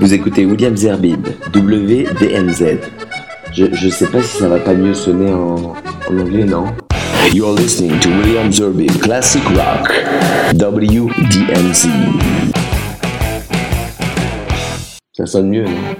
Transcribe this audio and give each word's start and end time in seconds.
Vous 0.00 0.12
écoutez 0.12 0.44
William 0.44 0.76
Zerbib, 0.76 1.26
WDMZ. 1.54 2.78
Je, 3.52 3.66
je 3.72 3.88
sais 3.88 4.06
pas 4.06 4.20
si 4.20 4.36
ça 4.36 4.48
va 4.48 4.58
pas 4.58 4.74
mieux 4.74 4.92
sonner 4.92 5.32
en, 5.32 5.72
en 6.10 6.18
anglais, 6.18 6.44
non? 6.44 6.66
You're 7.32 7.54
listening 7.54 7.98
to 8.00 8.10
William 8.10 8.52
Zerbib, 8.52 8.90
Classic 9.00 9.42
Rock, 9.44 9.92
WDMZ. 10.54 11.88
Ça 15.16 15.26
sonne 15.26 15.48
mieux, 15.48 15.64
non? 15.64 15.96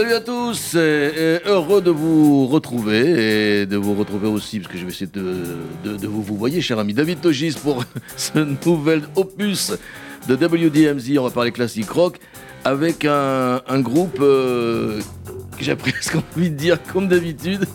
Salut 0.00 0.14
à 0.14 0.20
tous, 0.20 0.76
et- 0.76 1.40
heureux 1.44 1.82
de 1.82 1.90
vous 1.90 2.46
retrouver 2.46 3.60
et 3.60 3.66
de 3.66 3.76
vous 3.76 3.94
retrouver 3.94 4.28
aussi, 4.28 4.58
parce 4.58 4.72
que 4.72 4.78
je 4.78 4.86
vais 4.86 4.92
essayer 4.92 5.10
de, 5.12 6.06
vous 6.06 6.22
vous 6.22 6.36
voyez, 6.38 6.62
cher 6.62 6.78
ami 6.78 6.94
David 6.94 7.20
Togis, 7.20 7.54
pour 7.62 7.84
ce 8.16 8.38
nouvel 8.64 9.02
opus 9.14 9.74
de 10.26 10.36
WDMZ. 10.36 11.18
On 11.18 11.24
va 11.24 11.30
parler 11.30 11.52
classique 11.52 11.90
rock 11.90 12.18
avec 12.64 13.04
un, 13.04 13.60
groupe 13.80 14.20
euh, 14.22 15.02
que 15.58 15.64
j'ai 15.64 15.76
presque 15.76 16.16
envie 16.34 16.48
de 16.48 16.56
dire, 16.56 16.78
comme 16.94 17.06
d'habitude, 17.06 17.66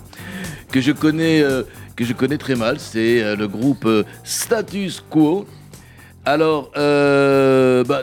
que 0.71 0.81
je 0.81 0.93
connais, 0.93 1.43
euh, 1.43 1.62
que 1.95 2.05
je 2.05 2.13
connais 2.13 2.39
très 2.39 2.55
mal. 2.55 2.79
C'est 2.79 3.21
euh, 3.21 3.35
le 3.35 3.48
groupe 3.48 3.87
Status 4.23 5.03
Quo. 5.12 5.45
Alors, 6.26 6.71
bah, 6.73 8.01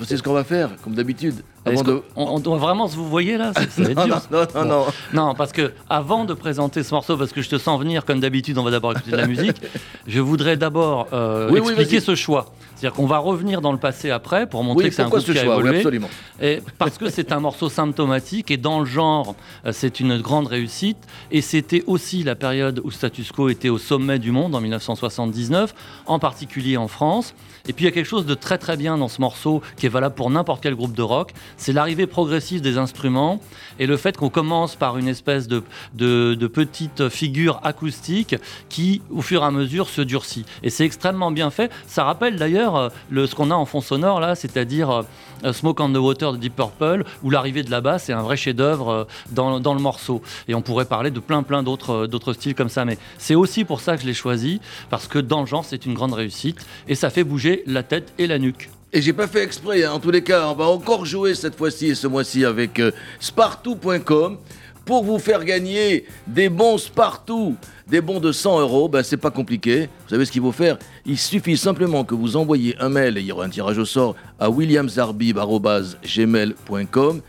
savez 0.00 0.18
ce 0.18 0.22
qu'on 0.22 0.34
va 0.34 0.44
faire, 0.44 0.68
comme 0.82 0.94
d'habitude. 0.94 1.36
Avant 1.66 1.82
de... 1.82 2.02
on, 2.16 2.24
on 2.24 2.38
doit 2.40 2.58
vraiment 2.58 2.88
se 2.88 2.96
vous 2.96 3.08
voyez 3.08 3.36
là 3.38 3.52
Non, 3.78 4.04
dur. 4.04 4.20
non, 4.30 4.38
non, 4.38 4.46
non, 4.54 4.64
non. 4.64 4.84
Non, 5.12 5.34
parce 5.34 5.52
que 5.52 5.72
avant 5.88 6.24
de 6.24 6.34
présenter 6.34 6.82
ce 6.82 6.92
morceau, 6.94 7.16
parce 7.16 7.32
que 7.32 7.42
je 7.42 7.48
te 7.48 7.56
sens 7.58 7.80
venir 7.80 8.04
comme 8.04 8.20
d'habitude, 8.20 8.58
on 8.58 8.62
va 8.64 8.70
d'abord 8.70 8.92
écouter 8.92 9.12
de 9.12 9.16
la 9.16 9.26
musique. 9.26 9.56
Je 10.06 10.20
voudrais 10.20 10.56
d'abord 10.56 11.06
euh, 11.12 11.48
Oui, 11.50 11.58
expliquer 11.60 12.00
ce 12.00 12.14
choix. 12.14 12.52
C'est-à-dire 12.84 12.96
qu'on 12.96 13.06
va 13.06 13.16
revenir 13.16 13.62
dans 13.62 13.72
le 13.72 13.78
passé 13.78 14.10
après 14.10 14.46
pour 14.46 14.62
montrer 14.62 14.84
Oui, 14.84 14.90
que 14.90 14.94
c'est 14.96 15.00
un 15.00 15.08
groupe 15.08 15.20
ce 15.22 15.32
qui 15.32 15.38
a 15.38 15.44
choix 15.44 15.54
Oui, 15.56 15.60
évolué. 15.62 15.78
absolument. 15.78 16.08
Et 16.42 16.60
parce 16.76 16.98
que 16.98 17.08
c'est 17.08 17.32
un 17.32 17.40
morceau 17.40 17.70
symptomatique 17.70 18.50
et 18.50 18.58
dans 18.58 18.80
le 18.80 18.84
genre, 18.84 19.36
euh, 19.64 19.72
c'est 19.72 20.00
une 20.00 20.18
grande 20.20 20.48
réussite. 20.48 20.98
Et 21.30 21.40
c'était 21.40 21.82
aussi 21.86 22.24
la 22.24 22.34
période 22.34 22.82
où 22.84 22.90
Status 22.90 23.32
Quo 23.32 23.48
était 23.48 23.70
au 23.70 23.78
sommet 23.78 24.18
du 24.18 24.32
monde 24.32 24.54
en 24.54 24.60
1979, 24.60 25.74
en 26.04 26.18
particulier 26.18 26.76
en 26.76 26.86
France. 26.86 27.34
Et 27.66 27.72
puis 27.72 27.84
il 27.84 27.88
y 27.88 27.90
a 27.90 27.92
quelque 27.92 28.04
chose 28.04 28.26
de 28.26 28.34
très 28.34 28.58
très 28.58 28.76
bien 28.76 28.98
dans 28.98 29.08
ce 29.08 29.22
morceau 29.22 29.62
qui 29.78 29.86
est 29.86 29.88
valable 29.88 30.14
pour 30.14 30.28
n'importe 30.28 30.62
quel 30.62 30.74
groupe 30.74 30.92
de 30.94 31.00
rock, 31.00 31.32
c'est 31.56 31.72
l'arrivée 31.72 32.06
progressive 32.06 32.60
des 32.60 32.76
instruments 32.76 33.40
et 33.78 33.86
le 33.86 33.96
fait 33.96 34.18
qu'on 34.18 34.28
commence 34.28 34.76
par 34.76 34.98
une 34.98 35.08
espèce 35.08 35.48
de, 35.48 35.62
de, 35.94 36.34
de 36.34 36.46
petite 36.46 37.08
figure 37.08 37.60
acoustique 37.64 38.36
qui, 38.68 39.00
au 39.10 39.22
fur 39.22 39.42
et 39.42 39.46
à 39.46 39.50
mesure, 39.50 39.88
se 39.88 40.02
durcit. 40.02 40.44
Et 40.62 40.68
c'est 40.68 40.84
extrêmement 40.84 41.30
bien 41.30 41.48
fait. 41.50 41.72
Ça 41.86 42.04
rappelle 42.04 42.36
d'ailleurs 42.36 42.73
euh, 42.76 42.88
le, 43.10 43.26
ce 43.26 43.34
qu'on 43.34 43.50
a 43.50 43.54
en 43.54 43.64
fond 43.64 43.80
sonore 43.80 44.20
là, 44.20 44.34
c'est-à-dire 44.34 44.90
euh, 44.90 45.02
euh, 45.44 45.52
Smoke 45.52 45.82
on 45.82 45.92
the 45.92 45.96
Water 45.96 46.32
de 46.32 46.38
Deep 46.38 46.56
Purple, 46.56 47.04
où 47.22 47.30
l'arrivée 47.30 47.62
de 47.62 47.70
la 47.70 47.80
basse 47.80 48.08
est 48.08 48.12
un 48.12 48.22
vrai 48.22 48.36
chef-d'œuvre 48.36 49.06
dans, 49.30 49.60
dans 49.60 49.74
le 49.74 49.80
morceau. 49.80 50.22
Et 50.48 50.54
on 50.54 50.62
pourrait 50.62 50.84
parler 50.84 51.10
de 51.10 51.20
plein 51.20 51.42
plein 51.42 51.62
d'autres 51.62 52.06
d'autres 52.06 52.32
styles 52.32 52.54
comme 52.54 52.68
ça. 52.68 52.84
Mais 52.84 52.98
c'est 53.18 53.34
aussi 53.34 53.64
pour 53.64 53.80
ça 53.80 53.96
que 53.96 54.02
je 54.02 54.06
l'ai 54.06 54.14
choisi, 54.14 54.60
parce 54.90 55.08
que 55.08 55.18
dans 55.18 55.40
le 55.40 55.46
genre, 55.46 55.64
c'est 55.64 55.86
une 55.86 55.94
grande 55.94 56.14
réussite 56.14 56.64
et 56.88 56.94
ça 56.94 57.10
fait 57.10 57.24
bouger 57.24 57.62
la 57.66 57.82
tête 57.82 58.12
et 58.18 58.26
la 58.26 58.38
nuque. 58.38 58.70
Et 58.96 59.02
j'ai 59.02 59.12
pas 59.12 59.26
fait 59.26 59.42
exprès, 59.42 59.82
hein. 59.82 59.90
en 59.90 59.98
tous 59.98 60.12
les 60.12 60.22
cas, 60.22 60.46
on 60.46 60.54
va 60.54 60.66
encore 60.66 61.04
jouer 61.04 61.34
cette 61.34 61.56
fois-ci 61.56 61.88
et 61.88 61.94
ce 61.96 62.06
mois-ci 62.06 62.44
avec 62.44 62.78
euh, 62.78 62.92
Spartou.com 63.18 64.38
pour 64.84 65.04
vous 65.04 65.18
faire 65.18 65.44
gagner 65.44 66.04
des 66.26 66.48
bons 66.48 66.78
Spartou, 66.78 67.56
des 67.86 68.00
bons 68.00 68.20
de 68.20 68.32
100 68.32 68.60
euros. 68.60 68.88
Ben, 68.88 69.02
c'est 69.02 69.16
pas 69.16 69.30
compliqué. 69.30 69.88
Vous 70.04 70.10
savez 70.10 70.24
ce 70.24 70.32
qu'il 70.32 70.42
faut 70.42 70.52
faire? 70.52 70.78
Il 71.06 71.18
suffit 71.18 71.56
simplement 71.56 72.04
que 72.04 72.14
vous 72.14 72.36
envoyiez 72.36 72.76
un 72.80 72.88
mail, 72.88 73.18
et 73.18 73.20
il 73.20 73.26
y 73.26 73.32
aura 73.32 73.44
un 73.44 73.50
tirage 73.50 73.78
au 73.78 73.84
sort, 73.84 74.14
à 74.38 74.50
williamsarbib.gmail.com 74.50 77.20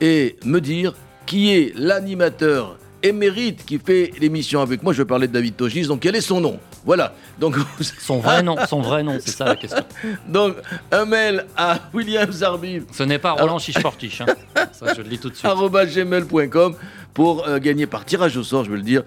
et 0.00 0.36
me 0.44 0.60
dire 0.60 0.94
qui 1.26 1.52
est 1.52 1.72
l'animateur 1.76 2.78
émérite 3.02 3.64
qui 3.64 3.78
fait 3.78 4.12
l'émission 4.20 4.60
avec 4.60 4.82
moi. 4.82 4.92
Je 4.92 5.02
parler 5.02 5.28
de 5.28 5.32
David 5.32 5.56
Togis, 5.56 5.86
donc 5.86 6.00
quel 6.00 6.16
est 6.16 6.20
son 6.20 6.40
nom? 6.40 6.58
Voilà. 6.84 7.14
Donc, 7.38 7.56
Son 7.98 8.18
vrai 8.18 8.42
nom, 8.42 8.56
son 8.68 8.80
vrai 8.80 9.02
nom, 9.02 9.18
c'est 9.20 9.32
ça 9.32 9.44
la 9.44 9.56
question. 9.56 9.82
donc 10.28 10.56
un 10.90 11.04
mail 11.04 11.44
à 11.56 11.78
williamsarbib 11.92 12.84
Ce 12.92 13.02
n'est 13.02 13.18
pas 13.18 13.32
Roland 13.32 13.58
Chiche-Portiche. 13.58 14.22
Hein. 14.22 14.26
Ça, 14.72 14.94
je 14.94 15.02
le 15.02 15.08
dis 15.08 15.18
tout 15.18 15.30
de 15.30 15.34
suite. 15.34 15.50
gmail.com 15.50 16.74
pour 17.14 17.46
euh, 17.46 17.58
gagner 17.58 17.86
par 17.86 18.04
tirage 18.04 18.36
au 18.36 18.42
sort, 18.42 18.64
je 18.64 18.70
vais 18.70 18.76
le 18.76 18.82
dire, 18.82 19.02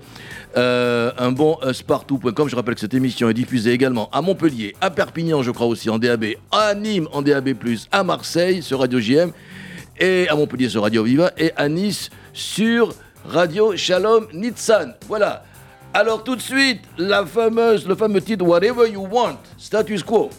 euh, 0.58 1.12
un 1.18 1.32
bon 1.32 1.58
euh, 1.64 1.74
spartou.com. 1.74 2.50
Je 2.50 2.56
rappelle 2.56 2.76
que 2.76 2.82
cette 2.82 2.94
émission 2.94 3.30
est 3.30 3.34
diffusée 3.34 3.72
également 3.72 4.10
à 4.12 4.22
Montpellier, 4.22 4.76
à 4.82 4.90
Perpignan, 4.90 5.44
je 5.44 5.52
crois 5.52 5.68
aussi 5.68 5.90
en 5.90 6.00
DAB, 6.00 6.26
à 6.52 6.74
Nîmes 6.76 7.08
en 7.12 7.22
DAB+, 7.22 7.56
à 7.92 8.04
Marseille 8.04 8.62
sur 8.62 8.80
Radio 8.80 9.00
JM, 9.00 9.32
et 10.00 10.28
à 10.30 10.36
Montpellier 10.36 10.70
sur 10.70 10.84
Radio 10.84 11.04
Viva, 11.04 11.32
et 11.38 11.52
à 11.56 11.70
Nice 11.70 12.10
sur 12.34 12.94
Radio 13.26 13.76
Shalom 13.76 14.28
Nitsan. 14.34 14.94
Voilà. 15.08 15.44
Alors 15.94 16.24
tout 16.24 16.36
de 16.36 16.42
suite, 16.42 16.82
la 16.98 17.26
fameuse, 17.26 17.88
le 17.88 17.96
fameux 17.96 18.22
titre 18.22 18.44
Whatever 18.46 18.90
You 18.90 19.08
Want, 19.12 19.38
Status 19.58 20.04
Quo. 20.04 20.30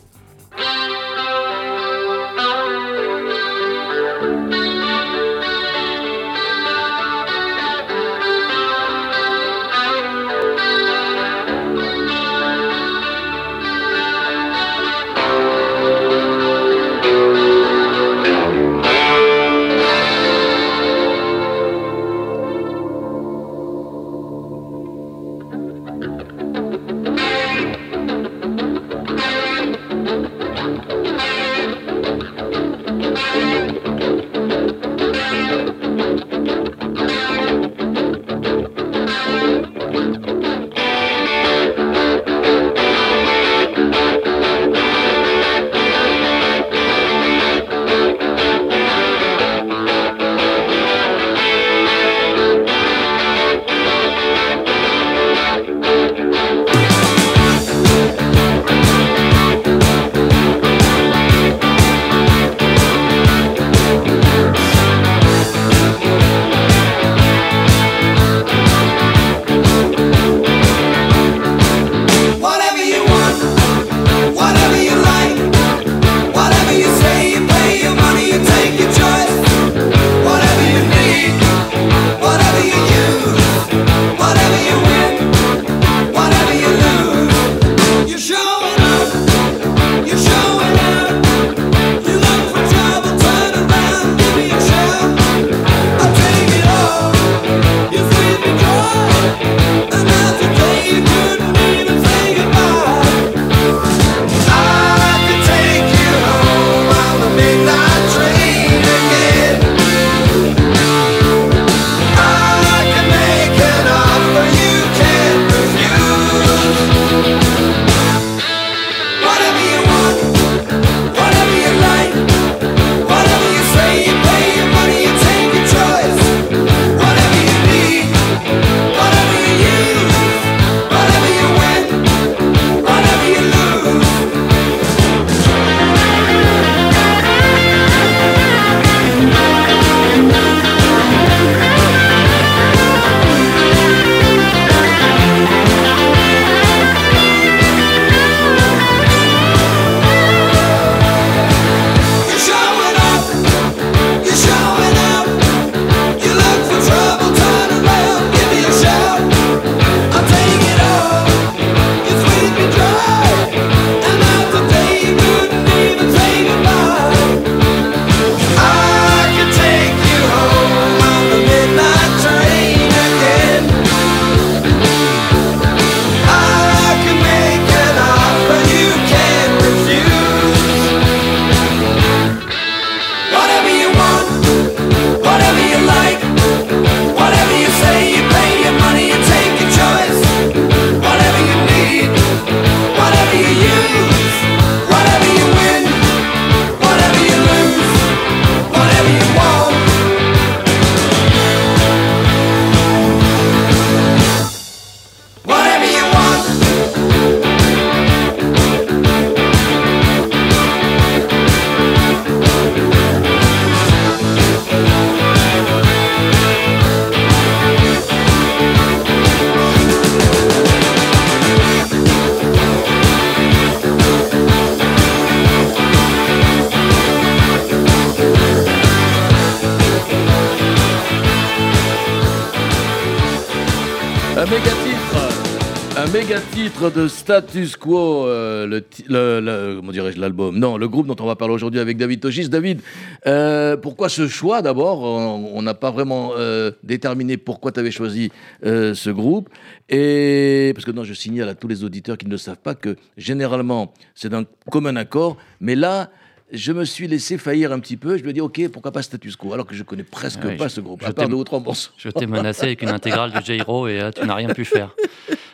De 236.91 237.09
Status 237.09 237.77
Quo, 237.77 238.27
euh, 238.27 238.67
le, 238.67 238.83
le, 239.09 239.93
dirais-je 239.93 240.21
l'album 240.21 240.59
Non, 240.59 240.77
le 240.77 240.89
groupe 240.89 241.07
dont 241.07 241.17
on 241.21 241.27
va 241.27 241.37
parler 241.37 241.55
aujourd'hui 241.55 241.81
avec 241.81 241.97
David 241.97 242.21
Togis. 242.21 242.49
David, 242.49 242.81
euh, 243.27 243.77
pourquoi 243.77 244.09
ce 244.09 244.29
choix 244.29 244.61
d'abord? 244.61 245.03
On 245.03 245.63
n'a 245.63 245.75
pas 245.75 245.91
vraiment 245.91 246.33
euh, 246.37 246.73
déterminé 246.83 247.37
pourquoi 247.37 247.73
tu 247.73 247.81
avais 247.81 247.91
choisi 247.91 248.31
ce 248.63 249.11
groupe. 249.11 249.49
Et 249.89 250.73
parce 250.75 250.85
que 250.85 250.91
non, 250.91 251.05
je 251.05 251.15
signale 251.15 251.49
à 251.49 251.55
tous 251.55 251.69
les 251.69 251.85
auditeurs 251.85 252.19
qui 252.19 252.27
ne 252.27 252.33
le 252.33 252.39
savent 252.39 252.59
pas 252.63 252.75
que 252.75 252.97
généralement 253.17 253.93
c'est 254.15 254.29
d'un 254.29 254.45
commun 254.71 254.97
accord, 254.97 255.37
mais 255.61 255.77
là 255.77 256.11
je 256.55 256.73
me 256.73 256.85
suis 256.85 257.07
laissé 257.09 257.39
faillir 257.39 257.73
un 257.73 257.81
petit 257.81 257.97
peu. 257.97 258.17
Je 258.17 258.25
me 258.25 258.33
dis, 258.33 258.41
ok, 258.41 258.69
pourquoi 258.69 258.93
pas 258.93 259.03
status 259.03 259.37
quo 259.37 259.53
Alors 259.53 259.67
que 259.67 259.75
je 259.75 259.83
connais 259.83 260.05
presque 260.05 260.57
pas 260.57 260.69
ce 260.69 260.81
groupe, 260.81 261.03
je 261.03 261.09
à 261.09 261.13
part 261.13 261.29
deux 261.29 261.37
ou 261.37 261.45
trois 261.45 261.61
morceaux. 261.61 261.91
Je 261.97 262.09
t'ai 262.09 262.27
menacé 262.27 262.65
avec 262.65 262.83
une 262.83 262.89
intégrale 262.89 263.33
de 263.33 263.41
J-Ro 263.41 263.89
et 263.89 264.01
euh, 264.01 264.11
tu 264.11 264.27
n'as 264.27 264.35
rien 264.35 264.49
pu 264.49 264.65
faire. 264.65 264.95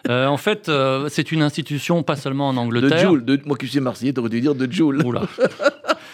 Euh, 0.08 0.26
en 0.26 0.38
fait, 0.38 0.70
euh, 0.70 1.08
c'est 1.10 1.30
une 1.30 1.42
institution 1.42 2.02
pas 2.02 2.16
seulement 2.16 2.48
en 2.48 2.56
Angleterre. 2.56 3.02
De 3.02 3.06
Joule, 3.06 3.24
de, 3.24 3.38
moi 3.44 3.56
qui 3.58 3.68
suis 3.68 3.80
marseillais, 3.80 4.14
t'aurais 4.14 4.30
dû 4.30 4.40
dire 4.40 4.54
de 4.54 4.66
Joule. 4.72 5.04
Oula. 5.04 5.24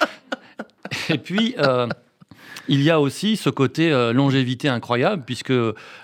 et 1.08 1.18
puis, 1.18 1.54
il 2.68 2.82
y 2.82 2.90
a 2.90 3.00
aussi 3.00 3.36
ce 3.36 3.50
côté 3.50 3.92
euh, 3.92 4.12
longévité 4.12 4.68
incroyable, 4.68 5.22
puisque 5.24 5.52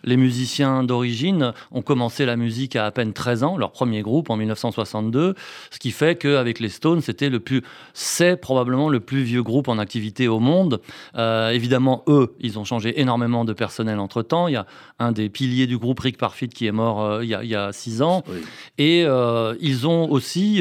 les 0.05 0.17
musiciens 0.17 0.85
d'origine 0.85 1.53
ont 1.71 1.83
commencé 1.83 2.25
la 2.27 2.37
musique 2.37 2.77
à 2.77 2.83
à 2.83 2.91
peine 2.91 3.13
13 3.13 3.45
ans, 3.45 3.57
leur 3.57 3.71
premier 3.71 4.03
groupe 4.03 4.29
en 4.29 4.37
1962, 4.37 5.35
ce 5.71 5.79
qui 5.79 5.93
fait 5.93 6.17
qu'avec 6.17 6.59
les 6.59 6.69
Stones, 6.69 7.01
c'était 7.01 7.31
le 7.31 7.41
plus, 7.41 7.63
c'est 7.95 8.37
probablement 8.37 8.89
le 8.89 9.01
plus 9.01 9.23
vieux 9.23 9.43
groupe 9.43 9.69
en 9.69 9.79
activité 9.79 10.29
au 10.29 10.41
monde. 10.41 10.81
Euh, 11.17 11.51
évidemment, 11.51 12.03
eux, 12.09 12.35
ils 12.41 12.59
ont 12.59 12.65
changé 12.65 13.01
énormément 13.01 13.45
de 13.45 13.53
personnel 13.53 13.99
entre 13.99 14.23
temps. 14.23 14.49
Il 14.49 14.55
y 14.55 14.57
a 14.57 14.67
un 14.99 15.13
des 15.13 15.29
piliers 15.29 15.67
du 15.67 15.79
groupe, 15.79 16.01
Rick 16.01 16.19
Parfit, 16.19 16.49
qui 16.49 16.67
est 16.67 16.73
mort 16.73 17.03
euh, 17.03 17.25
il, 17.25 17.31
y 17.31 17.35
a, 17.35 17.43
il, 17.45 17.73
six 17.73 18.03
ans. 18.03 18.25
Et 18.79 19.03
ils 19.61 19.87
ont 19.87 20.11
aussi 20.11 20.61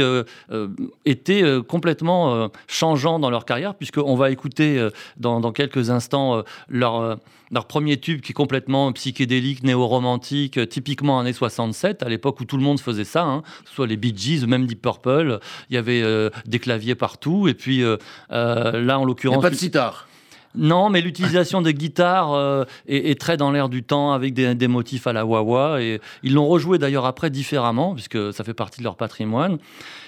été 1.05 1.59
complètement 1.67 2.49
changeants 2.67 3.19
dans 3.19 3.29
leur 3.29 3.45
carrière, 3.45 3.75
puisqu'on 3.75 4.15
va 4.15 4.31
écouter 4.31 4.87
dans, 5.17 5.39
dans 5.39 5.51
quelques 5.51 5.89
instants 5.91 6.37
euh, 6.37 6.41
leur, 6.69 6.95
euh, 6.99 7.15
leur 7.51 7.67
premier 7.67 7.97
tube 7.97 8.21
qui 8.21 8.31
est 8.31 8.33
complètement 8.33 8.91
psychédélique, 8.93 9.63
néo-romantique, 9.63 10.57
euh, 10.57 10.65
typiquement 10.65 11.19
années 11.19 11.33
67, 11.33 12.03
à 12.03 12.09
l'époque 12.09 12.39
où 12.39 12.45
tout 12.45 12.57
le 12.57 12.63
monde 12.63 12.79
faisait 12.79 13.03
ça, 13.03 13.23
hein, 13.23 13.43
soit 13.65 13.87
les 13.87 13.97
Bee 13.97 14.13
Gees, 14.15 14.45
même 14.47 14.65
Deep 14.65 14.81
Purple, 14.81 15.39
il 15.69 15.75
y 15.75 15.77
avait 15.77 16.03
des 16.45 16.59
claviers 16.59 16.95
partout, 16.95 17.47
et 17.47 17.53
puis 17.53 17.83
là 18.29 18.99
en 18.99 19.05
l'occurrence... 19.05 19.41
pas 19.41 19.49
de 19.49 19.55
sitar. 19.55 20.07
Non, 20.55 20.89
mais 20.89 21.01
l'utilisation 21.01 21.61
des 21.61 21.73
guitares 21.73 22.65
est, 22.87 23.19
très 23.19 23.37
dans 23.37 23.51
l'air 23.51 23.69
du 23.69 23.83
temps 23.83 24.11
avec 24.11 24.33
des, 24.33 24.55
des, 24.55 24.67
motifs 24.67 25.07
à 25.07 25.13
la 25.13 25.25
wah 25.25 25.81
Et 25.81 26.01
ils 26.23 26.33
l'ont 26.33 26.47
rejoué 26.47 26.77
d'ailleurs 26.77 27.05
après 27.05 27.29
différemment, 27.29 27.93
puisque 27.93 28.33
ça 28.33 28.43
fait 28.43 28.53
partie 28.53 28.79
de 28.79 28.83
leur 28.83 28.95
patrimoine. 28.95 29.57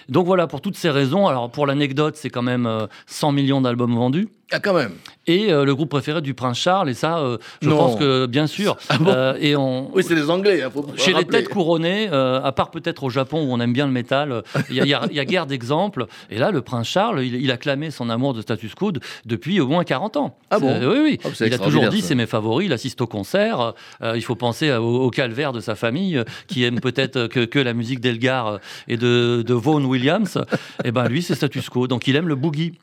Donc 0.09 0.25
voilà, 0.25 0.47
pour 0.47 0.61
toutes 0.61 0.77
ces 0.77 0.89
raisons, 0.89 1.27
alors 1.27 1.49
pour 1.49 1.65
l'anecdote, 1.65 2.15
c'est 2.15 2.29
quand 2.29 2.41
même 2.41 2.87
100 3.07 3.31
millions 3.31 3.61
d'albums 3.61 3.95
vendus. 3.95 4.29
Ah, 4.53 4.59
quand 4.59 4.73
même. 4.75 4.91
Et 5.25 5.51
euh, 5.51 5.65
le 5.65 5.73
groupe 5.73 5.89
préféré 5.89 6.21
du 6.21 6.35
prince 6.35 6.59
Charles, 6.59 6.89
et 6.89 6.93
ça, 6.93 7.17
euh, 7.17 7.37
je 7.61 7.69
pense 7.69 7.97
que 7.97 8.27
bien 8.27 8.47
sûr. 8.47 8.77
Ah 8.89 8.97
euh, 9.07 9.37
et 9.39 9.55
on, 9.55 9.89
oui, 9.95 10.03
c'est 10.05 10.13
les 10.13 10.29
Anglais. 10.29 10.61
Hein, 10.61 10.69
chez 10.97 11.13
les 11.13 11.25
têtes 11.25 11.49
couronnées, 11.49 12.09
à 12.09 12.51
part 12.51 12.69
peut-être 12.69 13.03
au 13.03 13.09
Japon 13.09 13.41
où 13.41 13.51
on 13.51 13.59
aime 13.59 13.73
bien 13.73 13.87
le 13.87 13.91
métal, 13.91 14.43
il 14.69 14.75
y, 14.75 14.93
a 14.93 15.25
guère 15.25 15.45
d'exemples. 15.47 16.05
Et 16.29 16.37
là, 16.37 16.51
le 16.51 16.61
prince 16.61 16.87
Charles, 16.87 17.23
il, 17.23 17.49
a 17.49 17.57
clamé 17.57 17.89
son 17.89 18.09
amour 18.09 18.33
de 18.33 18.41
status 18.41 18.75
quo 18.75 18.91
depuis 19.25 19.59
au 19.59 19.67
moins 19.67 19.83
40 19.83 20.17
ans. 20.17 20.37
Ah 20.51 20.59
bon 20.59 20.77
Oui, 20.79 20.99
oui. 21.01 21.19
Oh, 21.25 21.29
il 21.39 21.53
a 21.53 21.57
toujours 21.57 21.87
dit 21.87 22.01
c'est 22.01 22.13
mes 22.13 22.27
favoris, 22.27 22.67
il 22.67 22.73
assiste 22.73 23.01
au 23.01 23.07
concert. 23.07 23.73
il 24.03 24.23
faut 24.23 24.35
penser 24.35 24.71
au, 24.71 25.09
calvaire 25.09 25.53
de 25.53 25.59
sa 25.59 25.75
famille 25.75 26.21
qui 26.47 26.63
aime 26.63 26.79
peut-être 26.79 27.27
que, 27.27 27.59
la 27.59 27.73
musique 27.73 28.01
d'Elgar 28.01 28.59
et 28.87 28.97
de, 28.97 29.41
de 29.41 29.53
Vaughan 29.53 29.85
Williams. 29.93 30.37
et 30.83 30.87
eh 30.89 30.91
ben 30.91 31.07
lui, 31.07 31.21
c'est 31.21 31.35
status 31.35 31.69
quo. 31.69 31.87
Donc 31.87 32.07
il 32.07 32.15
aime 32.15 32.27
le 32.27 32.35
boogie. 32.35 32.73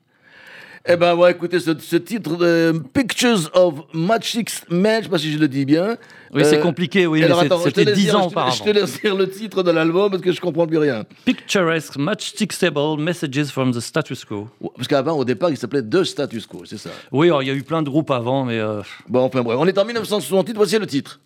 Eh 0.89 0.97
ben, 0.97 1.15
on 1.15 1.19
va 1.19 1.31
écouter 1.31 1.61
ce, 1.61 1.97
titre 1.97 2.37
de 2.39 2.83
Pictures 2.95 3.51
of 3.53 3.75
Matchsticks 3.93 4.63
Man, 4.71 5.01
je 5.01 5.05
sais 5.05 5.11
pas 5.11 5.19
si 5.19 5.31
je 5.31 5.39
le 5.39 5.47
dis 5.47 5.67
bien. 5.67 5.99
Oui, 6.33 6.43
c'est 6.43 6.59
euh, 6.59 6.63
compliqué, 6.63 7.07
oui, 7.07 7.23
c'était 7.65 7.85
10 7.85 8.15
ans 8.15 8.27
auparavant. 8.29 8.55
Je 8.55 8.63
te 8.63 8.71
laisse 8.71 8.99
dire 8.99 9.15
le 9.15 9.29
titre 9.29 9.63
de 9.63 9.71
l'album 9.71 10.11
parce 10.11 10.23
que 10.23 10.33
je 10.33 10.41
comprends 10.41 10.67
plus 10.67 10.79
rien. 10.79 11.05
Picturesque 11.27 11.99
Matchstickable 11.99 12.99
Messages 12.99 13.49
from 13.49 13.73
the 13.73 13.81
Status 13.81 14.25
Quo. 14.25 14.49
Parce 14.75 14.89
qu'avant, 14.89 15.19
au 15.19 15.25
départ, 15.25 15.51
il 15.51 15.59
s'appelait 15.59 15.83
The 15.83 16.03
Status 16.03 16.47
Quo, 16.47 16.63
c'est 16.65 16.79
ça 16.79 16.91
Oui, 17.13 17.31
il 17.43 17.47
y 17.47 17.51
a 17.51 17.55
eu 17.55 17.63
plein 17.63 17.83
de 17.83 17.91
groupes 17.91 18.11
avant, 18.11 18.47
mais... 18.47 18.59
Euh, 18.59 18.81
bon, 19.07 19.21
enfin 19.21 19.43
bref, 19.43 19.59
on 19.61 19.67
est 19.67 19.77
en 19.77 19.85
1968, 19.85 20.55
voici 20.57 20.79
le 20.79 20.87
titre. 20.87 21.21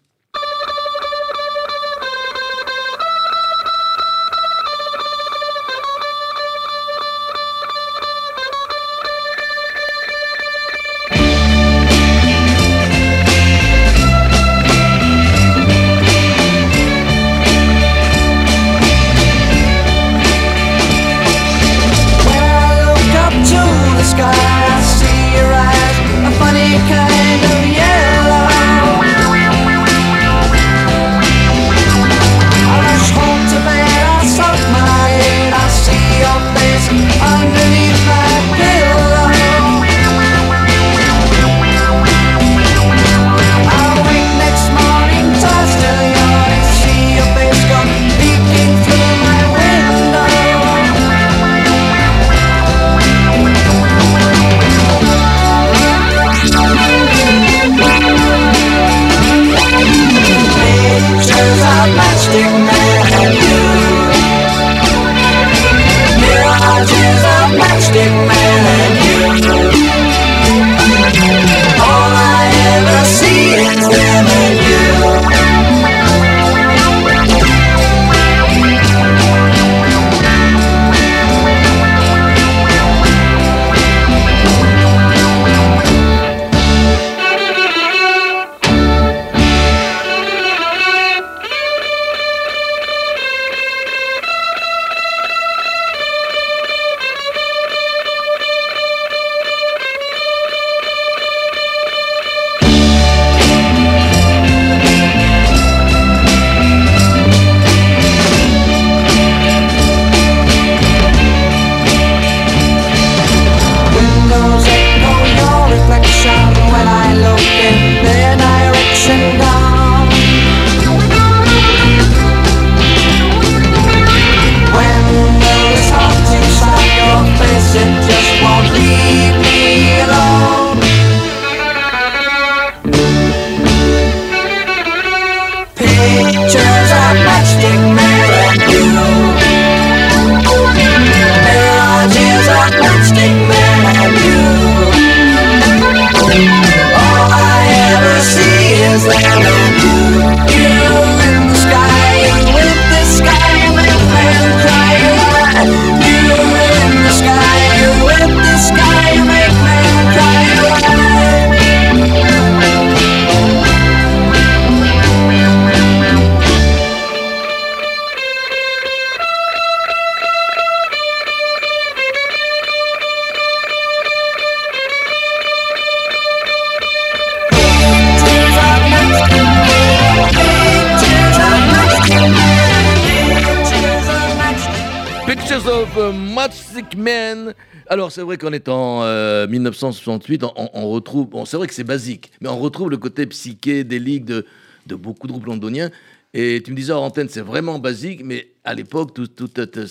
C'est 188.15 188.23
vrai 188.23 188.39
qu'en 188.39 188.53
étant 188.53 189.01
en 189.01 189.47
1968, 189.49 190.45
on, 190.45 190.89
retrouve, 190.89 191.29
bon, 191.29 191.45
c'est 191.45 191.57
vrai 191.57 191.67
que 191.67 191.75
c'est 191.75 191.83
basique, 191.83 192.31
mais 192.41 192.49
on 192.49 192.59
retrouve 192.59 192.89
le 192.89 192.97
côté 192.97 193.27
psychédélique 193.27 194.25
de, 194.25 194.47
de 194.87 194.95
beaucoup 194.95 195.27
de 195.27 195.33
groupes 195.33 195.47
londoniens. 195.47 195.91
Et 196.33 196.63
tu 196.65 196.71
me 196.71 196.77
disais 196.77 196.93
en 196.93 197.05
antenne, 197.05 197.29
c'est 197.29 197.41
vraiment 197.41 197.81
basique, 197.81 198.23
mais 198.25 198.49
à 198.63 198.75
l'époque, 198.75 199.15
toute 199.15 199.35
tout 199.35 199.51
cette, 199.57 199.87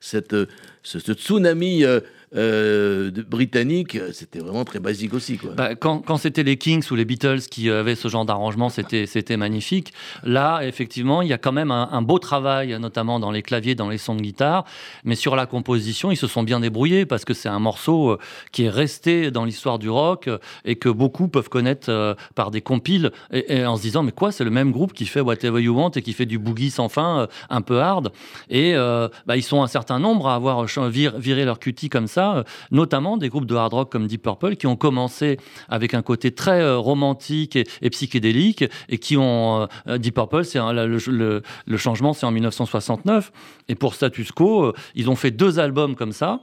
cette, 0.00 0.36
ce, 0.82 1.12
tsunami 1.12 1.84
euh, 1.84 2.00
euh, 2.34 3.10
britannique, 3.28 3.98
c'était 4.12 4.38
vraiment 4.38 4.64
très 4.64 4.78
basique 4.78 5.12
aussi. 5.12 5.38
Bah, 5.56 5.74
quand, 5.74 6.16
c'était 6.16 6.42
les 6.42 6.56
Kings 6.56 6.84
ou 6.90 6.94
les 6.94 7.04
Beatles 7.04 7.40
qui 7.50 7.68
avaient 7.70 7.94
ce 7.94 8.08
genre 8.08 8.24
d'arrangement, 8.24 8.70
c'était, 8.70 9.36
magnifique. 9.36 9.92
Là, 10.22 10.62
effectivement, 10.62 11.22
il 11.22 11.28
y 11.28 11.32
a 11.32 11.38
quand 11.38 11.52
même 11.52 11.70
un, 11.70 12.02
beau 12.02 12.18
travail, 12.18 12.78
notamment 12.78 13.20
dans 13.20 13.30
les 13.30 13.42
claviers, 13.42 13.74
dans 13.74 13.88
les 13.88 13.98
sons 13.98 14.14
de 14.14 14.22
guitare. 14.22 14.64
Mais 15.04 15.14
sur 15.14 15.36
la 15.36 15.46
composition, 15.46 16.10
ils 16.10 16.16
se 16.16 16.26
sont 16.26 16.42
bien 16.42 16.60
débrouillés 16.60 17.06
parce 17.06 17.24
que 17.24 17.34
c'est 17.34 17.48
un 17.48 17.58
morceau 17.58 18.12
euh, 18.12 18.18
qui 18.50 18.64
est 18.64 18.70
resté 18.70 19.30
dans 19.30 19.44
l'histoire 19.44 19.78
du 19.78 19.90
rock 19.90 20.28
euh, 20.28 20.38
et 20.64 20.76
que 20.76 20.88
beaucoup 20.88 21.28
peuvent 21.28 21.48
connaître 21.48 22.16
par 22.34 22.50
des 22.50 22.60
compiles 22.60 23.10
et, 23.32 23.64
en 23.64 23.76
se 23.76 23.82
disant 23.82 24.02
mais 24.02 24.12
quoi, 24.12 24.32
c'est 24.32 24.44
le 24.44 24.50
même 24.50 24.72
groupe 24.72 24.92
qui 24.92 25.06
fait 25.06 25.20
Whatever 25.20 25.60
You 25.60 25.74
Want 25.74 25.90
et 25.96 26.02
qui 26.02 26.12
fait 26.12 26.26
du 26.26 26.38
boogie 26.38 26.70
sans 26.70 26.88
fin, 26.88 27.28
un 27.50 27.60
peu 27.62 27.80
hard. 27.80 28.12
Et 28.48 28.74
bah, 28.74 29.36
ils 29.36 29.42
sont 29.42 29.62
un 29.62 29.66
certain 29.66 29.98
nombre 29.98 30.28
à 30.28 30.34
avoir 30.34 30.64
viré 30.64 31.44
leur 31.44 31.58
cutie 31.58 31.88
comme 31.88 32.06
ça 32.06 32.21
euh, 32.30 32.42
notamment 32.70 33.16
des 33.16 33.28
groupes 33.28 33.46
de 33.46 33.54
hard 33.54 33.72
rock 33.72 33.92
comme 33.92 34.06
Deep 34.06 34.22
Purple 34.22 34.56
qui 34.56 34.66
ont 34.66 34.76
commencé 34.76 35.38
avec 35.68 35.94
un 35.94 36.02
côté 36.02 36.32
très 36.32 36.60
euh, 36.60 36.78
romantique 36.78 37.56
et, 37.56 37.90
psychédélique 37.90 38.64
et 38.88 38.98
qui 38.98 39.16
ont 39.16 39.68
euh, 39.88 39.98
Deep 39.98 40.14
Purple, 40.14 40.44
c'est 40.44 40.58
le, 40.58 41.42
le, 41.66 41.76
changement, 41.76 42.12
c'est 42.12 42.26
en 42.26 42.30
1969 42.30 43.32
et 43.68 43.74
pour 43.74 43.94
Status 43.94 44.32
Quo, 44.32 44.72
ils 44.94 45.10
ont 45.10 45.16
fait 45.16 45.30
deux 45.30 45.58
albums 45.58 45.96
comme 45.96 46.12
ça. 46.12 46.40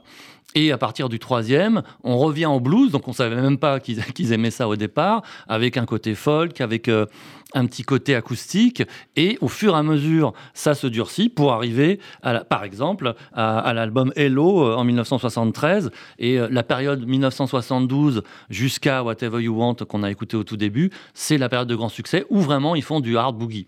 Et 0.56 0.72
à 0.72 0.78
partir 0.78 1.08
du 1.08 1.20
troisième, 1.20 1.82
on 2.02 2.18
revient 2.18 2.46
au 2.46 2.58
blues, 2.58 2.90
donc 2.90 3.06
on 3.06 3.12
savait 3.12 3.40
même 3.40 3.58
pas 3.58 3.78
qu'ils 3.78 4.32
aimaient 4.32 4.50
ça 4.50 4.66
au 4.66 4.74
départ, 4.74 5.22
avec 5.46 5.76
un 5.76 5.86
côté 5.86 6.16
folk, 6.16 6.60
avec 6.60 6.88
euh, 6.88 7.06
un 7.54 7.66
petit 7.66 7.84
côté 7.84 8.16
acoustique, 8.16 8.82
et 9.14 9.38
au 9.40 9.46
fur 9.46 9.74
et 9.74 9.78
à 9.78 9.84
mesure, 9.84 10.32
ça 10.52 10.74
se 10.74 10.88
durcit 10.88 11.28
pour 11.28 11.52
arriver, 11.52 12.00
par 12.48 12.64
exemple, 12.64 13.14
à, 13.32 13.72
l'album 13.72 14.12
Hello 14.16 14.66
euh, 14.66 14.74
en 14.74 14.82
1973, 14.82 15.92
et 16.18 16.40
euh, 16.40 16.48
la 16.50 16.64
période 16.64 17.06
1972 17.06 18.22
jusqu'à 18.48 19.04
Whatever 19.04 19.40
You 19.40 19.56
Want 19.56 19.76
qu'on 19.88 20.02
a 20.02 20.10
écouté 20.10 20.36
au 20.36 20.42
tout 20.42 20.56
début, 20.56 20.90
c'est 21.14 21.38
la 21.38 21.48
période 21.48 21.68
de 21.68 21.76
grand 21.76 21.88
succès 21.88 22.26
où 22.28 22.40
vraiment 22.40 22.74
ils 22.74 22.82
font 22.82 22.98
du 22.98 23.16
hard 23.16 23.36
boogie. 23.36 23.66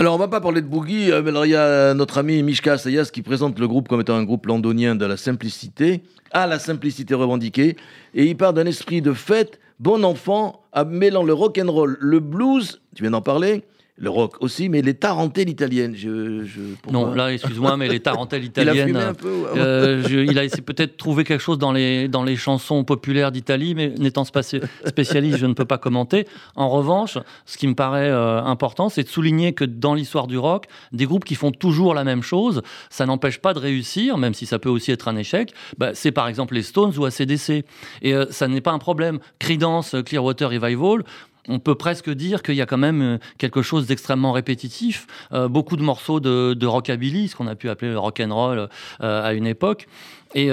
Alors, 0.00 0.14
on 0.14 0.18
va 0.18 0.28
pas 0.28 0.40
parler 0.40 0.62
de 0.62 0.66
Boogie, 0.66 1.12
euh, 1.12 1.20
mais 1.22 1.30
il 1.44 1.50
y 1.50 1.54
a 1.54 1.92
notre 1.92 2.16
ami 2.16 2.42
Mishka 2.42 2.78
Sayas 2.78 3.10
qui 3.12 3.20
présente 3.20 3.58
le 3.58 3.68
groupe 3.68 3.86
comme 3.86 4.00
étant 4.00 4.14
un 4.14 4.24
groupe 4.24 4.46
londonien 4.46 4.94
de 4.94 5.04
la 5.04 5.18
simplicité, 5.18 6.00
à 6.30 6.46
la 6.46 6.58
simplicité 6.58 7.12
revendiquée, 7.12 7.76
et 8.14 8.24
il 8.24 8.34
part 8.34 8.54
d'un 8.54 8.64
esprit 8.64 9.02
de 9.02 9.12
fête, 9.12 9.60
bon 9.78 10.02
enfant, 10.02 10.62
mêlant 10.86 11.22
le 11.22 11.34
rock 11.34 11.60
and 11.62 11.70
roll, 11.70 11.98
le 12.00 12.18
blues, 12.18 12.80
tu 12.96 13.02
viens 13.02 13.10
d'en 13.10 13.20
parler, 13.20 13.62
le 14.00 14.08
rock 14.08 14.36
aussi, 14.40 14.70
mais 14.70 14.80
les 14.80 14.94
tarentelles 14.94 15.50
italiennes. 15.50 15.94
Je, 15.94 16.46
non, 16.90 17.12
là, 17.12 17.32
excuse-moi, 17.32 17.76
mais 17.76 17.86
les 17.86 18.00
tarentelles 18.00 18.44
italiennes. 18.44 18.88
il 18.88 18.96
a. 18.96 19.12
Euh, 19.56 20.02
il 20.08 20.38
a 20.38 20.44
essayé 20.44 20.62
peut-être 20.62 20.96
trouver 20.96 21.24
quelque 21.24 21.40
chose 21.40 21.58
dans 21.58 21.72
les, 21.72 22.08
dans 22.08 22.24
les 22.24 22.36
chansons 22.36 22.82
populaires 22.82 23.30
d'Italie, 23.30 23.74
mais 23.74 23.90
n'étant 23.98 24.24
spécialiste, 24.24 25.36
je 25.36 25.46
ne 25.46 25.52
peux 25.52 25.66
pas 25.66 25.76
commenter. 25.76 26.26
En 26.56 26.70
revanche, 26.70 27.18
ce 27.44 27.58
qui 27.58 27.66
me 27.66 27.74
paraît 27.74 28.08
euh, 28.08 28.42
important, 28.42 28.88
c'est 28.88 29.02
de 29.02 29.08
souligner 29.08 29.52
que 29.52 29.64
dans 29.64 29.92
l'histoire 29.92 30.26
du 30.26 30.38
rock, 30.38 30.66
des 30.92 31.04
groupes 31.04 31.24
qui 31.24 31.34
font 31.34 31.52
toujours 31.52 31.92
la 31.92 32.04
même 32.04 32.22
chose, 32.22 32.62
ça 32.88 33.04
n'empêche 33.04 33.38
pas 33.38 33.52
de 33.52 33.58
réussir, 33.58 34.16
même 34.16 34.32
si 34.32 34.46
ça 34.46 34.58
peut 34.58 34.70
aussi 34.70 34.92
être 34.92 35.08
un 35.08 35.16
échec. 35.16 35.52
Bah, 35.76 35.90
c'est 35.92 36.12
par 36.12 36.26
exemple 36.26 36.54
les 36.54 36.62
Stones 36.62 36.96
ou 36.96 37.04
ACDC. 37.04 37.64
Et 38.00 38.14
euh, 38.14 38.24
ça 38.30 38.48
n'est 38.48 38.62
pas 38.62 38.72
un 38.72 38.78
problème. 38.78 39.18
Creedence, 39.38 39.94
Clearwater 40.06 40.48
Revival, 40.48 41.04
on 41.50 41.58
peut 41.58 41.74
presque 41.74 42.08
dire 42.10 42.42
qu'il 42.42 42.54
y 42.54 42.62
a 42.62 42.66
quand 42.66 42.78
même 42.78 43.02
euh, 43.02 43.18
quelque 43.38 43.60
chose 43.60 43.86
d'extrêmement 43.86 44.32
répétitif. 44.32 45.06
Euh, 45.32 45.48
beaucoup 45.48 45.76
de 45.76 45.82
morceaux 45.82 46.20
de, 46.20 46.66
rockabilly, 46.66 47.28
ce 47.28 47.36
qu'on 47.36 47.48
a 47.48 47.56
pu 47.56 47.68
appeler 47.68 47.90
le 47.90 47.98
rock 47.98 48.20
euh, 48.20 48.68
à 49.00 49.32
une 49.32 49.46
époque. 49.46 49.88
Et 50.34 50.50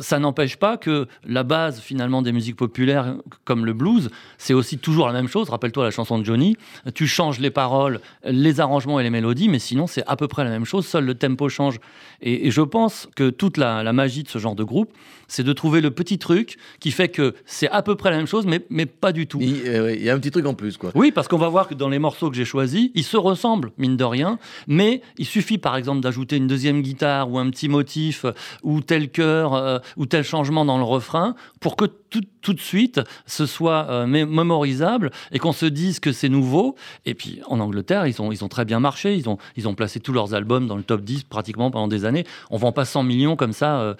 ça 0.00 0.18
n'empêche 0.18 0.56
pas 0.56 0.76
que 0.76 1.06
la 1.24 1.42
base 1.42 1.80
finalement 1.80 2.22
des 2.22 2.32
musiques 2.32 2.56
populaires 2.56 3.16
comme 3.44 3.64
le 3.64 3.72
blues, 3.72 4.10
c'est 4.38 4.54
aussi 4.54 4.78
toujours 4.78 5.06
la 5.06 5.12
même 5.12 5.28
chose. 5.28 5.48
Rappelle-toi 5.48 5.84
la 5.84 5.90
chanson 5.90 6.18
de 6.18 6.24
Johnny. 6.24 6.56
Tu 6.94 7.06
changes 7.06 7.38
les 7.38 7.50
paroles, 7.50 8.00
les 8.24 8.60
arrangements 8.60 8.98
et 8.98 9.02
les 9.02 9.10
mélodies, 9.10 9.48
mais 9.48 9.58
sinon 9.58 9.86
c'est 9.86 10.04
à 10.06 10.16
peu 10.16 10.28
près 10.28 10.44
la 10.44 10.50
même 10.50 10.64
chose. 10.64 10.86
Seul 10.86 11.04
le 11.04 11.14
tempo 11.14 11.48
change. 11.48 11.78
Et, 12.20 12.50
je 12.50 12.62
pense 12.62 13.08
que 13.14 13.30
toute 13.30 13.56
la 13.56 13.92
magie 13.92 14.24
de 14.24 14.28
ce 14.28 14.38
genre 14.38 14.56
de 14.56 14.64
groupe, 14.64 14.90
c'est 15.32 15.42
de 15.42 15.52
trouver 15.52 15.80
le 15.80 15.90
petit 15.90 16.18
truc 16.18 16.58
qui 16.78 16.90
fait 16.90 17.08
que 17.08 17.34
c'est 17.46 17.68
à 17.70 17.82
peu 17.82 17.96
près 17.96 18.10
la 18.10 18.18
même 18.18 18.26
chose, 18.26 18.46
mais, 18.46 18.60
mais 18.68 18.86
pas 18.86 19.12
du 19.12 19.26
tout. 19.26 19.40
Euh, 19.40 19.94
il 19.96 20.02
y 20.02 20.10
a 20.10 20.14
un 20.14 20.18
petit 20.18 20.30
truc 20.30 20.46
en 20.46 20.54
plus, 20.54 20.76
quoi. 20.76 20.90
Oui, 20.94 21.10
parce 21.10 21.26
qu'on 21.26 21.38
va 21.38 21.48
voir 21.48 21.68
que 21.68 21.74
dans 21.74 21.88
les 21.88 21.98
morceaux 21.98 22.30
que 22.30 22.36
j'ai 22.36 22.44
choisis, 22.44 22.90
ils 22.94 23.04
se 23.04 23.16
ressemblent, 23.16 23.72
mine 23.78 23.96
de 23.96 24.04
rien, 24.04 24.38
mais 24.66 25.00
il 25.16 25.24
suffit 25.24 25.58
par 25.58 25.76
exemple 25.76 26.00
d'ajouter 26.00 26.36
une 26.36 26.46
deuxième 26.46 26.82
guitare 26.82 27.30
ou 27.30 27.38
un 27.38 27.48
petit 27.50 27.68
motif 27.68 28.26
euh, 28.26 28.32
ou 28.62 28.82
tel 28.82 29.08
chœur 29.12 29.54
euh, 29.54 29.78
ou 29.96 30.06
tel 30.06 30.24
changement 30.24 30.64
dans 30.64 30.78
le 30.78 30.84
refrain 30.84 31.34
pour 31.60 31.76
que 31.76 31.84
tout, 31.84 32.52
de 32.52 32.60
suite 32.60 33.00
ce 33.26 33.46
soit 33.46 34.06
mémorisable 34.06 35.10
et 35.30 35.38
qu'on 35.38 35.52
se 35.52 35.64
dise 35.64 36.00
que 36.00 36.12
c'est 36.12 36.28
nouveau. 36.28 36.74
Et 37.06 37.14
puis 37.14 37.40
en 37.46 37.60
Angleterre, 37.60 38.06
ils 38.06 38.20
ont, 38.20 38.32
ils 38.32 38.44
ont 38.44 38.48
très 38.48 38.64
bien 38.64 38.80
marché, 38.80 39.14
ils 39.14 39.28
ont, 39.28 39.38
ils 39.56 39.68
ont 39.68 39.74
placé 39.74 40.00
tous 40.00 40.12
leurs 40.12 40.34
albums 40.34 40.66
dans 40.66 40.76
le 40.76 40.82
top 40.82 41.02
10 41.02 41.22
pratiquement 41.24 41.70
pendant 41.70 41.88
des 41.88 42.04
années. 42.04 42.26
On 42.50 42.56
vend 42.56 42.72
pas 42.72 42.84
100 42.84 43.04
millions 43.04 43.36
comme 43.36 43.52
ça. 43.52 43.96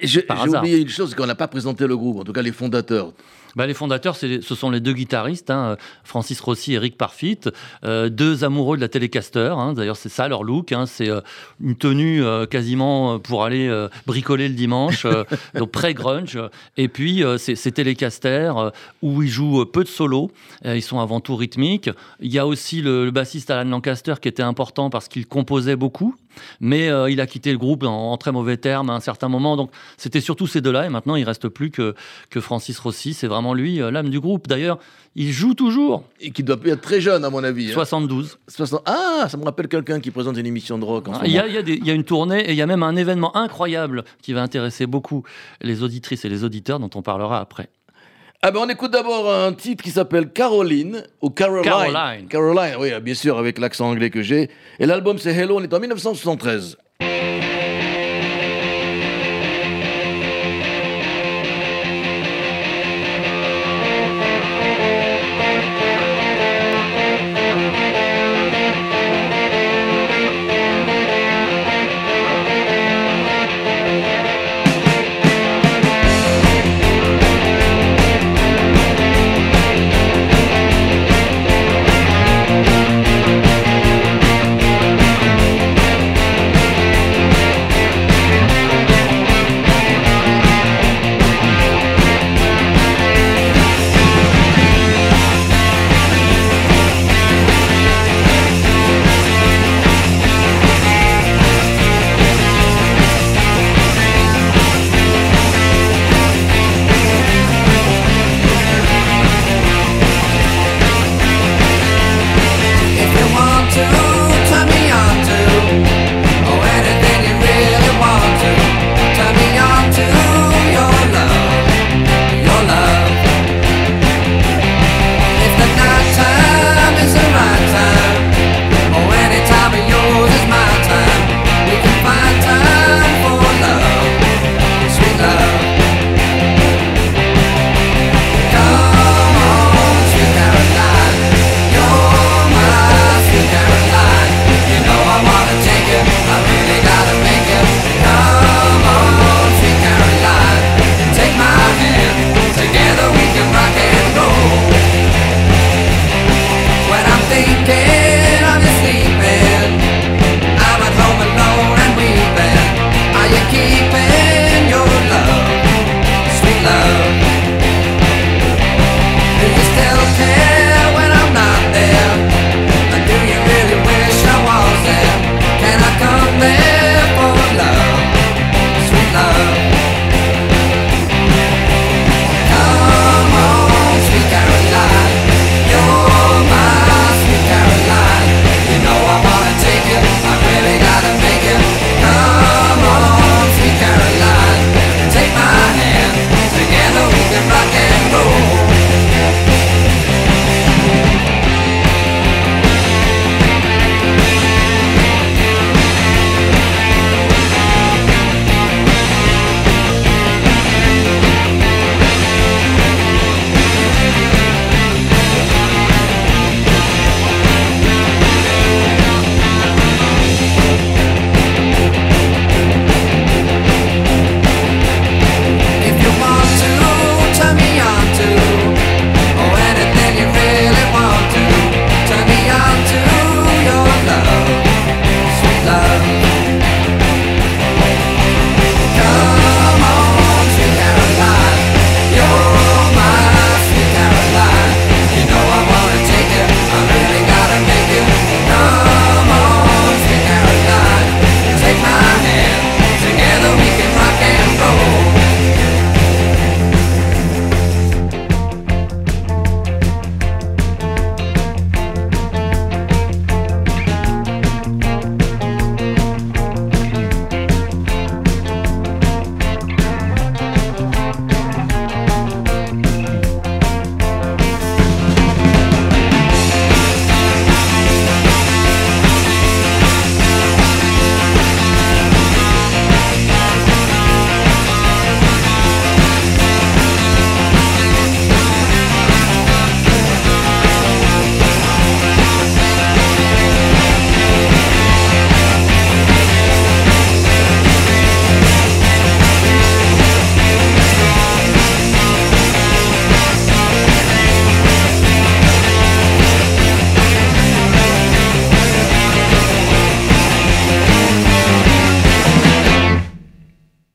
J'ai 0.00 0.26
oublié 0.48 0.78
une 0.78 0.88
chose, 0.88 1.10
c'est 1.10 1.16
qu'on 1.16 1.26
n'a 1.26 1.34
pas 1.34 1.48
présenté 1.48 1.86
le 1.86 1.96
groupe, 1.96 2.20
en 2.20 2.24
tout 2.24 2.32
cas 2.32 2.42
les 2.42 2.52
fondateurs. 2.52 3.12
Bah, 3.56 3.66
les 3.66 3.74
fondateurs, 3.74 4.16
ce 4.16 4.40
sont 4.54 4.70
les 4.70 4.80
deux 4.80 4.92
guitaristes, 4.92 5.50
hein, 5.50 5.76
Francis 6.02 6.40
Rossi 6.40 6.72
et 6.72 6.76
Eric 6.76 6.96
Parfit, 6.96 7.38
euh, 7.84 8.08
deux 8.08 8.44
amoureux 8.44 8.76
de 8.76 8.80
la 8.80 8.88
Telecaster. 8.88 9.54
Hein, 9.56 9.74
D'ailleurs, 9.74 9.96
c'est 9.96 10.08
ça 10.08 10.28
leur 10.28 10.42
look. 10.42 10.72
Hein, 10.72 10.86
c'est 10.86 11.08
euh, 11.08 11.20
une 11.60 11.76
tenue 11.76 12.24
euh, 12.24 12.46
quasiment 12.46 13.18
pour 13.18 13.44
aller 13.44 13.70
bricoler 14.06 14.48
le 14.48 14.54
dimanche, 14.54 15.06
donc 15.54 15.70
pré-grunge. 15.70 16.38
Et 16.76 16.88
puis, 16.88 17.22
c'est 17.38 17.72
Telecaster 17.72 18.52
où 19.02 19.22
ils 19.22 19.28
jouent 19.28 19.64
peu 19.66 19.84
de 19.84 19.88
solos. 19.88 20.30
ils 20.64 20.82
sont 20.82 21.00
avant 21.00 21.20
tout 21.20 21.36
rythmiques. 21.36 21.90
Il 22.20 22.32
y 22.32 22.38
a 22.38 22.46
aussi 22.46 22.82
le, 22.82 23.04
le 23.04 23.10
bassiste 23.10 23.50
Alan 23.50 23.70
Lancaster 23.70 24.14
qui 24.20 24.28
était 24.28 24.42
important 24.42 24.90
parce 24.90 25.08
qu'il 25.08 25.26
composait 25.26 25.76
beaucoup 25.76 26.14
mais 26.60 26.88
euh, 26.88 27.10
il 27.10 27.20
a 27.20 27.26
quitté 27.26 27.52
le 27.52 27.58
groupe 27.58 27.84
en, 27.84 28.16
très 28.16 28.32
mauvais 28.32 28.56
termes 28.56 28.90
à 28.90 28.94
un 28.94 29.00
certain 29.00 29.28
moment. 29.28 29.56
Donc 29.56 29.70
c'était 29.96 30.20
surtout 30.20 30.46
ces 30.46 30.60
deux-là, 30.60 30.86
et 30.86 30.88
maintenant 30.88 31.16
il 31.16 31.24
reste 31.24 31.48
plus 31.48 31.70
que, 31.70 31.94
que 32.30 32.40
Francis 32.40 32.78
Rossi. 32.78 33.14
C'est 33.14 33.26
vraiment 33.26 33.54
lui, 33.54 33.80
euh, 33.80 33.90
l'âme 33.90 34.10
du 34.10 34.20
groupe. 34.20 34.48
D'ailleurs, 34.48 34.78
il 35.16 35.32
joue 35.32 35.54
toujours. 35.54 36.04
Et 36.20 36.30
qui 36.30 36.42
doit 36.42 36.56
être 36.64 36.80
très 36.80 37.00
jeune, 37.00 37.24
à 37.24 37.30
mon 37.30 37.44
avis. 37.44 37.70
72. 37.70 38.38
Hein. 38.58 38.64
Ah, 38.86 39.26
ça 39.28 39.36
me 39.36 39.44
rappelle 39.44 39.68
quelqu'un 39.68 40.00
qui 40.00 40.10
présente 40.10 40.36
une 40.36 40.46
émission 40.46 40.78
de 40.78 40.84
rock. 40.84 41.06
Il 41.24 41.30
y, 41.30 41.34
y, 41.34 41.90
a 41.90 41.94
une 41.94 42.04
tournée 42.04 42.40
et 42.40 42.52
il 42.52 42.56
y 42.56 42.62
a 42.62 42.66
même 42.66 42.82
un 42.82 42.96
événement 42.96 43.36
incroyable 43.36 44.04
qui 44.22 44.32
va 44.32 44.42
intéresser 44.42 44.86
beaucoup 44.86 45.22
les 45.60 45.82
auditrices 45.82 46.24
et 46.24 46.28
les 46.28 46.44
auditeurs, 46.44 46.80
dont 46.80 46.90
on 46.94 47.02
parlera 47.02 47.40
après. 47.40 47.68
Ah 48.46 48.50
ben 48.50 48.60
on 48.60 48.68
écoute 48.68 48.90
d'abord 48.90 49.32
un 49.32 49.54
titre 49.54 49.82
qui 49.82 49.88
s'appelle 49.88 50.28
Caroline, 50.28 51.02
ou 51.22 51.30
Caroline. 51.30 51.64
Caroline. 51.64 52.28
Caroline, 52.28 52.76
oui, 52.78 52.90
bien 53.00 53.14
sûr, 53.14 53.38
avec 53.38 53.58
l'accent 53.58 53.88
anglais 53.88 54.10
que 54.10 54.20
j'ai. 54.20 54.50
Et 54.78 54.84
l'album 54.84 55.16
c'est 55.16 55.32
Hello, 55.32 55.56
on 55.58 55.62
est 55.62 55.72
en 55.72 55.80
1973. 55.80 56.76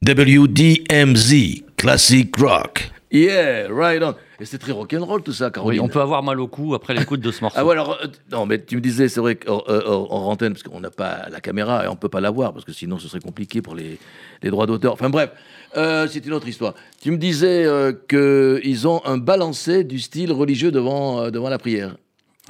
WDMZ, 0.09 1.63
Classic 1.77 2.35
Rock. 2.35 2.89
Yeah, 3.11 3.67
right 3.69 4.01
on. 4.01 4.15
Et 4.39 4.45
c'est 4.45 4.57
très 4.57 4.71
rock'n'roll 4.71 5.21
tout 5.21 5.33
ça, 5.33 5.51
Caroline. 5.51 5.81
Oui, 5.81 5.85
on 5.85 5.87
peut 5.87 6.01
avoir 6.01 6.23
mal 6.23 6.39
au 6.39 6.47
cou 6.47 6.73
après 6.73 6.95
l'écoute 6.95 7.19
de 7.19 7.29
ce 7.29 7.41
morceau. 7.41 7.57
ah 7.59 7.65
ouais, 7.65 7.73
alors, 7.73 7.99
euh, 8.01 8.07
non, 8.31 8.47
mais 8.47 8.59
tu 8.63 8.75
me 8.75 8.81
disais, 8.81 9.07
c'est 9.07 9.19
vrai 9.19 9.35
qu'en 9.35 9.61
en 9.67 10.31
antenne, 10.31 10.53
parce 10.53 10.63
qu'on 10.63 10.79
n'a 10.79 10.89
pas 10.89 11.27
la 11.29 11.41
caméra 11.41 11.85
et 11.85 11.87
on 11.87 11.91
ne 11.91 11.97
peut 11.97 12.09
pas 12.09 12.21
la 12.21 12.31
voir, 12.31 12.53
parce 12.53 12.65
que 12.65 12.71
sinon 12.71 12.97
ce 12.97 13.07
serait 13.07 13.19
compliqué 13.19 13.61
pour 13.61 13.75
les, 13.75 13.99
les 14.41 14.49
droits 14.49 14.65
d'auteur. 14.65 14.93
Enfin 14.93 15.09
bref, 15.09 15.29
euh, 15.77 16.07
c'est 16.09 16.25
une 16.25 16.33
autre 16.33 16.47
histoire. 16.47 16.73
Tu 17.01 17.11
me 17.11 17.17
disais 17.17 17.65
euh, 17.65 17.91
qu'ils 18.09 18.87
ont 18.87 19.05
un 19.05 19.17
balancé 19.17 19.83
du 19.83 19.99
style 19.99 20.31
religieux 20.31 20.71
devant, 20.71 21.21
euh, 21.21 21.29
devant 21.29 21.49
la 21.49 21.59
prière. 21.59 21.97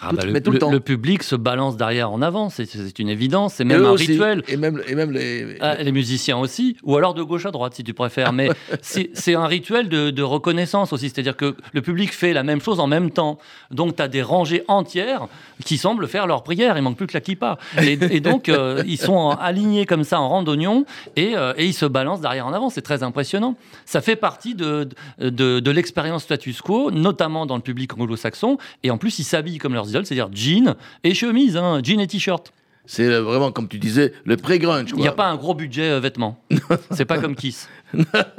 Ah 0.02 0.12
bah, 0.14 0.24
le, 0.26 0.80
public 0.80 1.24
se 1.24 1.36
balance 1.36 1.76
derrière 1.76 2.12
en 2.12 2.22
avant, 2.22 2.50
c'est 2.50 3.00
une 3.00 3.10
évidence, 3.10 3.56
c'est 3.56 3.66
même 3.66 3.84
un 3.86 3.94
rituel. 3.94 4.44
Et 4.48 4.56
même, 4.56 4.82
et 4.88 4.96
même 4.96 5.12
les... 5.12 5.58
Ah, 5.60 5.76
les 5.76 5.92
musiciens 5.92 6.38
aussi, 6.38 6.78
ou 6.84 6.96
alors 6.96 7.14
de 7.14 7.24
gauche 7.24 7.46
à 7.46 7.52
droite 7.52 7.74
si 7.76 7.84
tu 7.84 7.94
préfères. 7.94 8.32
Mais 8.32 8.50
c'est 8.82 9.36
un 9.36 9.48
rituel 9.48 9.90
de, 9.90 10.22
reconnaissance 10.22 10.94
aussi, 10.94 11.10
c'est-à-dire 11.10 11.36
que 11.36 11.56
le 11.74 11.82
public 11.82 12.14
fait 12.14 12.34
la 12.34 12.44
même 12.44 12.62
chose 12.62 12.80
en 12.80 12.88
même 12.88 13.12
temps. 13.12 13.40
Donc 13.72 13.96
tu 13.96 14.02
as 14.02 14.08
des 14.08 14.22
rangées 14.22 14.64
entières 14.68 15.28
qui 15.66 15.78
semblent 15.78 16.08
faire 16.08 16.28
leur 16.28 16.44
prière, 16.44 16.78
il 16.78 16.82
manque 16.82 16.98
plus 16.98 17.08
que 17.08 17.14
la 17.14 17.22
kippa. 17.22 17.58
Et, 17.82 18.20
donc 18.20 18.48
euh, 18.48 18.84
ils 18.88 18.98
sont 18.98 19.32
alignés 19.32 19.86
comme 19.86 20.04
ça 20.04 20.20
en 20.20 20.30
rang 20.30 20.44
d'oignon 20.44 20.86
et, 21.16 21.36
euh, 21.36 21.54
et, 21.58 21.66
ils 21.66 21.74
se 21.74 21.86
balancent 21.86 22.22
derrière 22.22 22.48
en 22.48 22.54
avant, 22.54 22.70
c'est 22.70 22.82
très 22.82 23.04
impressionnant. 23.04 23.56
Ça 23.86 24.02
fait 24.02 24.16
partie 24.16 24.56
de, 24.56 24.88
de, 25.20 25.60
de 25.60 25.72
l'expérience 25.72 26.24
status 26.24 26.62
quo, 26.62 26.92
notamment 26.92 27.46
dans 27.46 27.56
le 27.56 27.62
public 27.62 27.98
anglo-saxon, 27.98 28.58
et 28.84 28.92
en 28.92 28.98
plus 28.98 29.20
ils 29.20 29.24
s'habillent 29.24 29.58
comme 29.58 29.74
leurs 29.74 29.89
c'est-à-dire 29.92 30.30
jean 30.32 30.76
et 31.04 31.14
chemise, 31.14 31.58
hein, 31.58 31.82
jean 31.84 32.00
et 32.00 32.08
t-shirt. 32.08 32.52
C'est 32.92 33.06
euh, 33.06 33.22
vraiment, 33.22 33.52
comme 33.52 33.68
tu 33.68 33.78
disais, 33.78 34.14
le 34.26 34.36
pré-grunge. 34.36 34.90
Il 34.96 35.02
n'y 35.02 35.08
a 35.08 35.12
pas 35.12 35.28
un 35.28 35.36
gros 35.36 35.54
budget 35.54 35.92
euh, 35.92 36.00
vêtements. 36.00 36.44
c'est 36.92 37.06
pas 37.06 37.20
comme 37.20 37.36
Kiss. 37.36 37.70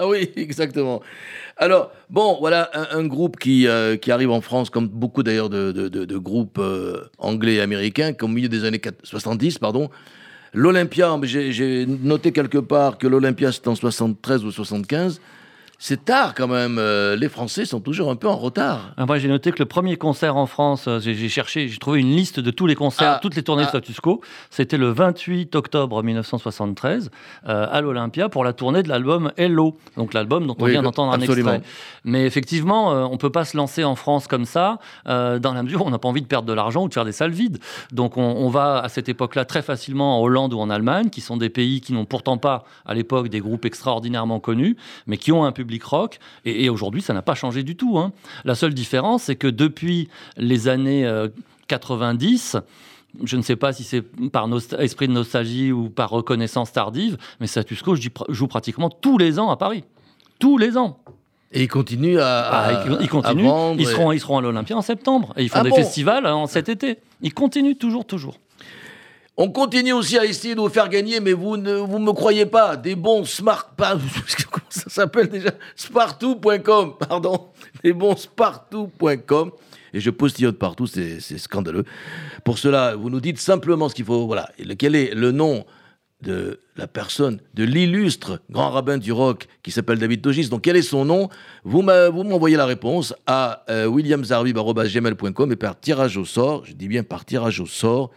oui, 0.05 0.29
exactement. 0.35 1.01
Alors, 1.57 1.93
bon, 2.09 2.37
voilà 2.41 2.69
un, 2.91 3.05
groupe 3.07 3.39
qui, 3.39 3.69
euh, 3.69 3.97
qui 3.97 4.11
arrive 4.11 4.33
en 4.33 4.41
France, 4.41 4.69
comme 4.69 4.89
beaucoup 4.89 5.23
d'ailleurs 5.23 5.51
de, 5.51 5.71
de, 5.71 6.19
groupes 6.19 6.61
anglais 7.19 7.55
et 7.55 7.61
américains, 7.61 8.13
qui 8.13 8.25
au 8.25 8.29
milieu 8.29 8.49
des 8.49 8.65
années 8.65 8.81
70, 9.05 9.59
pardon. 9.59 9.89
L'Olympia, 10.53 11.17
j'ai 11.23 11.87
noté 11.87 12.33
quelque 12.33 12.59
part 12.59 12.99
que 12.99 13.07
l'Olympia 13.07 13.53
c'était 13.53 13.69
en 13.69 13.77
73 13.77 14.45
ou 14.45 14.51
75 14.51 15.21
c'est 15.83 16.05
tard 16.05 16.35
quand 16.35 16.47
même. 16.47 16.77
Euh, 16.79 17.16
les 17.16 17.31
Français 17.31 17.64
sont 17.64 17.81
toujours 17.81 18.11
un 18.11 18.16
peu 18.16 18.29
en 18.29 18.37
retard. 18.37 18.93
Ah, 18.99 19.07
moi, 19.07 19.19
j'ai 19.19 19.29
noté 19.29 19.51
que 19.51 19.59
le 19.61 19.64
premier 19.64 19.97
concert 19.97 20.37
en 20.37 20.45
France, 20.45 20.87
euh, 20.87 21.01
j'ai 21.01 21.31
cherché, 21.31 21.69
j'ai 21.69 21.79
trouvé 21.79 22.01
une 22.01 22.14
liste 22.14 22.38
de 22.38 22.51
tous 22.51 22.66
les 22.66 22.75
concerts, 22.75 23.14
ah. 23.16 23.19
toutes 23.23 23.35
les 23.35 23.43
tournées 23.43 23.62
de 23.62 23.69
ah. 23.69 23.71
Status 23.71 23.99
Quo. 23.99 24.21
C'était 24.51 24.77
le 24.77 24.90
28 24.90 25.55
octobre 25.57 26.03
1973 26.03 27.11
euh, 27.49 27.66
à 27.71 27.81
l'Olympia 27.81 28.29
pour 28.29 28.45
la 28.45 28.53
tournée 28.53 28.83
de 28.83 28.90
l'album 28.90 29.33
Hello, 29.38 29.79
donc 29.97 30.12
l'album 30.12 30.47
dont 30.47 30.57
on 30.61 30.66
vient 30.66 30.83
d'entendre 30.83 31.14
un 31.14 31.21
extrait. 31.21 31.62
Mais 32.05 32.27
effectivement, 32.27 32.90
on 33.11 33.16
peut 33.16 33.31
pas 33.31 33.47
se 33.47 33.57
lancer 33.57 33.83
en 33.83 33.95
France 33.95 34.27
comme 34.27 34.45
ça, 34.45 34.79
dans 35.07 35.53
la 35.55 35.62
mesure 35.62 35.83
où 35.83 35.87
on 35.87 35.90
n'a 35.90 35.99
pas 35.99 36.09
envie 36.09 36.21
de 36.23 36.27
perdre 36.27 36.47
de 36.47 36.53
l'argent 36.53 36.85
ou 36.85 36.88
de 36.88 36.95
faire 36.95 37.07
des 37.07 37.12
salles 37.12 37.31
vides. 37.31 37.59
Donc 37.90 38.19
on, 38.19 38.23
on 38.23 38.51
va 38.51 38.81
à 38.81 38.88
cette 38.90 39.09
époque-là 39.09 39.47
très 39.47 39.62
facilement 39.62 40.19
en 40.19 40.23
Hollande 40.23 40.53
ou 40.53 40.59
en 40.59 40.69
Allemagne, 40.69 41.09
qui 41.09 41.23
sont 41.23 41.38
des 41.38 41.49
pays 41.49 41.81
qui 41.81 41.95
n'ont 41.95 42.05
pourtant 42.05 42.37
pas 42.37 42.64
à 42.85 42.93
l'époque 42.93 43.29
des 43.29 43.40
groupes 43.40 43.64
extraordinairement 43.64 44.40
connus, 44.40 44.77
mais 45.07 45.16
qui 45.16 45.33
ont 45.33 45.45
un 45.45 45.53
public 45.53 45.69
rock. 45.78 46.18
Et, 46.44 46.68
aujourd'hui, 46.68 47.02
ça 47.02 47.14
n'a 47.14 47.22
pas 47.22 47.35
changé 47.35 47.62
du 47.62 47.76
tout. 47.76 47.98
Hein. 47.98 48.12
La 48.44 48.54
seule 48.54 48.74
différence, 48.74 49.24
c'est 49.24 49.37
que 49.37 49.46
depuis 49.46 50.09
les 50.37 50.68
années 50.68 51.11
90, 51.68 52.54
euh, 52.54 52.61
je 53.24 53.37
ne 53.37 53.42
sais 53.42 53.56
pas 53.56 53.72
si 53.72 53.85
c'est 53.85 54.02
par 54.30 54.48
esprit 54.78 55.09
de 55.09 55.12
nostalgie 55.12 55.72
ou 55.72 55.90
par 55.90 56.11
reconnaissance 56.11 56.72
tardive, 56.72 57.16
mais 57.40 57.46
Status 57.46 57.83
Quo 57.83 57.94
joue 58.28 58.46
pratiquement 58.46 58.90
tous 58.90 59.18
les 59.18 59.38
ans 59.38 59.50
à 59.50 59.56
Paris. 59.56 59.85
Tous 60.38 60.59
les 60.59 60.76
ans. 60.76 60.98
Et 61.52 61.64
ils 61.64 61.68
continuent 61.68 62.18
à, 62.18 62.40
ah, 62.48 62.85
ils, 62.87 62.98
ils 63.02 63.87
seront, 63.87 64.12
ils 64.12 64.20
seront 64.20 64.38
à 64.38 64.40
l'Olympia 64.40 64.76
en 64.76 64.83
septembre. 64.83 65.33
Et 65.37 65.42
ils 65.42 65.48
font 65.48 65.59
ah 65.61 65.64
des 65.64 65.72
festivals 65.72 66.24
en 66.26 66.46
cet 66.46 66.68
été. 66.68 66.98
Ils 67.22 67.35
continuent 67.35 67.76
toujours, 67.76 68.04
toujours. 68.04 68.38
On 69.37 69.51
continue 69.51 69.93
aussi 69.93 70.19
à 70.19 70.25
essayer 70.25 70.55
de 70.55 70.61
vous 70.61 70.69
faire 70.69 70.88
gagner, 70.88 71.21
mais 71.21 71.33
vous 71.33 71.57
ne 71.57 71.75
vous 71.75 71.99
me 71.99 72.12
croyez 72.12 72.47
pas, 72.47 72.77
des 72.77 72.95
bons 72.95 73.25
smart... 73.25 73.71
Comment 73.79 74.66
ça 74.69 74.90
s'appelle 74.90 75.29
déjà? 75.29 75.51
Spartou.com, 75.77 76.95
pardon. 76.99 77.49
Des 77.83 77.93
bons 77.93 78.16
Spartou.com. 78.16 79.53
Et 79.93 80.01
je 80.01 80.11
postillonne 80.11 80.55
partout, 80.55 80.87
c'est 80.87 81.21
scandaleux. 81.38 81.85
Pour 82.45 82.59
cela, 82.59 82.95
vous 82.95 83.11
nous 83.11 83.21
dites 83.21 83.38
simplement 83.38 83.88
ce 83.88 83.95
qu'il 83.95 84.05
faut... 84.05 84.27
Voilà, 84.27 84.51
quel 84.79 84.95
est 84.95 85.14
le 85.14 85.33
nom 85.33 85.64
de 86.23 86.61
la 86.77 86.87
personne, 86.87 87.40
de 87.55 87.64
l'illustre 87.64 88.43
grand 88.51 88.71
rabbin 88.71 88.99
du 88.99 89.11
rock 89.11 89.49
qui 89.62 89.71
s'appelle 89.71 89.99
David 89.99 90.23
Togis? 90.23 90.49
Donc, 90.49 90.62
quel 90.62 90.77
est 90.77 90.83
son 90.83 91.05
nom? 91.05 91.29
Vous 91.64 91.83
m'envoyez 91.83 92.57
la 92.57 92.66
réponse 92.66 93.14
à 93.27 93.64
euh, 93.71 93.90
et 95.51 95.57
par 95.57 95.81
tirage 95.81 96.16
au 96.16 96.25
sort, 96.25 96.64
je 96.66 96.73
dis 96.73 96.88
bien 96.88 97.03
par 97.03 97.25
tirage 97.25 97.61
au 97.61 97.66
sort, 97.66 98.11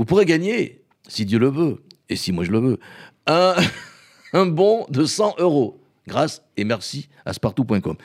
vous 0.00 0.06
pourrez 0.06 0.24
gagner, 0.24 0.80
si 1.08 1.26
Dieu 1.26 1.38
le 1.38 1.50
veut, 1.50 1.82
et 2.08 2.16
si 2.16 2.32
moi 2.32 2.42
je 2.42 2.50
le 2.50 2.58
veux, 2.58 2.78
un, 3.26 3.54
un 4.32 4.46
bon 4.46 4.86
de 4.88 5.04
100 5.04 5.34
euros, 5.40 5.78
grâce 6.08 6.42
et 6.56 6.64
merci 6.64 7.10
à 7.26 7.34
spartou.com. 7.34 7.96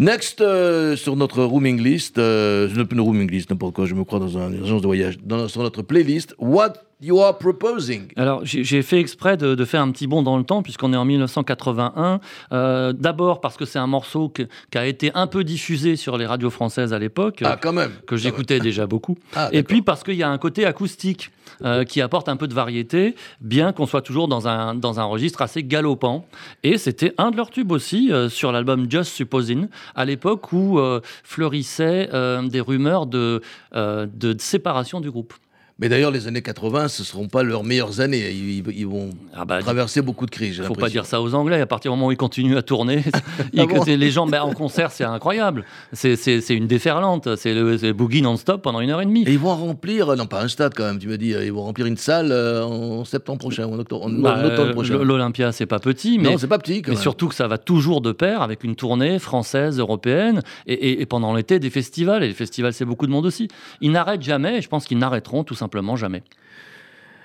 Next, 0.00 0.40
euh, 0.40 0.96
sur 0.96 1.14
notre 1.14 1.44
rooming 1.44 1.80
list, 1.80 2.18
euh, 2.18 2.68
une 2.68 3.00
rooming 3.00 3.30
list, 3.30 3.48
n'importe 3.48 3.76
quoi, 3.76 3.86
je 3.86 3.94
me 3.94 4.02
crois 4.02 4.18
dans 4.18 4.36
une 4.36 4.60
agence 4.60 4.82
de 4.82 4.86
voyage, 4.88 5.18
dans, 5.22 5.46
sur 5.46 5.62
notre 5.62 5.82
playlist, 5.82 6.34
What 6.40 6.72
You 7.04 7.20
Are 7.20 7.36
Proposing. 7.36 8.08
Alors, 8.16 8.40
j'ai 8.44 8.80
fait 8.80 8.98
exprès 8.98 9.36
de, 9.36 9.62
faire 9.66 9.82
un 9.82 9.90
petit 9.90 10.06
bond 10.06 10.22
dans 10.22 10.38
le 10.38 10.44
temps, 10.44 10.62
puisqu'on 10.62 10.94
est 10.94 10.96
en 10.96 11.04
1981. 11.04 12.18
Euh, 12.52 12.94
d'abord 12.94 13.42
parce 13.42 13.58
que 13.58 13.66
c'est 13.66 13.78
un 13.78 13.86
morceau 13.86 14.30
qui 14.30 14.48
a 14.78 14.86
été 14.86 15.10
un 15.14 15.26
peu 15.26 15.44
diffusé 15.44 15.96
sur 15.96 16.16
les 16.16 16.24
radios 16.24 16.48
françaises 16.48 16.94
à 16.94 16.98
l'époque. 16.98 17.42
Ah, 17.44 17.58
quand 17.60 17.74
même. 17.74 17.92
Que 18.06 18.16
j'écoutais 18.16 18.58
déjà 18.58 18.86
beaucoup. 18.86 19.18
Ah, 19.36 19.50
et 19.52 19.62
puis 19.62 19.82
parce 19.82 20.02
qu'il 20.02 20.14
y 20.14 20.22
a 20.22 20.30
un 20.30 20.38
côté 20.38 20.64
acoustique 20.64 21.30
euh, 21.62 21.84
qui 21.84 22.00
apporte 22.00 22.30
un 22.30 22.36
peu 22.36 22.48
de 22.48 22.54
variété, 22.54 23.16
bien 23.42 23.72
qu'on 23.72 23.86
soit 23.86 24.02
toujours 24.02 24.26
dans 24.26 24.48
un, 24.48 24.74
dans 24.74 24.98
un 24.98 25.04
registre 25.04 25.42
assez 25.42 25.62
galopant. 25.62 26.24
Et 26.62 26.78
c'était 26.78 27.12
un 27.18 27.30
de 27.30 27.36
leurs 27.36 27.50
tubes 27.50 27.72
aussi 27.72 28.10
euh, 28.10 28.30
sur 28.30 28.50
l'album 28.50 28.90
Just 28.90 29.12
Supposing, 29.12 29.68
à 29.94 30.06
l'époque 30.06 30.52
où 30.52 30.80
fleurissaient 31.22 32.08
des 32.44 32.60
rumeurs 32.60 33.06
de, 33.06 33.42
de 33.74 34.36
séparation 34.38 35.00
du 35.00 35.10
groupe. 35.10 35.34
Mais 35.80 35.88
d'ailleurs, 35.88 36.12
les 36.12 36.28
années 36.28 36.40
80, 36.40 36.86
ce 36.86 37.02
ne 37.02 37.06
seront 37.06 37.26
pas 37.26 37.42
leurs 37.42 37.64
meilleures 37.64 38.00
années. 38.00 38.30
Ils, 38.30 38.86
vont 38.86 39.10
ah 39.34 39.44
bah, 39.44 39.60
traverser 39.60 40.02
beaucoup 40.02 40.24
de 40.24 40.30
crises. 40.30 40.58
Il 40.58 40.62
ne 40.62 40.66
faut 40.66 40.74
pas 40.74 40.88
dire 40.88 41.04
ça 41.04 41.20
aux 41.20 41.34
Anglais. 41.34 41.60
À 41.60 41.66
partir 41.66 41.90
du 41.90 41.96
moment 41.96 42.06
où 42.08 42.12
ils 42.12 42.16
continuent 42.16 42.56
à 42.56 42.62
tourner, 42.62 43.02
ah 43.58 43.64
les 43.84 44.10
gens 44.12 44.30
en 44.30 44.54
concert, 44.54 44.92
c'est 44.92 45.02
incroyable. 45.02 45.64
C'est 45.92 46.48
une 46.50 46.68
déferlante. 46.68 47.34
C'est 47.34 47.54
le, 47.54 47.92
boogie 47.92 48.22
non-stop 48.22 48.62
pendant 48.62 48.80
une 48.80 48.90
heure 48.90 49.00
et 49.00 49.04
demie. 49.04 49.24
Et 49.26 49.32
ils 49.32 49.38
vont 49.38 49.56
remplir, 49.56 50.14
non 50.14 50.26
pas 50.26 50.42
un 50.42 50.48
stade 50.48 50.74
quand 50.76 50.84
même, 50.84 51.00
tu 51.00 51.08
me 51.08 51.18
dis, 51.18 51.30
ils 51.30 51.52
vont 51.52 51.64
remplir 51.64 51.86
une 51.86 51.96
salle 51.96 52.30
euh, 52.30 52.64
en 52.64 53.04
septembre 53.04 53.40
prochain, 53.40 53.66
en 53.66 53.76
octobre, 53.76 54.08
bah, 54.10 54.70
prochain. 54.72 54.98
L'Olympia, 54.98 55.50
c'est 55.50 55.66
pas 55.66 55.80
petit. 55.80 56.20
Mais, 56.20 56.30
non, 56.30 56.38
pas 56.38 56.58
petit. 56.58 56.82
mais 56.86 56.94
surtout 56.94 57.26
que 57.26 57.34
ça 57.34 57.48
va 57.48 57.58
toujours 57.58 58.00
de 58.00 58.12
pair 58.12 58.42
avec 58.42 58.62
une 58.62 58.76
tournée 58.76 59.18
française, 59.18 59.80
européenne, 59.80 60.40
et, 60.68 61.00
et 61.00 61.06
pendant 61.06 61.34
l'été, 61.34 61.58
des 61.58 61.70
festivals. 61.70 62.22
Et 62.22 62.28
les 62.28 62.34
festivals, 62.34 62.72
c'est 62.72 62.84
beaucoup 62.84 63.08
de 63.08 63.12
monde 63.12 63.26
aussi. 63.26 63.48
Ils 63.80 63.90
n'arrêtent 63.90 64.22
jamais, 64.22 64.58
et 64.58 64.62
je 64.62 64.68
pense 64.68 64.84
qu'ils 64.84 64.98
n'arrêteront 64.98 65.42
tout 65.42 65.54
simplement 65.54 65.63
simplement 65.64 65.96
jamais. 65.96 66.22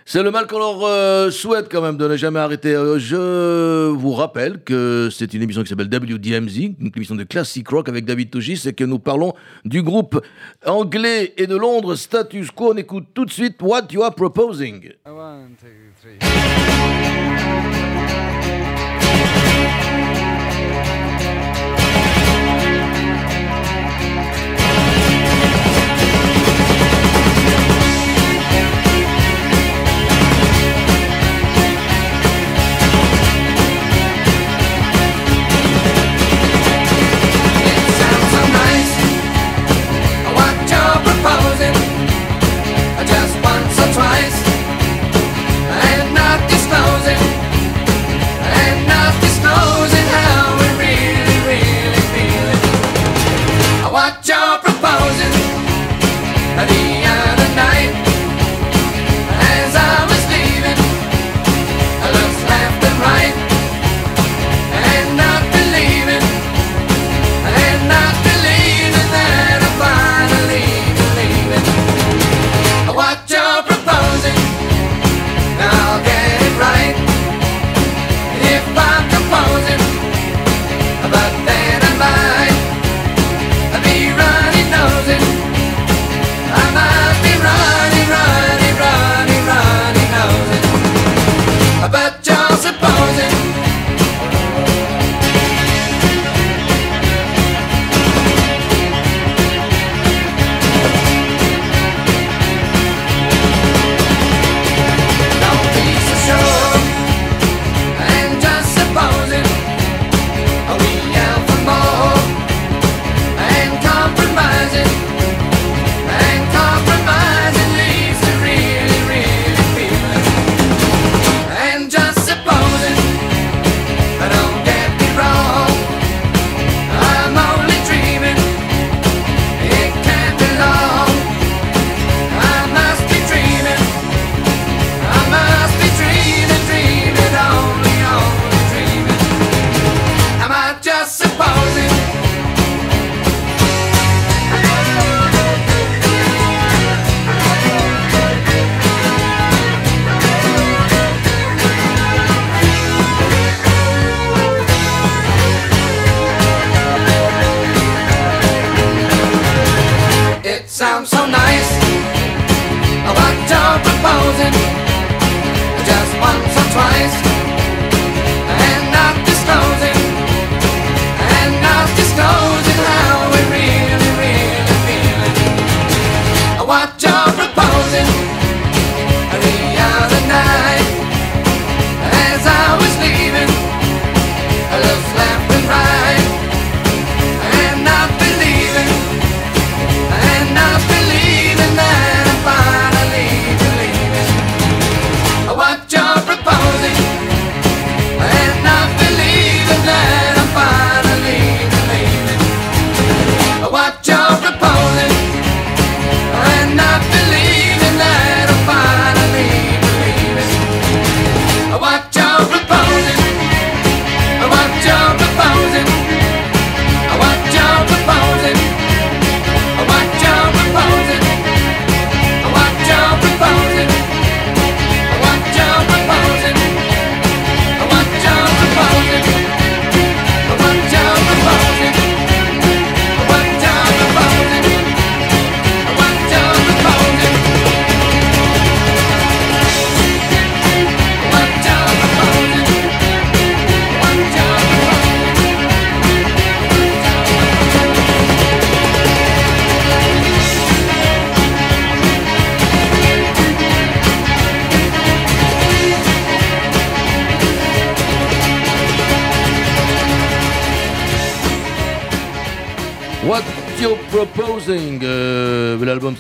C'est 0.06 0.23
le 0.23 0.32
mal 0.32 0.47
qu'on 0.47 0.58
leur 0.58 0.84
euh, 0.86 1.30
souhaite 1.30 1.67
quand 1.71 1.84
même 1.84 1.95
de 1.97 2.08
ne 2.08 2.17
jamais 2.17 2.39
arrêter. 2.39 2.73
Euh, 2.73 2.97
je 2.97 3.89
vous 3.89 4.13
rappelle 4.13 4.63
que 4.63 5.10
c'est 5.12 5.36
une 5.36 5.43
émission 5.43 5.62
qui 5.62 5.69
s'appelle 5.69 5.86
WDMZ, 5.93 6.58
une 6.80 6.91
émission 6.95 7.13
de 7.13 7.25
classic 7.25 7.67
rock 7.67 7.89
avec 7.89 8.06
David 8.06 8.32
Togis 8.32 8.63
et 8.65 8.73
que 8.73 8.84
nous 8.86 8.97
parlons 8.97 9.34
du 9.65 9.84
groupe 9.84 10.19
anglais 10.65 11.34
et 11.38 11.45
de 11.45 11.56
Londres 11.56 11.93
Status 11.95 12.49
Quo. 12.49 12.71
On 12.73 12.78
écoute 12.78 13.10
tout 13.13 13.25
de 13.25 13.32
suite 13.32 13.62
What 13.62 13.89
You 13.91 14.02
Are 14.02 14.15
Proposing. 14.15 14.93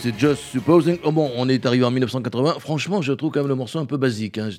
C'est 0.09 0.19
Just 0.19 0.43
Supposing. 0.51 0.99
Oh 1.03 1.11
bon, 1.11 1.31
on 1.35 1.49
est 1.49 1.65
arrivé 1.65 1.83
en 1.83 1.91
1980. 1.91 2.55
Franchement, 2.59 3.01
je 3.01 3.13
trouve 3.13 3.31
quand 3.31 3.41
même 3.41 3.49
le 3.49 3.55
morceau 3.55 3.79
un 3.79 3.85
peu 3.85 3.97
basique. 3.97 4.37
Hein. 4.37 4.49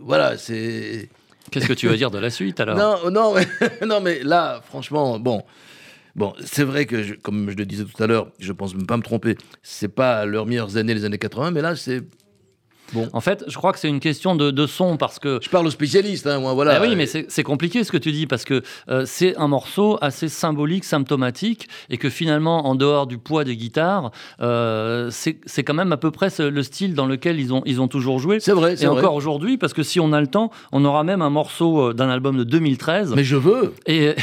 voilà, 0.00 0.38
c'est. 0.38 1.08
Qu'est-ce 1.50 1.68
que 1.68 1.72
tu 1.72 1.88
veux 1.88 1.96
dire 1.96 2.10
de 2.10 2.18
la 2.18 2.30
suite 2.30 2.58
alors? 2.60 2.76
Non, 2.76 3.10
non, 3.10 3.34
mais, 3.34 3.46
non, 3.86 4.00
mais 4.00 4.22
là, 4.22 4.60
franchement, 4.64 5.18
bon. 5.18 5.42
Bon, 6.16 6.32
c'est 6.44 6.62
vrai 6.62 6.86
que, 6.86 7.16
comme 7.16 7.50
je 7.50 7.56
le 7.56 7.66
disais 7.66 7.84
tout 7.84 8.02
à 8.02 8.06
l'heure, 8.06 8.28
je 8.38 8.52
pense 8.52 8.74
ne 8.76 8.84
pas 8.84 8.96
me 8.96 9.02
tromper, 9.02 9.36
c'est 9.62 9.88
pas 9.88 10.24
leurs 10.26 10.46
meilleures 10.46 10.76
années, 10.76 10.94
les 10.94 11.04
années 11.04 11.18
80, 11.18 11.50
mais 11.50 11.60
là, 11.60 11.74
c'est 11.74 12.02
en 13.12 13.20
fait, 13.20 13.44
je 13.48 13.56
crois 13.56 13.72
que 13.72 13.78
c'est 13.78 13.88
une 13.88 14.00
question 14.00 14.36
de, 14.36 14.66
son 14.66 14.96
parce 14.96 15.18
que. 15.18 15.38
Je 15.42 15.50
parle 15.50 15.66
aux 15.66 15.70
spécialistes, 15.70 16.26
hein, 16.26 16.38
moi, 16.40 16.54
voilà. 16.54 16.76
Ah 16.76 16.80
oui, 16.80 16.96
mais 16.96 17.06
c'est 17.06 17.42
compliqué 17.42 17.84
ce 17.84 17.92
que 17.92 17.96
tu 17.96 18.12
dis 18.12 18.26
parce 18.26 18.44
que 18.44 18.62
euh, 18.88 19.04
c'est 19.06 19.36
un 19.36 19.48
morceau 19.48 19.98
assez 20.00 20.28
symbolique, 20.28 20.84
symptomatique, 20.84 21.68
et 21.90 21.98
que 21.98 22.08
finalement, 22.08 22.66
en 22.66 22.74
dehors 22.74 23.06
du 23.06 23.18
poids 23.18 23.44
des 23.44 23.56
guitares, 23.56 24.10
euh, 24.40 25.10
c'est 25.10 25.62
quand 25.64 25.74
même 25.74 25.92
à 25.92 25.96
peu 25.96 26.10
près 26.10 26.28
le 26.38 26.62
style 26.62 26.94
dans 26.94 27.06
lequel 27.06 27.38
ils 27.38 27.52
ont, 27.52 27.62
ils 27.66 27.80
ont 27.80 27.88
toujours 27.88 28.18
joué. 28.18 28.40
C'est 28.40 28.52
vrai, 28.52 28.82
Et 28.82 28.86
encore 28.86 29.14
aujourd'hui, 29.14 29.58
parce 29.58 29.72
que 29.72 29.82
si 29.82 30.00
on 30.00 30.12
a 30.12 30.20
le 30.20 30.26
temps, 30.26 30.50
on 30.72 30.84
aura 30.84 31.04
même 31.04 31.22
un 31.22 31.30
morceau 31.30 31.90
euh, 31.90 31.92
d'un 31.92 32.08
album 32.08 32.36
de 32.36 32.44
2013. 32.44 33.14
Mais 33.14 33.24
je 33.24 33.36
veux. 33.36 33.74
Et, 33.86 34.14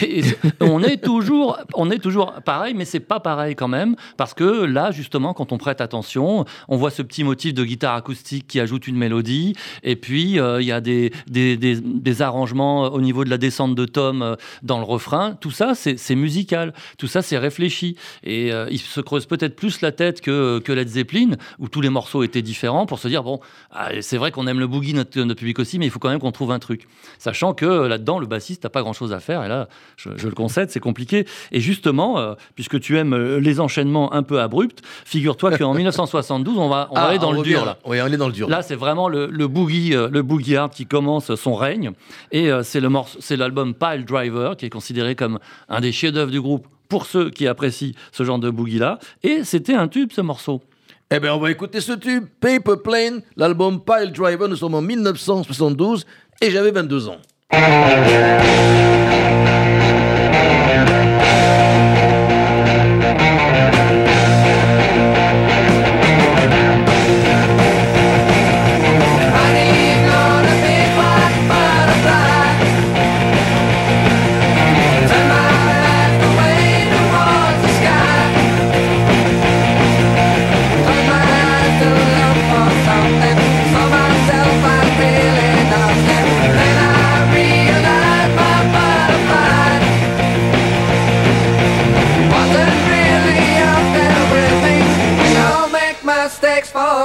on 0.60 0.82
est 0.82 0.98
toujours, 0.98 1.58
on 1.76 1.92
est 1.92 2.00
toujours 2.00 2.34
pareil, 2.46 2.74
mais 2.74 2.86
c'est 2.86 3.00
pas 3.00 3.20
pareil 3.20 3.56
quand 3.56 3.68
même 3.68 3.96
parce 4.18 4.34
que 4.34 4.66
là, 4.66 4.92
justement, 4.92 5.34
quand 5.34 5.52
on 5.52 5.58
prête 5.58 5.82
attention, 5.82 6.46
on 6.68 6.78
voit 6.78 6.92
ce 6.92 7.02
petit 7.02 7.24
motif 7.24 7.54
de 7.54 7.64
guitare 7.64 7.96
acoustique 7.96 8.48
qui 8.52 8.60
ajoute 8.60 8.88
une 8.88 8.98
mélodie. 8.98 9.56
Et 9.82 9.96
puis, 9.96 10.38
euh, 10.38 10.62
il 10.62 10.68
y 10.68 10.74
a 10.74 10.82
des, 10.82 11.12
des, 11.28 12.22
arrangements 12.22 12.84
au 12.84 13.00
niveau 13.00 13.24
de 13.24 13.30
la 13.30 13.38
descente 13.38 13.76
de 13.76 13.86
Tom 13.86 14.22
euh, 14.22 14.36
dans 14.62 14.78
le 14.78 14.84
refrain. 14.84 15.38
Tout 15.40 15.52
ça, 15.52 15.74
c'est 15.74 16.16
musical. 16.16 16.74
Tout 16.98 17.08
ça, 17.08 17.22
c'est 17.22 17.38
réfléchi. 17.38 17.96
Et 18.24 18.52
euh, 18.52 18.68
il 18.70 18.80
se 18.80 19.00
creuse 19.00 19.26
peut-être 19.26 19.56
plus 19.56 19.80
la 19.80 19.94
tête 19.94 20.20
que, 20.20 20.60
que 20.60 20.74
Led 20.74 20.90
Zeppelin, 20.90 21.38
où 21.60 21.70
tous 21.70 21.80
les 21.80 21.90
morceaux 21.90 22.24
étaient 22.24 22.42
différents, 22.42 22.86
pour 22.86 23.00
se 23.00 23.08
dire, 23.08 23.24
bon, 23.24 23.40
ah, 23.72 23.90
c'est 24.02 24.18
vrai 24.18 24.32
qu'on 24.32 24.48
aime 24.48 24.60
le 24.60 24.68
boogie, 24.68 24.94
notre, 24.94 25.18
notre, 25.22 25.40
public 25.40 25.60
aussi, 25.60 25.80
mais 25.80 25.86
il 25.86 25.92
faut 25.92 26.00
quand 26.00 26.10
même 26.10 26.20
qu'on 26.20 26.34
trouve 26.34 26.52
un 26.52 26.60
truc. 26.60 26.88
Sachant 27.18 27.54
que 27.54 27.66
là-dedans, 27.66 28.20
le 28.20 28.28
bassiste 28.28 28.66
n'a 28.66 28.70
pas 28.70 28.82
grand-chose 28.82 29.14
à 29.14 29.22
faire. 29.22 29.46
Et 29.46 29.48
là, 29.48 29.70
je, 29.96 30.10
le 30.10 30.34
concède, 30.34 30.70
c'est 30.72 30.82
compliqué. 30.82 31.26
Et 31.54 31.62
justement, 31.62 32.36
puisque 32.56 32.80
tu 32.82 32.98
aimes 32.98 33.38
les 33.38 33.62
enchaînements 33.62 34.14
un 34.14 34.24
peu 34.24 34.42
abrupts, 34.42 34.82
figure-toi 35.06 35.58
qu'en 35.58 35.74
1972, 35.82 36.58
on 36.58 36.68
va, 36.68 36.90
on 36.92 36.96
va 36.96 37.02
ah, 37.02 37.08
aller 37.08 37.20
dans 37.20 37.32
le 37.32 37.42
dur. 37.42 37.66
Là. 37.66 37.78
Oui, 37.86 38.00
on 38.02 38.08
est 38.08 38.18
dans 38.18 38.28
le 38.28 38.34
dur. 38.34 38.41
Là, 38.48 38.62
c'est 38.62 38.76
vraiment 38.76 39.08
le, 39.10 39.28
boogie, 39.48 39.96
euh, 39.96 40.10
le 40.12 40.22
boogie 40.22 40.56
art 40.56 40.70
qui 40.70 40.86
commence 40.86 41.34
son 41.36 41.56
règne. 41.56 41.92
Et 42.32 42.52
euh, 42.52 42.64
c'est 42.64 42.80
l'album 43.38 43.74
Pile 43.74 44.06
Driver 44.06 44.56
qui 44.58 44.66
est 44.66 44.70
considéré 44.70 45.16
comme 45.16 45.40
un 45.70 45.82
des 45.82 45.92
chefs-d'œuvre 45.92 46.32
du 46.32 46.42
groupe 46.42 46.68
pour 46.90 47.06
ceux 47.06 47.30
qui 47.30 47.48
apprécient 47.48 47.94
ce 48.12 48.24
genre 48.24 48.40
de 48.40 48.50
boogie-là. 48.50 49.00
Et 49.24 49.44
c'était 49.44 49.76
un 49.76 49.88
tube, 49.88 50.12
ce 50.12 50.22
morceau. 50.22 50.62
Eh 51.14 51.20
bien, 51.20 51.34
on 51.34 51.40
va 51.40 51.52
écouter 51.52 51.82
ce 51.82 51.94
tube, 51.94 52.26
Paper 52.40 52.76
Plane, 52.84 53.22
l'album 53.36 53.82
Pile 53.84 54.12
Driver. 54.14 54.48
Nous 54.48 54.56
sommes 54.56 54.76
en 54.76 54.82
1972 54.82 56.06
et 56.42 56.52
j'avais 56.52 56.72
22 56.72 57.10
ans. 57.10 57.18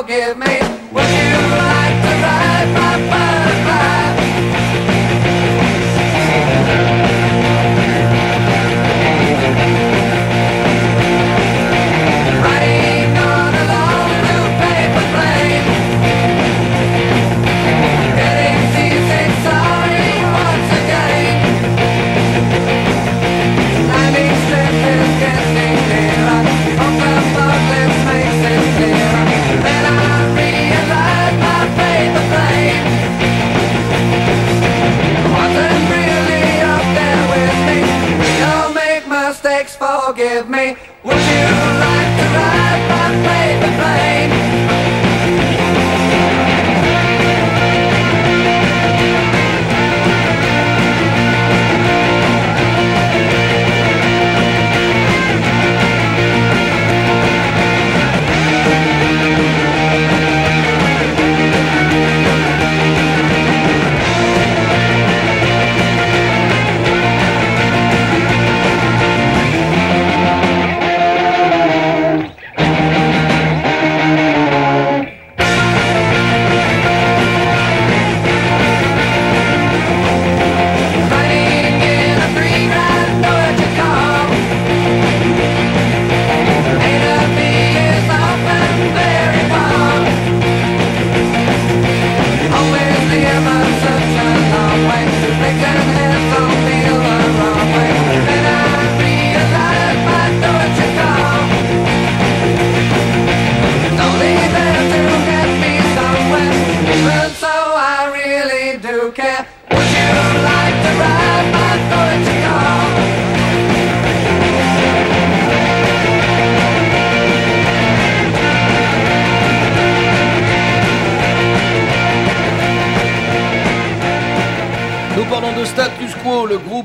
Forgive 0.02 0.36
me. 0.36 0.55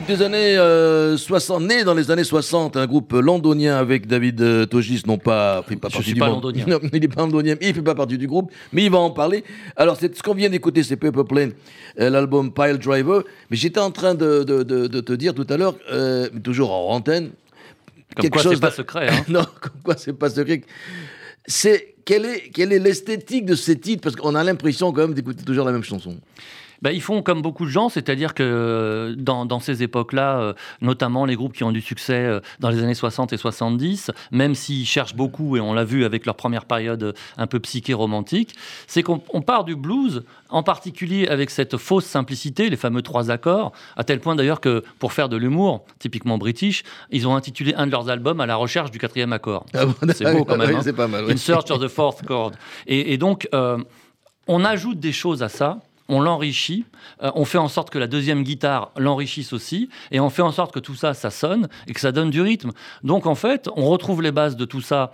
Des 0.07 0.21
années 0.21 0.55
60, 1.17 1.61
euh, 1.61 1.65
né 1.65 1.83
dans 1.83 1.93
les 1.93 2.11
années 2.11 2.23
60, 2.23 2.77
un 2.77 2.85
groupe 2.85 3.13
londonien 3.13 3.77
avec 3.77 4.07
David 4.07 4.41
euh, 4.41 4.65
Togis, 4.65 5.03
non 5.05 5.17
pas, 5.17 5.63
fait 5.67 5.75
pas 5.75 5.89
Je 5.89 6.01
suis 6.01 6.15
pas 6.19 6.27
londonien. 6.27 6.65
il 6.93 6.99
n'est 6.99 7.07
pas 7.07 7.21
londonien, 7.21 7.55
il 7.61 7.73
fait 7.73 7.81
pas 7.81 7.95
partie 7.95 8.17
du 8.17 8.27
groupe, 8.27 8.51
mais 8.73 8.83
il 8.83 8.91
va 8.91 8.99
en 8.99 9.11
parler. 9.11 9.43
Alors, 9.75 9.97
c'est 9.99 10.15
ce 10.15 10.21
qu'on 10.23 10.33
vient 10.33 10.49
d'écouter, 10.49 10.83
c'est 10.83 10.95
Paper 10.95 11.23
Plane, 11.27 11.53
euh, 11.99 12.09
l'album 12.09 12.53
Pile 12.53 12.77
Driver. 12.77 13.23
Mais 13.49 13.57
j'étais 13.57 13.79
en 13.79 13.91
train 13.91 14.15
de, 14.15 14.43
de, 14.43 14.63
de, 14.63 14.99
te 15.01 15.13
dire 15.13 15.33
tout 15.33 15.47
à 15.49 15.57
l'heure, 15.57 15.75
toujours 16.43 16.71
en 16.71 16.95
antenne, 16.95 17.31
comme 18.15 18.23
quelque 18.23 18.33
quoi 18.33 18.43
chose. 18.43 18.53
c'est 18.55 18.61
pas 18.61 18.71
secret. 18.71 19.07
Hein. 19.09 19.23
non, 19.29 19.45
comme 19.59 19.81
quoi 19.83 19.95
c'est 19.97 20.13
pas 20.13 20.29
secret. 20.29 20.61
C'est 21.45 21.95
quelle 22.05 22.25
est 22.25 22.49
quelle 22.53 22.73
est 22.73 22.79
l'esthétique 22.79 23.45
de 23.45 23.55
ces 23.55 23.79
titres? 23.79 24.01
Parce 24.03 24.15
qu'on 24.15 24.35
a 24.35 24.43
l'impression 24.43 24.91
quand 24.91 25.01
même 25.01 25.13
d'écouter 25.13 25.43
toujours 25.43 25.65
la 25.65 25.71
même 25.71 25.83
chanson. 25.83 26.17
Bah, 26.81 26.91
Ils 26.91 27.01
font 27.01 27.21
comme 27.21 27.41
beaucoup 27.41 27.65
de 27.65 27.69
gens, 27.69 27.89
c'est-à-dire 27.89 28.33
que 28.33 28.43
euh, 28.43 29.15
dans, 29.15 29.59
ces 29.59 29.83
époques-là, 29.83 30.39
euh, 30.39 30.53
notamment 30.81 31.25
les 31.25 31.35
groupes 31.35 31.53
qui 31.53 31.63
ont 31.63 31.71
du 31.71 31.81
succès 31.81 32.13
euh, 32.13 32.39
dans 32.59 32.69
les 32.69 32.83
années 32.83 32.93
60 32.93 33.33
et 33.33 33.37
70, 33.37 34.11
même 34.31 34.55
s'ils 34.55 34.85
cherchent 34.85 35.15
beaucoup, 35.15 35.57
et 35.57 35.59
on 35.59 35.73
l'a 35.73 35.83
vu 35.83 36.05
avec 36.05 36.25
leur 36.25 36.35
première 36.35 36.65
période 36.65 37.13
un 37.37 37.47
peu 37.47 37.59
psyché 37.59 37.93
romantique, 37.93 38.55
c'est 38.87 39.03
qu'on 39.03 39.19
part 39.19 39.63
du 39.63 39.75
blues, 39.75 40.23
en 40.49 40.63
particulier 40.63 41.27
avec 41.27 41.49
cette 41.49 41.77
fausse 41.77 42.05
simplicité, 42.05 42.69
les 42.69 42.77
fameux 42.77 43.01
trois 43.01 43.31
accords, 43.31 43.71
à 43.95 44.03
tel 44.03 44.19
point 44.19 44.35
d'ailleurs 44.35 44.61
que 44.61 44.83
pour 44.99 45.13
faire 45.13 45.29
de 45.29 45.37
l'humour, 45.37 45.85
typiquement 45.99 46.37
british, 46.37 46.83
ils 47.11 47.27
ont 47.27 47.35
intitulé 47.35 47.73
un 47.75 47.85
de 47.85 47.91
leurs 47.91 48.09
albums 48.09 48.41
à 48.41 48.45
la 48.45 48.55
recherche 48.55 48.91
du 48.91 48.97
quatrième 48.97 49.33
accord. 49.33 49.65
Ah 49.73 49.85
c'est 50.13 50.31
beau 50.31 50.45
quand 50.45 50.57
même. 50.57 50.75
Hein. 50.75 50.93
pas 50.93 51.07
mal, 51.07 51.29
In 51.29 51.37
search 51.37 51.71
of 51.71 51.79
the 51.79 51.87
fourth 51.87 52.25
chord. 52.25 52.51
Et, 52.87 53.17
donc, 53.17 53.47
on 54.47 54.65
ajoute 54.65 54.99
des 54.99 55.11
choses 55.11 55.43
à 55.43 55.49
ça 55.49 55.79
on 56.11 56.19
l'enrichit, 56.19 56.85
euh, 57.23 57.31
on 57.35 57.45
fait 57.45 57.57
en 57.57 57.69
sorte 57.69 57.89
que 57.89 57.97
la 57.97 58.07
deuxième 58.07 58.43
guitare 58.43 58.91
l'enrichisse 58.97 59.53
aussi, 59.53 59.89
et 60.11 60.19
on 60.19 60.29
fait 60.29 60.41
en 60.41 60.51
sorte 60.51 60.73
que 60.73 60.79
tout 60.79 60.93
ça, 60.93 61.13
ça 61.13 61.29
sonne 61.29 61.69
et 61.87 61.93
que 61.93 62.01
ça 62.01 62.11
donne 62.11 62.29
du 62.29 62.41
rythme. 62.41 62.71
Donc 63.03 63.25
en 63.25 63.35
fait, 63.35 63.69
on 63.77 63.85
retrouve 63.85 64.21
les 64.21 64.33
bases 64.33 64.57
de 64.57 64.65
tout 64.65 64.81
ça 64.81 65.13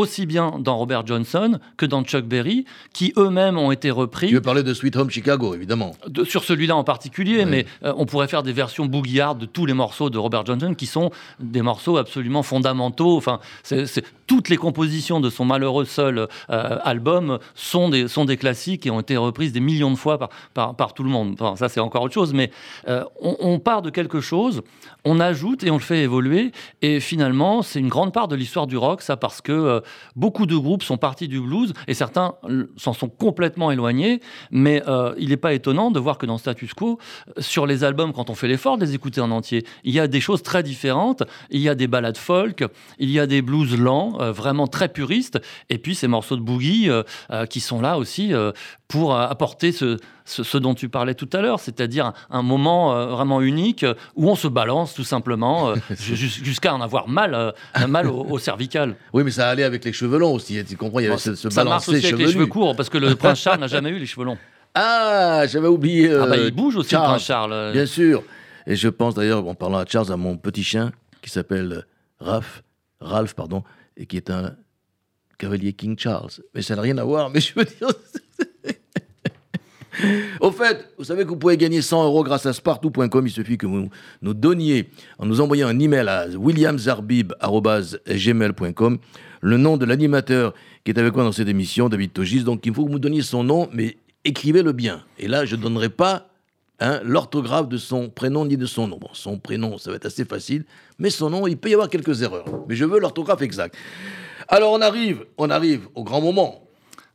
aussi 0.00 0.26
bien 0.26 0.54
dans 0.58 0.76
Robert 0.76 1.06
Johnson 1.06 1.58
que 1.76 1.86
dans 1.86 2.02
Chuck 2.02 2.24
Berry, 2.24 2.64
qui 2.92 3.12
eux-mêmes 3.16 3.58
ont 3.58 3.70
été 3.70 3.90
repris. 3.90 4.28
Tu 4.28 4.34
veux 4.34 4.40
parler 4.40 4.62
de 4.62 4.74
Sweet 4.74 4.96
Home 4.96 5.10
Chicago, 5.10 5.54
évidemment. 5.54 5.92
sur 6.24 6.44
celui-là 6.44 6.76
en 6.76 6.84
particulier, 6.84 7.44
mais 7.44 7.66
euh, 7.84 7.92
on 7.96 8.06
pourrait 8.06 8.28
faire 8.28 8.42
des 8.42 8.52
versions 8.52 8.86
boogie 8.86 9.10
de 9.10 9.46
tous 9.46 9.66
les 9.66 9.74
morceaux 9.74 10.08
de 10.08 10.18
Robert 10.18 10.46
Johnson, 10.46 10.74
qui 10.74 10.86
sont 10.86 11.10
des 11.40 11.62
morceaux 11.62 11.96
absolument 11.96 12.42
fondamentaux. 12.42 13.16
Enfin, 13.16 13.40
toutes 14.26 14.48
les 14.48 14.56
compositions 14.56 15.20
de 15.20 15.28
son 15.30 15.44
malheureux 15.44 15.84
seul 15.84 16.28
euh, 16.50 16.78
album 16.84 17.38
sont 17.54 17.88
des, 17.88 18.06
sont 18.06 18.24
des 18.24 18.36
classiques 18.36 18.86
et 18.86 18.90
ont 18.90 19.00
été 19.00 19.16
reprises 19.16 19.52
des 19.52 19.60
millions 19.60 19.90
de 19.90 19.96
fois 19.96 20.18
par, 20.54 20.76
par, 20.76 20.94
tout 20.94 21.02
le 21.02 21.10
monde. 21.10 21.34
Enfin, 21.38 21.56
ça, 21.56 21.68
c'est 21.68 21.80
encore 21.80 22.02
autre 22.02 22.14
chose, 22.14 22.32
mais 22.32 22.50
euh, 22.88 23.04
on, 23.20 23.36
on 23.40 23.58
part 23.58 23.82
de 23.82 23.90
quelque 23.90 24.20
chose, 24.20 24.62
on 25.04 25.18
ajoute 25.18 25.64
et 25.64 25.70
on 25.70 25.76
le 25.76 25.82
fait 25.82 26.02
évoluer, 26.02 26.52
et 26.82 27.00
finalement, 27.00 27.62
c'est 27.62 27.80
une 27.80 27.88
grande 27.88 28.12
part 28.12 28.28
de 28.28 28.36
l'histoire 28.36 28.66
du 28.66 28.76
rock, 28.76 29.02
ça, 29.02 29.16
parce 29.16 29.40
que 29.40 29.82
beaucoup 30.16 30.46
de 30.46 30.56
groupes 30.56 30.82
sont 30.82 30.96
partis 30.96 31.28
du 31.28 31.40
blues 31.40 31.72
et 31.86 31.94
certains 31.94 32.34
s'en 32.76 32.92
sont 32.92 33.08
complètement 33.08 33.70
éloignés. 33.70 34.20
Mais 34.50 34.82
euh, 34.88 35.14
il 35.18 35.30
n'est 35.30 35.36
pas 35.36 35.52
étonnant 35.52 35.90
de 35.90 35.98
voir 35.98 36.18
que 36.18 36.26
dans 36.26 36.38
Status 36.38 36.74
Quo, 36.74 36.98
sur 37.38 37.66
les 37.66 37.84
albums, 37.84 38.12
quand 38.12 38.30
on 38.30 38.34
fait 38.34 38.48
l'effort 38.48 38.78
de 38.78 38.84
les 38.84 38.94
écouter 38.94 39.20
en 39.20 39.30
entier, 39.30 39.64
il 39.84 39.94
y 39.94 40.00
a 40.00 40.06
des 40.06 40.20
choses 40.20 40.42
très 40.42 40.62
différentes. 40.62 41.22
Il 41.50 41.60
y 41.60 41.68
a 41.68 41.74
des 41.74 41.86
ballades 41.86 42.18
folk, 42.18 42.64
il 42.98 43.10
y 43.10 43.18
a 43.18 43.26
des 43.26 43.42
blues 43.42 43.78
lents, 43.78 44.20
euh, 44.20 44.32
vraiment 44.32 44.66
très 44.66 44.88
puristes, 44.88 45.40
et 45.68 45.78
puis 45.78 45.94
ces 45.94 46.08
morceaux 46.08 46.36
de 46.36 46.42
boogie 46.42 46.88
euh, 46.90 47.46
qui 47.46 47.60
sont 47.60 47.80
là 47.80 47.98
aussi 47.98 48.32
pour 48.88 49.16
apporter 49.16 49.72
ce, 49.72 49.98
ce, 50.30 50.58
dont 50.58 50.74
tu 50.74 50.88
parlais 50.88 51.14
tout 51.14 51.28
à 51.32 51.40
l'heure, 51.40 51.60
c'est-à-dire 51.60 52.12
un, 52.30 52.42
moment 52.42 52.94
euh, 52.94 53.06
vraiment 53.06 53.40
unique 53.40 53.84
où 54.16 54.30
on 54.30 54.34
se 54.34 54.48
balance 54.48 54.94
tout 54.94 55.04
simplement 55.04 55.70
euh, 55.70 55.76
jusqu'à 55.98 56.74
en 56.74 56.80
avoir 56.80 57.08
mal, 57.08 57.34
euh, 57.34 57.52
mal 57.88 58.06
au, 58.06 58.38
cervical. 58.38 58.96
Oui, 59.12 59.24
mais 59.24 59.30
ça 59.30 59.48
allait 59.48 59.64
avec 59.64 59.84
les 59.84 59.92
cheveux 59.92 60.18
longs 60.18 60.34
aussi, 60.34 60.64
tu 60.64 60.76
comprends, 60.76 61.00
il 61.00 61.04
y 61.04 61.08
avait 61.08 61.18
ce, 61.18 61.34
Ça 61.34 61.64
marche 61.64 61.88
aussi 61.88 62.06
avec 62.06 62.18
les 62.18 62.32
cheveux 62.32 62.46
courts, 62.46 62.76
parce 62.76 62.88
que 62.88 62.98
le 62.98 63.14
prince 63.16 63.40
Charles 63.40 63.60
n'a 63.60 63.66
jamais 63.66 63.90
eu 63.90 63.98
les 63.98 64.06
cheveux 64.06 64.24
longs. 64.24 64.38
Ah, 64.74 65.44
j'avais 65.48 65.68
oublié. 65.68 66.12
ah 66.14 66.26
bah, 66.26 66.36
il 66.36 66.52
bouge 66.52 66.76
aussi 66.76 66.94
le 66.94 67.00
prince 67.00 67.24
Charles. 67.24 67.72
Bien 67.72 67.86
sûr. 67.86 68.22
Et 68.66 68.76
je 68.76 68.88
pense 68.88 69.14
d'ailleurs, 69.14 69.46
en 69.46 69.54
parlant 69.54 69.78
à 69.78 69.86
Charles, 69.86 70.12
à 70.12 70.16
mon 70.16 70.36
petit 70.36 70.62
chien 70.62 70.92
qui 71.22 71.30
s'appelle 71.30 71.86
Ralph, 72.20 72.62
Ralph, 73.00 73.34
pardon, 73.34 73.64
et 73.96 74.06
qui 74.06 74.16
est 74.16 74.30
un 74.30 74.54
cavalier 75.38 75.72
King 75.72 75.98
Charles. 75.98 76.30
Mais 76.54 76.62
ça 76.62 76.76
n'a 76.76 76.82
rien 76.82 76.98
à 76.98 77.04
voir, 77.04 77.30
mais 77.30 77.40
je 77.40 77.52
veux 77.54 77.64
dire. 77.64 77.88
Au 80.40 80.50
fait, 80.50 80.92
vous 80.98 81.04
savez 81.04 81.22
que 81.24 81.28
vous 81.28 81.36
pouvez 81.36 81.56
gagner 81.56 81.80
100 81.82 82.04
euros 82.04 82.24
grâce 82.24 82.46
à 82.46 82.52
spartou.com. 82.52 83.26
Il 83.26 83.30
suffit 83.30 83.58
que 83.58 83.66
vous 83.66 83.88
nous 84.22 84.34
donniez, 84.34 84.88
en 85.18 85.26
nous 85.26 85.40
envoyant 85.40 85.68
un 85.68 85.78
email 85.78 86.08
à 86.08 86.26
williamzarbib.gmail.com, 86.28 88.98
le 89.40 89.56
nom 89.56 89.76
de 89.76 89.84
l'animateur 89.84 90.54
qui 90.84 90.90
est 90.90 90.98
avec 90.98 91.14
moi 91.14 91.22
dans 91.24 91.32
cette 91.32 91.48
émission, 91.48 91.88
David 91.88 92.12
Togis. 92.12 92.44
Donc 92.44 92.66
il 92.66 92.74
faut 92.74 92.84
que 92.84 92.88
vous 92.88 92.94
me 92.94 93.00
donniez 93.00 93.22
son 93.22 93.44
nom, 93.44 93.68
mais 93.72 93.96
écrivez-le 94.24 94.72
bien. 94.72 95.04
Et 95.18 95.28
là, 95.28 95.44
je 95.44 95.56
ne 95.56 95.62
donnerai 95.62 95.88
pas 95.88 96.28
hein, 96.80 97.00
l'orthographe 97.04 97.68
de 97.68 97.76
son 97.76 98.08
prénom 98.08 98.44
ni 98.44 98.56
de 98.56 98.66
son 98.66 98.88
nom. 98.88 98.98
Bon, 98.98 99.10
son 99.12 99.38
prénom, 99.38 99.78
ça 99.78 99.90
va 99.90 99.96
être 99.96 100.06
assez 100.06 100.24
facile, 100.24 100.64
mais 100.98 101.10
son 101.10 101.30
nom, 101.30 101.46
il 101.46 101.56
peut 101.56 101.70
y 101.70 101.74
avoir 101.74 101.88
quelques 101.88 102.22
erreurs. 102.22 102.46
Mais 102.68 102.76
je 102.76 102.84
veux 102.84 103.00
l'orthographe 103.00 103.42
exacte. 103.42 103.76
Alors 104.48 104.72
on 104.72 104.80
arrive, 104.80 105.24
on 105.38 105.50
arrive 105.50 105.86
au 105.94 106.02
grand 106.02 106.20
moment. 106.20 106.64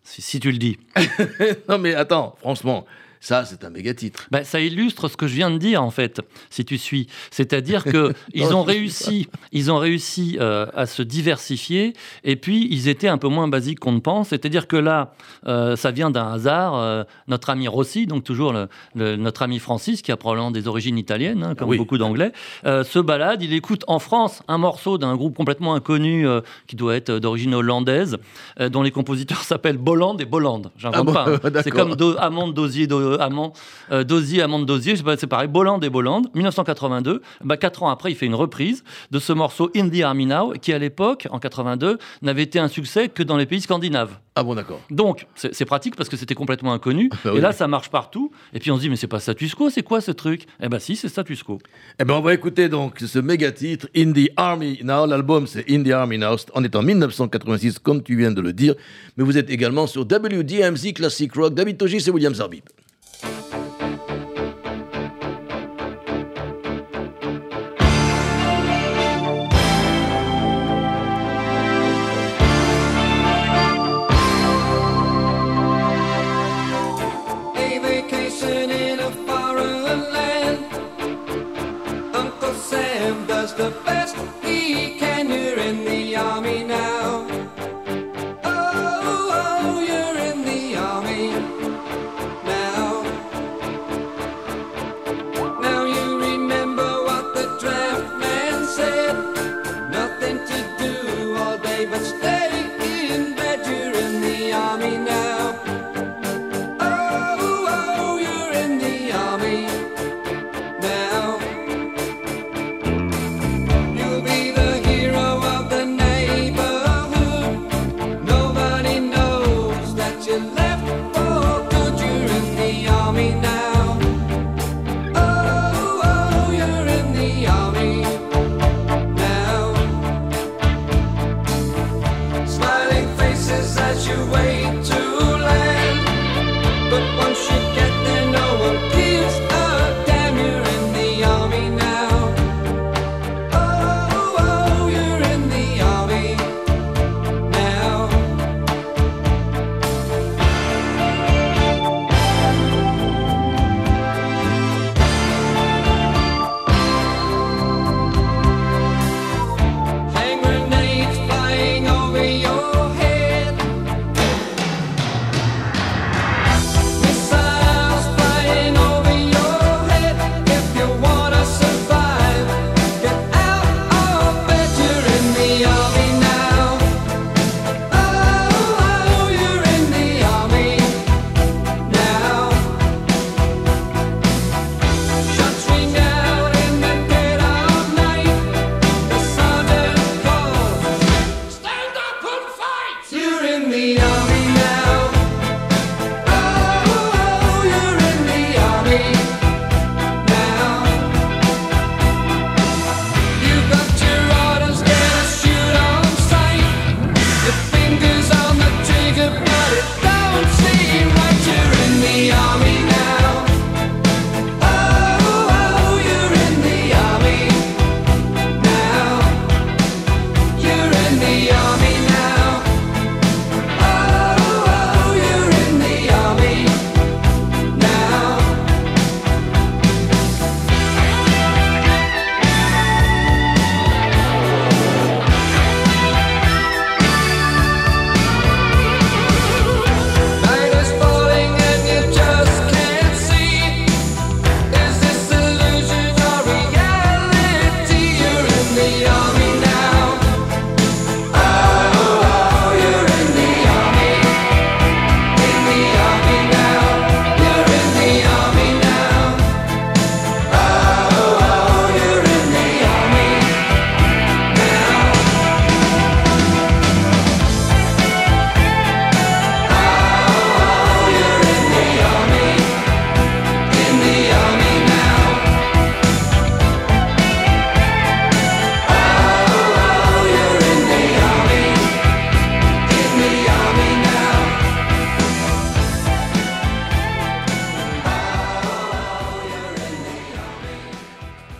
Si, 0.07 0.39
tu 0.39 0.51
le 0.51 0.57
dis. 0.57 0.77
non 1.67 1.79
mais 1.79 1.95
attends, 1.95 2.35
franchement, 2.39 2.85
ça, 3.25 3.43
c'est 3.43 3.63
un 3.65 3.71
méga 3.71 3.91
titre. 3.95 4.27
Bah, 4.29 4.43
ça 4.43 4.59
illustre 4.59 5.07
ce 5.07 5.17
que 5.17 5.25
je 5.25 5.33
viens 5.33 5.49
de 5.49 5.57
dire, 5.57 5.81
en 5.81 5.89
fait, 5.89 6.21
si 6.51 6.63
tu 6.63 6.77
suis. 6.77 7.07
C'est-à-dire 7.31 7.83
qu'ils 7.83 8.53
ont 8.53 8.61
réussi, 8.61 9.27
ils 9.51 9.71
ont 9.71 9.79
réussi 9.79 10.37
euh, 10.39 10.67
à 10.75 10.85
se 10.85 11.01
diversifier, 11.01 11.93
et 12.23 12.35
puis 12.35 12.67
ils 12.69 12.87
étaient 12.87 13.07
un 13.07 13.17
peu 13.17 13.27
moins 13.27 13.47
basiques 13.47 13.79
qu'on 13.79 13.93
ne 13.93 13.99
pense. 13.99 14.27
C'est-à-dire 14.27 14.67
que 14.67 14.75
là, 14.75 15.15
euh, 15.47 15.75
ça 15.75 15.89
vient 15.89 16.11
d'un 16.11 16.33
hasard. 16.33 16.75
Euh, 16.75 17.03
notre 17.27 17.49
ami 17.49 17.67
Rossi, 17.67 18.05
donc 18.05 18.23
toujours 18.23 18.53
notre 18.93 19.41
ami 19.41 19.57
Francis, 19.57 20.03
qui 20.03 20.11
a 20.11 20.17
probablement 20.17 20.51
des 20.51 20.67
origines 20.67 20.99
italiennes, 20.99 21.41
hein, 21.41 21.55
comme 21.55 21.75
beaucoup 21.75 21.97
d'anglais, 21.97 22.31
se 22.63 22.99
balade. 22.99 23.41
Il 23.41 23.53
écoute 23.53 23.83
en 23.87 23.97
France 23.97 24.43
un 24.47 24.59
morceau 24.59 24.99
d'un 24.99 25.15
groupe 25.15 25.35
complètement 25.35 25.73
inconnu, 25.73 26.27
qui 26.67 26.75
doit 26.75 26.95
être 26.95 27.11
d'origine 27.13 27.55
hollandaise, 27.55 28.17
dont 28.59 28.83
les 28.83 28.91
compositeurs 28.91 29.41
s'appellent 29.41 29.79
Bolland 29.79 30.17
et 30.19 30.25
Bolland. 30.25 30.61
J'invente 30.77 31.09
ah 31.09 31.13
pas. 31.13 31.31
Hein. 31.31 31.61
C'est 31.63 31.71
comme 31.71 31.95
Do 31.95 32.15
Amand 32.19 32.49
Dosier 32.49 32.85
Amand, 33.19 33.53
euh, 33.91 34.03
Dosier, 34.03 34.41
Amand 34.41 34.59
Dosier, 34.59 34.95
c'est 34.95 35.27
pareil, 35.27 35.47
Bolland 35.47 35.79
et 35.81 35.89
Bolland, 35.89 36.23
1982. 36.33 37.21
Bah, 37.43 37.57
quatre 37.57 37.83
ans 37.83 37.89
après, 37.89 38.11
il 38.11 38.15
fait 38.15 38.25
une 38.25 38.35
reprise 38.35 38.83
de 39.11 39.19
ce 39.19 39.33
morceau 39.33 39.71
In 39.75 39.89
the 39.89 40.01
Army 40.01 40.25
Now, 40.25 40.53
qui 40.53 40.73
à 40.73 40.79
l'époque, 40.79 41.27
en 41.31 41.39
82, 41.39 41.97
n'avait 42.21 42.43
été 42.43 42.59
un 42.59 42.67
succès 42.67 43.09
que 43.09 43.23
dans 43.23 43.37
les 43.37 43.45
pays 43.45 43.61
scandinaves. 43.61 44.17
Ah 44.37 44.43
bon, 44.43 44.53
d'accord. 44.53 44.81
Donc, 44.89 45.27
c'est 45.35 45.63
pratique 45.63 45.95
parce 45.95 46.09
que 46.09 46.17
c'était 46.17 46.35
complètement 46.35 46.73
inconnu. 46.73 47.09
Bah 47.23 47.31
et 47.33 47.39
là, 47.39 47.53
ça 47.53 47.69
marche 47.69 47.89
partout. 47.89 48.31
Et 48.53 48.59
puis 48.59 48.69
on 48.69 48.75
se 48.75 48.81
dit, 48.81 48.89
mais 48.89 48.97
c'est 48.97 49.07
pas 49.07 49.21
status 49.21 49.55
quo, 49.55 49.69
c'est 49.69 49.81
quoi 49.81 50.01
ce 50.01 50.11
truc? 50.11 50.45
Eh 50.61 50.67
ben 50.67 50.77
si, 50.77 50.97
c'est 50.97 51.07
status 51.07 51.41
quo. 51.41 51.59
Eh 51.99 52.03
ben 52.03 52.15
on 52.15 52.21
va 52.21 52.33
écouter 52.33 52.67
donc 52.67 52.99
ce 52.99 53.19
méga 53.19 53.53
titre, 53.53 53.87
In 53.95 54.11
the 54.11 54.29
Army 54.35 54.79
Now. 54.83 55.05
L'album, 55.05 55.47
c'est 55.47 55.69
In 55.71 55.83
the 55.83 55.91
Army 55.91 56.17
Now. 56.17 56.35
On 56.53 56.63
est 56.65 56.75
en 56.75 56.83
1986, 56.83 57.79
comme 57.79 58.03
tu 58.03 58.17
viens 58.17 58.31
de 58.31 58.41
le 58.41 58.51
dire. 58.51 58.75
Mais 59.15 59.23
vous 59.23 59.37
êtes 59.37 59.49
également 59.49 59.87
sur 59.87 60.01
WDMZ 60.01 60.93
Classic 60.93 61.33
Rock. 61.33 61.53
David 61.53 61.77
Togi, 61.77 62.01
c'est 62.01 62.11
William 62.11 62.35
Zarbib. 62.35 62.63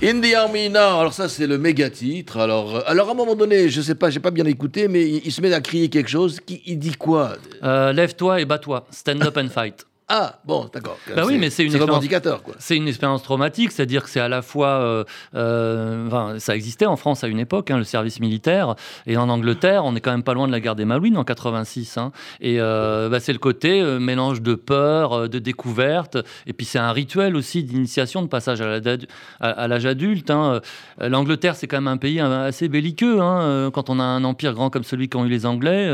In 0.06 0.22
the 0.22 0.36
Army 0.36 0.70
Now, 0.70 1.00
alors 1.00 1.14
ça 1.14 1.28
c'est 1.28 1.48
le 1.48 1.58
méga 1.58 1.90
titre. 1.90 2.38
Alors, 2.38 2.76
euh, 2.76 2.82
alors 2.86 3.10
à 3.10 3.14
un 3.14 3.16
moment 3.16 3.34
donné, 3.34 3.70
je 3.70 3.82
sais 3.82 3.96
pas, 3.96 4.12
j'ai 4.12 4.20
pas 4.20 4.30
bien 4.30 4.46
écouté, 4.46 4.88
mais 4.88 5.02
il, 5.04 5.32
se 5.32 5.42
met 5.42 5.52
à 5.52 5.62
crier 5.62 5.90
quelque 5.90 6.12
chose. 6.12 6.40
Il 6.68 6.78
dit 6.78 6.92
quoi? 6.92 7.38
Euh, 7.64 7.92
Lève-toi 7.92 8.40
et 8.40 8.46
bats-toi. 8.46 8.86
Stand 8.92 9.24
up 9.24 9.36
and 9.36 9.50
fight. 9.50 9.84
Ah, 10.08 10.40
bon, 10.46 10.70
d'accord. 10.72 11.00
Bah 11.16 11.24
oui, 11.26 11.40
mais 11.40 11.50
c'est 11.50 11.64
une 11.64 11.72
C'est 12.60 12.78
une 12.78 12.88
expérience 12.88 13.24
traumatique, 13.24 13.72
c'est-à-dire 13.72 14.04
que 14.04 14.10
c'est 14.12 14.20
à 14.20 14.28
la 14.28 14.44
fois, 14.44 14.68
euh, 14.68 15.04
euh, 15.34 16.06
enfin, 16.06 16.36
ça 16.38 16.56
existait 16.56 16.86
en 16.86 16.96
France 16.96 17.24
à 17.24 17.28
une 17.28 17.40
époque, 17.40 17.72
hein, 17.72 17.78
le 17.80 17.84
service 17.84 18.20
militaire, 18.20 18.76
et 19.08 19.18
en 19.18 19.30
Angleterre, 19.30 19.84
on 19.84 19.96
est 19.96 20.02
quand 20.02 20.12
même 20.12 20.22
pas 20.22 20.36
loin 20.36 20.46
de 20.46 20.52
la 20.52 20.60
guerre 20.60 20.76
des 20.76 20.86
Malouines 20.86 21.18
en 21.18 21.24
86, 21.24 21.98
hein. 21.98 22.12
et 22.40 22.58
euh, 22.60 23.10
bah, 23.10 23.20
c'est 23.20 23.34
le 23.34 23.40
côté 23.40 23.82
mélange 24.00 24.44
de 24.44 24.54
peur, 24.54 25.28
de 25.28 25.40
découverte, 25.40 26.20
et 26.46 26.54
puis 26.54 26.68
c'est 26.68 26.78
un 26.78 26.92
rituel 26.92 27.36
aussi 27.36 27.64
d'initiation, 27.64 28.22
de 28.22 28.28
passage 28.28 28.62
à 28.62 29.68
l'âge 29.68 29.86
adulte. 29.88 30.30
hein. 30.30 30.62
L'Angleterre, 31.00 31.56
c'est 31.56 31.66
quand 31.66 31.78
même 31.78 31.88
un 31.88 31.98
pays 31.98 32.20
assez 32.20 32.68
belliqueux, 32.68 33.18
quand 33.74 33.90
on 33.90 34.00
a 34.00 34.04
un 34.04 34.24
empire 34.24 34.54
grand 34.54 34.70
comme 34.70 34.84
celui 34.84 35.10
qu'ont 35.10 35.26
eu 35.26 35.30
les 35.30 35.48
Anglais, 35.48 35.90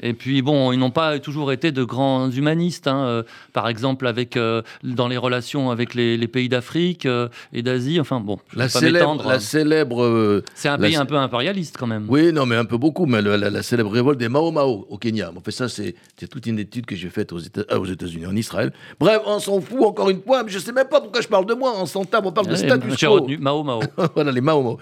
et 0.00 0.14
puis 0.14 0.40
bon, 0.40 0.72
ils 0.72 0.78
n'ont 0.78 0.90
pas 0.90 1.18
toujours 1.18 1.52
été 1.52 1.72
de 1.72 1.84
grands 1.84 2.30
humanistes. 2.30 2.86
hein, 2.88 3.22
par 3.52 3.68
exemple 3.68 4.06
avec 4.06 4.36
euh, 4.36 4.62
dans 4.82 5.08
les 5.08 5.16
relations 5.16 5.70
avec 5.70 5.94
les, 5.94 6.16
les 6.16 6.28
pays 6.28 6.48
d'Afrique 6.48 7.06
euh, 7.06 7.28
et 7.52 7.62
d'Asie. 7.62 8.00
Enfin 8.00 8.20
bon, 8.20 8.38
je 8.52 8.58
La 8.58 8.64
vais 8.64 8.70
célèbre, 8.70 9.28
la 9.28 9.40
célèbre 9.40 10.02
euh, 10.04 10.42
C'est 10.54 10.68
un 10.68 10.76
la 10.76 10.86
pays 10.88 10.96
un 10.96 11.06
peu 11.06 11.16
impérialiste 11.16 11.76
quand 11.78 11.86
même. 11.86 12.06
Oui, 12.08 12.32
non, 12.32 12.46
mais 12.46 12.56
un 12.56 12.64
peu 12.64 12.76
beaucoup, 12.76 13.06
mais 13.06 13.22
la, 13.22 13.36
la 13.36 13.62
célèbre 13.62 13.90
révolte 13.90 14.18
des 14.18 14.28
Mao 14.28 14.50
Mao 14.50 14.86
au 14.88 14.98
Kenya. 14.98 15.30
En 15.36 15.40
fait, 15.40 15.50
ça, 15.50 15.68
c'est 15.68 15.94
toute 16.30 16.46
une 16.46 16.58
étude 16.58 16.86
que 16.86 16.96
j'ai 16.96 17.10
faite 17.10 17.32
aux 17.32 17.38
Éta- 17.40 17.76
aux 17.76 17.84
États-Unis, 17.84 18.26
en 18.26 18.36
Israël. 18.36 18.72
Bref, 18.98 19.20
on 19.26 19.38
s'en 19.38 19.60
fout 19.60 19.82
encore 19.82 20.10
une 20.10 20.22
fois, 20.22 20.42
mais 20.42 20.50
je 20.50 20.58
sais 20.58 20.72
même 20.72 20.88
pas 20.88 21.00
pourquoi 21.00 21.20
je 21.20 21.28
parle 21.28 21.46
de 21.46 21.54
moi. 21.54 21.74
On 21.76 21.86
s'entame, 21.86 22.26
on 22.26 22.32
parle 22.32 22.48
de 22.48 22.56
status 22.56 22.96
quo. 22.96 23.12
retenu 23.12 23.38
Mao 23.38 23.62
Mao. 23.62 23.80
voilà, 24.14 24.32
les 24.32 24.40
Mao 24.40 24.62
Mao, 24.62 24.78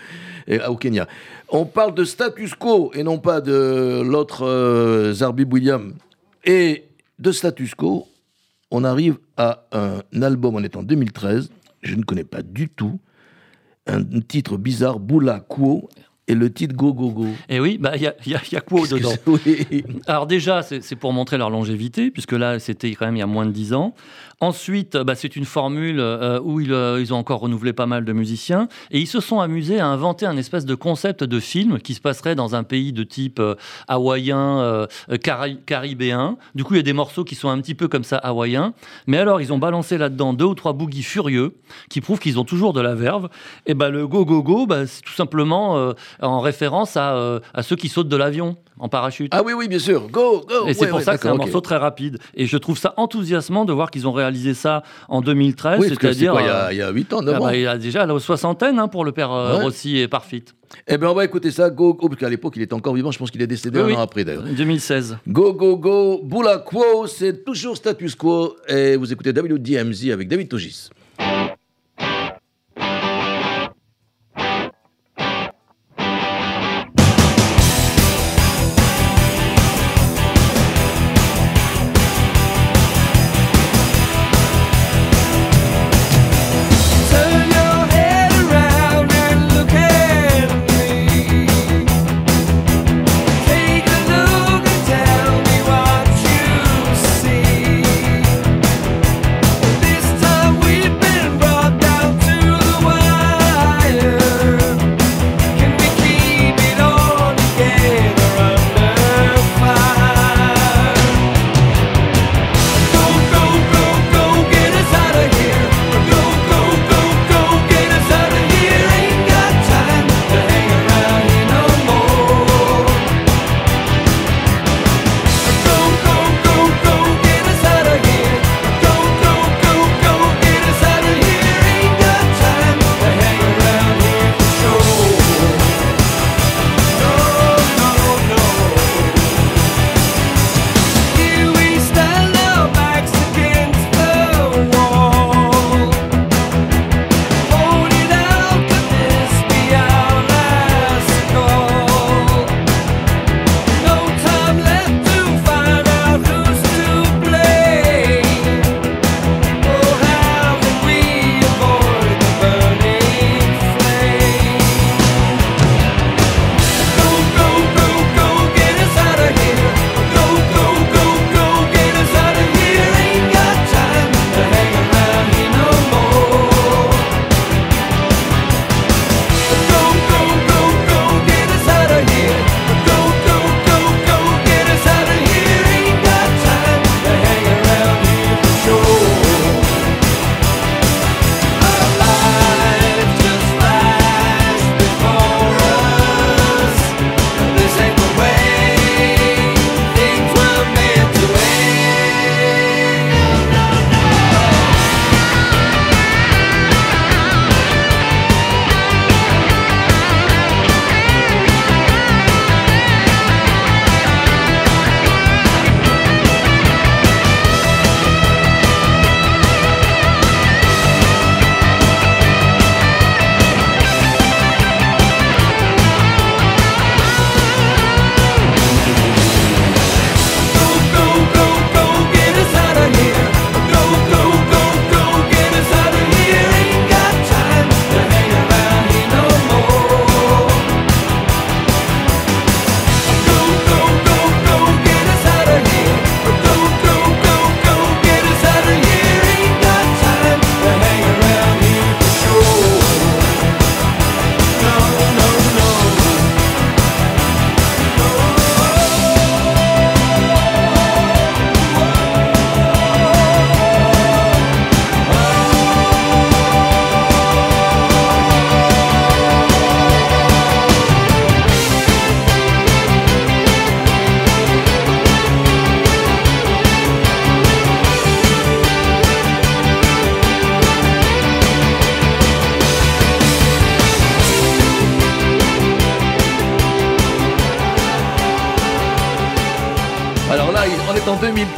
et, 0.46 0.60
au 0.64 0.76
Kenya. 0.76 1.06
On 1.48 1.64
parle 1.66 1.94
de 1.94 2.04
status 2.04 2.54
quo 2.54 2.90
et 2.94 3.02
non 3.02 3.18
pas 3.18 3.40
de 3.40 4.02
l'autre 4.04 4.44
euh, 4.46 5.12
Zarbib 5.12 5.52
William. 5.52 5.92
Et 6.44 6.84
de 7.18 7.30
status 7.30 7.74
quo, 7.74 8.06
on 8.72 8.82
arrive 8.84 9.18
à 9.36 9.64
un 9.72 10.22
album, 10.22 10.56
on 10.56 10.62
est 10.64 10.76
en 10.76 10.82
2013, 10.82 11.50
je 11.82 11.94
ne 11.94 12.02
connais 12.02 12.24
pas 12.24 12.42
du 12.42 12.68
tout, 12.68 12.98
un 13.86 14.02
titre 14.20 14.56
bizarre, 14.56 14.98
Boula 14.98 15.40
Quo, 15.40 15.88
et 16.28 16.34
le 16.36 16.52
titre 16.52 16.74
Go 16.76 16.94
Go 16.94 17.10
Go. 17.10 17.26
Et 17.48 17.58
oui, 17.58 17.78
bah 17.78 17.92
il 17.96 18.02
y 18.02 18.06
a, 18.06 18.14
il 18.24 18.32
y 18.32 18.34
a- 18.36 18.40
y 18.52 18.56
a 18.56 18.60
quoi 18.60 18.86
dedans 18.86 19.12
Oui. 19.26 19.84
Alors 20.06 20.26
déjà, 20.28 20.62
c'est 20.62 20.80
c'est 20.82 20.94
pour 20.96 21.12
montrer 21.12 21.36
leur 21.36 21.50
longévité, 21.50 22.10
puisque 22.12 22.32
là, 22.32 22.58
c'était 22.60 22.92
quand 22.94 23.06
même 23.06 23.16
il 23.16 23.20
y 23.20 23.22
a 23.22 23.26
moins 23.26 23.44
de 23.44 23.50
10 23.50 23.74
ans. 23.74 23.94
Ensuite, 24.42 24.96
bah, 24.96 25.14
c'est 25.14 25.36
une 25.36 25.44
formule 25.44 26.00
euh, 26.00 26.40
où 26.42 26.58
ils, 26.58 26.72
euh, 26.72 27.00
ils 27.00 27.14
ont 27.14 27.16
encore 27.16 27.38
renouvelé 27.38 27.72
pas 27.72 27.86
mal 27.86 28.04
de 28.04 28.12
musiciens, 28.12 28.66
et 28.90 28.98
ils 28.98 29.06
se 29.06 29.20
sont 29.20 29.38
amusés 29.38 29.78
à 29.78 29.86
inventer 29.86 30.26
un 30.26 30.36
espèce 30.36 30.66
de 30.66 30.74
concept 30.74 31.22
de 31.22 31.38
film 31.38 31.78
qui 31.78 31.94
se 31.94 32.00
passerait 32.00 32.34
dans 32.34 32.56
un 32.56 32.64
pays 32.64 32.92
de 32.92 33.04
type 33.04 33.38
euh, 33.38 33.54
hawaïen, 33.86 34.88
cari- 35.22 35.60
caribéen. 35.64 36.36
Du 36.56 36.64
coup, 36.64 36.74
il 36.74 36.78
y 36.78 36.80
a 36.80 36.82
des 36.82 36.92
morceaux 36.92 37.22
qui 37.22 37.36
sont 37.36 37.50
un 37.50 37.60
petit 37.60 37.76
peu 37.76 37.86
comme 37.86 38.02
ça 38.02 38.16
hawaïens. 38.16 38.74
Mais 39.06 39.18
alors, 39.18 39.40
ils 39.40 39.52
ont 39.52 39.58
balancé 39.58 39.96
là-dedans 39.96 40.34
deux 40.34 40.46
ou 40.46 40.54
trois 40.56 40.72
boogies 40.72 41.04
furieux 41.04 41.54
qui 41.88 42.00
prouvent 42.00 42.18
qu'ils 42.18 42.40
ont 42.40 42.44
toujours 42.44 42.72
de 42.72 42.80
la 42.80 42.96
verve. 42.96 43.28
Et 43.66 43.74
bah, 43.74 43.90
le 43.90 44.08
go 44.08 44.24
go 44.24 44.42
go, 44.42 44.66
bah, 44.66 44.88
c'est 44.88 45.02
tout 45.02 45.12
simplement 45.12 45.92
en 46.20 46.40
référence 46.40 46.96
à, 46.96 47.38
à 47.54 47.62
ceux 47.62 47.76
qui 47.76 47.88
sautent 47.88 48.08
de 48.08 48.16
l'avion 48.16 48.56
en 48.78 48.88
parachute. 48.88 49.32
Ah 49.32 49.42
oui, 49.44 49.52
oui, 49.52 49.68
bien 49.68 49.78
sûr. 49.78 50.08
Go, 50.08 50.44
go. 50.48 50.66
Et 50.66 50.74
c'est 50.74 50.88
pour 50.88 50.98
ouais, 50.98 51.04
ça 51.04 51.14
que 51.14 51.22
c'est 51.22 51.28
un 51.28 51.36
morceau 51.36 51.60
très 51.60 51.76
rapide. 51.76 52.18
Et 52.34 52.46
je 52.46 52.56
trouve 52.56 52.76
ça 52.76 52.94
enthousiasmant 52.96 53.64
de 53.64 53.72
voir 53.72 53.92
qu'ils 53.92 54.08
ont 54.08 54.12
réalisé 54.12 54.31
ça 54.54 54.82
en 55.08 55.20
2013. 55.20 55.78
Oui, 55.80 55.88
parce 55.88 55.98
que 55.98 56.12
c'est 56.12 56.18
c'est-à-dire. 56.20 56.40
il 56.40 56.46
y 56.46 56.48
euh, 56.48 56.66
a- 56.66 56.72
il 56.72 56.78
y 56.78 56.82
a 56.82 56.90
8 56.90 57.12
ans, 57.12 57.22
9 57.22 57.34
ah 57.36 57.40
ans. 57.40 57.44
bah, 57.46 57.56
il 57.56 57.66
a 57.66 57.78
déjà 57.78 58.06
la 58.06 58.18
soixantaine 58.18 58.78
hein, 58.78 58.88
pour 58.88 59.04
le 59.04 59.12
père 59.12 59.32
euh, 59.32 59.56
Ouais. 59.58 59.62
Rossi 59.64 59.98
et 59.98 60.08
Parfit. 60.08 60.44
Eh 60.88 60.96
bien, 60.96 61.10
on 61.10 61.14
va 61.14 61.24
écouter 61.24 61.50
ça, 61.50 61.68
Go 61.68 61.92
Go, 61.94 62.08
parce 62.08 62.18
qu'à 62.20 62.30
l'époque, 62.30 62.54
il 62.56 62.62
était 62.62 62.72
encore 62.72 62.94
vivant. 62.94 63.10
Je 63.10 63.18
pense 63.18 63.30
qu'il 63.30 63.42
est 63.42 63.46
décédé 63.46 63.78
Oui, 63.78 63.84
un 63.84 63.86
oui. 63.88 63.94
an 63.94 64.00
après, 64.00 64.24
d'ailleurs. 64.24 64.44
2016. 64.44 65.18
Go, 65.28 65.52
go, 65.52 65.76
go, 65.76 66.20
Boula 66.24 66.58
Quo, 66.58 67.06
c'est 67.06 67.44
toujours 67.44 67.76
status 67.76 68.14
quo. 68.14 68.56
Et 68.68 68.96
vous 68.96 69.12
écoutez 69.12 69.30
WDMZ 69.30 70.10
avec 70.12 70.28
David 70.28 70.48
Togis. 70.48 70.88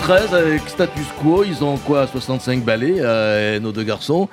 93 0.06 0.34
avec 0.34 0.68
Status 0.68 1.06
Quo. 1.18 1.44
Ils 1.44 1.64
ont 1.64 1.78
quoi 1.78 2.06
65 2.06 2.62
ballets, 2.62 2.96
euh, 2.98 3.58
nos 3.58 3.72
deux 3.72 3.84
garçons. 3.84 4.28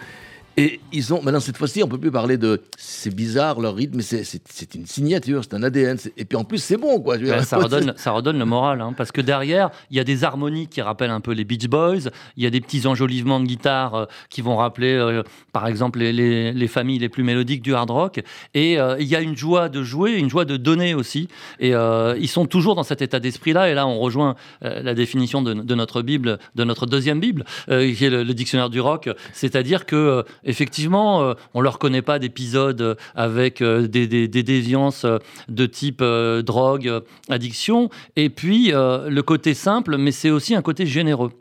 Et 0.58 0.82
ils 0.92 1.14
ont, 1.14 1.22
maintenant 1.22 1.40
cette 1.40 1.58
fois-ci, 1.58 1.82
on 1.82 1.88
peut 1.88 1.98
plus 1.98 2.12
parler 2.12 2.38
de. 2.38 2.62
C'est 2.78 3.14
bizarre 3.16 3.60
leur 3.62 3.74
rythme, 3.76 3.98
mais 3.98 4.04
c'est- 4.04 4.76
une 4.76 4.86
signature, 4.86 5.44
c'est 5.44 5.54
un 5.56 5.64
ADN. 5.64 5.98
Et 6.18 6.26
puis 6.26 6.38
en 6.38 6.44
plus, 6.44 6.58
c'est 6.62 6.78
bon, 6.78 7.00
quoi. 7.00 7.18
Je 7.18 7.24
veux 7.24 7.32
Ouais, 7.32 7.38
dire, 7.38 7.46
ça, 7.46 7.58
redonne, 7.58 7.94
ça 7.98 8.12
redonne 8.12 8.38
le 8.38 8.46
moral, 8.46 8.82
hein, 8.82 8.94
parce 8.96 9.12
que 9.12 9.22
derrière, 9.22 9.70
il 9.90 9.98
y 9.98 10.00
a 10.00 10.04
des 10.04 10.24
harmonies 10.24 10.68
qui 10.68 10.82
rappellent 10.82 11.10
un 11.12 11.22
peu 11.22 11.32
les 11.32 11.46
Beach 11.46 11.68
Boys, 11.68 12.10
il 12.38 12.44
y 12.44 12.46
a 12.46 12.50
des 12.50 12.60
petits 12.62 12.86
enjolivements 12.86 13.40
de 13.40 13.46
guitare 13.46 13.96
euh, 13.96 14.06
qui 14.30 14.42
vont 14.42 14.58
rappeler, 14.58 14.94
euh, 14.94 15.24
par 15.54 15.68
exemple, 15.68 16.00
les, 16.00 16.12
les- 16.14 16.52
les 16.54 16.68
familles 16.68 17.00
les 17.00 17.10
plus 17.10 17.24
mélodiques 17.24 17.62
du 17.62 17.74
hard 17.74 17.90
rock, 17.90 18.22
et 18.54 18.80
euh, 18.80 18.98
il 19.00 19.08
y 19.08 19.16
a 19.16 19.22
une 19.22 19.38
joie 19.38 19.70
de 19.70 19.84
jouer, 19.84 20.14
une 20.14 20.30
joie 20.30 20.46
de 20.46 20.58
donner 20.58 20.94
aussi, 20.94 21.28
et 21.60 21.72
ils 21.72 22.28
sont 22.28 22.46
toujours 22.46 22.76
dans 22.76 22.84
cet 22.84 23.02
état 23.02 23.20
d'esprit-là, 23.20 23.70
et 23.70 23.74
là, 23.74 23.88
on 23.88 24.00
rejoint 24.00 24.36
la 24.62 24.94
définition 24.94 25.42
de, 25.42 25.54
de 25.54 25.76
notre 25.76 26.02
Bible, 26.02 26.40
de 26.56 26.64
notre 26.64 26.86
deuxième 26.86 27.20
Bible, 27.20 27.46
qui 27.68 28.06
est 28.06 28.10
le, 28.10 28.24
le 28.24 28.34
dictionnaire 28.34 28.70
du 28.70 28.80
rock, 28.82 29.10
c'est-à-dire 29.34 29.86
que, 29.86 30.24
effectivement, 30.44 31.22
euh, 31.24 31.34
on 31.54 31.62
leur 31.62 31.80
connaît 31.80 32.02
pas 32.02 32.20
d'épisodes 32.20 32.82
euh, 32.82 32.96
avec 33.16 33.62
euh, 33.62 33.88
des, 33.88 34.08
des- 34.08 34.28
des 34.28 34.44
déviances 34.44 35.06
euh, 35.06 35.18
de 35.50 35.66
type 35.66 36.02
euh, 36.02 36.42
drogue, 36.42 36.92
addiction, 37.30 37.90
et 38.16 38.30
puis 38.30 38.72
le 38.74 39.22
côté 39.22 39.54
simple, 39.54 39.98
mais 39.98 40.12
c'est 40.12 40.30
aussi 40.30 40.56
un 40.56 40.62
côté 40.62 40.86
généreux. 40.86 41.32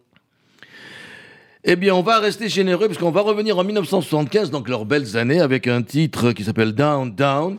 Eh 1.64 1.76
bien, 1.76 1.94
on 1.94 2.03
va 2.03 2.18
rester 2.20 2.48
généreux 2.48 2.86
parce 2.88 2.98
qu'on 2.98 3.11
va 3.11 3.20
revenir 3.20 3.59
en 3.59 3.64
1975, 3.64 4.51
donc 4.51 4.68
leurs 4.68 4.86
belles 4.86 5.16
années, 5.18 5.40
avec 5.40 5.66
un 5.66 5.82
titre 5.82 6.32
qui 6.32 6.42
s'appelle 6.44 6.72
Down 6.72 7.14
Down. 7.14 7.59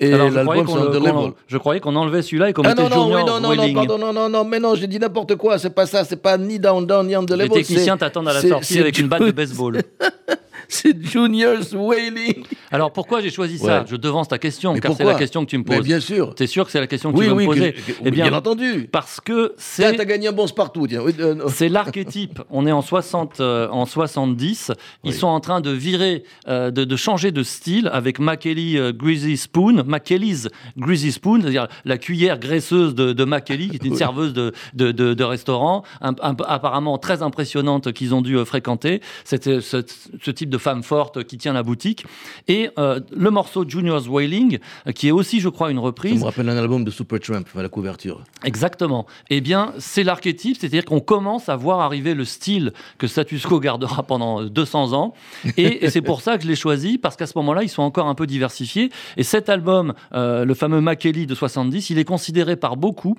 Et 0.00 0.12
Alors, 0.12 0.30
je 0.30 0.38
croyais 0.40 0.62
le- 0.62 1.32
je 1.48 1.56
croyais 1.58 1.80
qu'on 1.80 1.96
enlevait 1.96 2.22
celui-là 2.22 2.50
et 2.50 2.52
qu'on 2.52 2.62
Ah 2.62 2.68
mettait 2.68 2.82
non, 2.82 2.88
non, 2.88 3.06
oui, 3.16 3.24
non, 3.24 3.40
non, 3.40 3.54
non, 3.56 3.72
pardon, 3.74 3.98
non, 3.98 4.12
non, 4.12 4.28
non, 4.28 4.44
mais 4.44 4.60
non, 4.60 4.74
j'ai 4.76 4.86
dit 4.86 4.98
n'importe 4.98 5.34
quoi, 5.36 5.58
c'est 5.58 5.70
pas 5.74 5.86
ça, 5.86 6.04
c'est 6.04 6.22
pas 6.22 6.36
ni 6.38 6.58
Down 6.60 6.86
Down 6.86 7.06
ni 7.06 7.14
the 7.26 7.32
Les 7.32 7.48
techniciens 7.48 7.96
t'attendent 7.96 8.28
à 8.28 8.34
la 8.34 8.42
sortie 8.42 8.78
avec 8.78 8.98
une 8.98 9.08
batte 9.08 9.22
de 9.22 9.30
baseball. 9.32 9.82
C'est 10.70 11.02
Junior's 11.02 11.72
Wailing. 11.72 12.44
Alors 12.70 12.92
pourquoi 12.92 13.20
j'ai 13.22 13.30
choisi 13.30 13.56
ça 13.58 13.80
Ouais. 13.80 13.86
Je 13.88 13.96
devance 13.96 14.28
ta 14.28 14.38
question, 14.38 14.74
Mais 14.74 14.80
car 14.80 14.94
c'est 14.94 15.04
la 15.04 15.14
question 15.14 15.44
que 15.44 15.50
tu 15.50 15.56
me 15.58 15.64
Mais 15.66 15.76
poses. 15.76 15.84
bien 15.86 15.98
sûr. 16.00 16.34
T'es 16.34 16.46
sûr 16.46 16.66
que 16.66 16.70
c'est 16.70 16.80
la 16.80 16.86
question 16.86 17.10
que 17.10 17.16
Oui, 17.18 17.24
tu 17.24 17.30
veux 17.30 17.36
oui, 17.36 17.46
me 17.46 17.48
poser 17.54 17.72
que- 17.72 17.80
que- 17.80 17.92
Eh 18.04 18.10
bien, 18.10 18.28
bien, 18.28 18.36
entendu. 18.38 18.86
parce 18.92 19.18
que 19.20 19.54
c'est 19.56 19.96
t'as 19.96 20.04
gagné 20.04 20.28
un 20.28 20.32
bon 20.32 20.46
partout, 20.48 20.86
euh. 20.92 21.48
C'est 21.48 21.70
l'archétype. 21.70 22.40
On 22.50 22.66
est 22.66 22.72
en 22.72 22.82
60, 22.82 23.40
euh, 23.40 23.68
en 23.70 23.86
70. 23.86 24.72
Ils 25.04 25.10
Oui. 25.10 25.16
sont 25.16 25.26
en 25.28 25.40
train 25.40 25.60
de 25.62 25.70
virer, 25.70 26.22
euh, 26.48 26.70
de, 26.70 26.84
de 26.84 26.96
changer 26.96 27.32
de 27.32 27.42
style 27.42 27.88
avec 27.92 28.18
Makelly 28.18 28.76
euh, 28.78 28.92
Greasy 28.92 29.38
Spoon, 29.38 29.82
Makelly's 29.86 30.48
Greasy 30.76 31.12
Spoon, 31.12 31.40
c'est-à-dire 31.40 31.68
la 31.86 31.96
cuillère 31.96 32.38
graisseuse 32.38 32.94
de, 32.94 33.12
de 33.14 33.24
Makelly, 33.24 33.70
qui 33.70 33.76
est 33.76 33.84
une 33.86 33.96
serveuse 33.96 34.34
de, 34.34 34.52
de, 34.74 34.92
de- 34.92 35.24
restaurant, 35.24 35.82
un- 36.02 36.14
un- 36.22 36.36
apparemment 36.46 36.98
très 36.98 37.22
impressionnante 37.22 37.92
qu'ils 37.92 38.14
ont 38.14 38.20
dû 38.22 38.36
fréquenter. 38.44 39.00
C'était 39.24 39.60
ce, 39.62 39.82
ce 40.22 40.30
type 40.30 40.50
de 40.50 40.57
femme 40.58 40.82
forte 40.82 41.24
qui 41.24 41.38
tient 41.38 41.52
la 41.52 41.62
boutique. 41.62 42.04
Et 42.46 42.70
euh, 42.78 43.00
le 43.16 43.30
morceau 43.30 43.64
Junior's 43.68 44.08
Wailing, 44.08 44.58
euh, 44.86 44.92
qui 44.92 45.08
est 45.08 45.12
aussi, 45.12 45.40
je 45.40 45.48
crois, 45.48 45.70
une 45.70 45.78
Ça 45.78 45.82
reprise. 45.82 46.20
me 46.20 46.24
rappelle 46.24 46.48
un 46.48 46.56
album 46.56 46.84
de 46.84 46.90
Supertramp, 46.90 47.44
la 47.54 47.68
couverture. 47.68 48.22
Exactement. 48.44 49.06
Eh 49.30 49.40
bien, 49.40 49.72
c'est 49.78 50.04
l'archétype, 50.04 50.56
c'est-à-dire 50.58 50.84
qu'on 50.84 51.00
commence 51.00 51.48
à 51.48 51.56
voir 51.56 51.80
arriver 51.80 52.14
le 52.14 52.24
style 52.24 52.72
que 52.98 53.06
Status 53.06 53.44
Quo 53.46 53.60
gardera 53.60 54.02
pendant 54.02 54.42
200 54.44 54.92
ans. 54.92 55.14
Et, 55.56 55.84
et 55.84 55.90
c'est 55.90 56.02
pour 56.02 56.20
ça 56.20 56.36
que 56.36 56.44
je 56.44 56.48
l'ai 56.48 56.56
choisi, 56.56 56.98
parce 56.98 57.16
qu'à 57.16 57.26
ce 57.26 57.36
moment-là, 57.36 57.62
ils 57.62 57.68
sont 57.68 57.82
encore 57.82 58.06
un 58.06 58.14
peu 58.14 58.26
diversifiés. 58.26 58.90
Et 59.16 59.22
cet 59.22 59.48
album, 59.48 59.94
euh, 60.12 60.44
le 60.44 60.54
fameux 60.54 60.80
Makelly 60.80 61.26
de 61.26 61.34
70, 61.34 61.90
il 61.90 61.98
est 61.98 62.04
considéré 62.04 62.56
par 62.56 62.76
beaucoup 62.76 63.16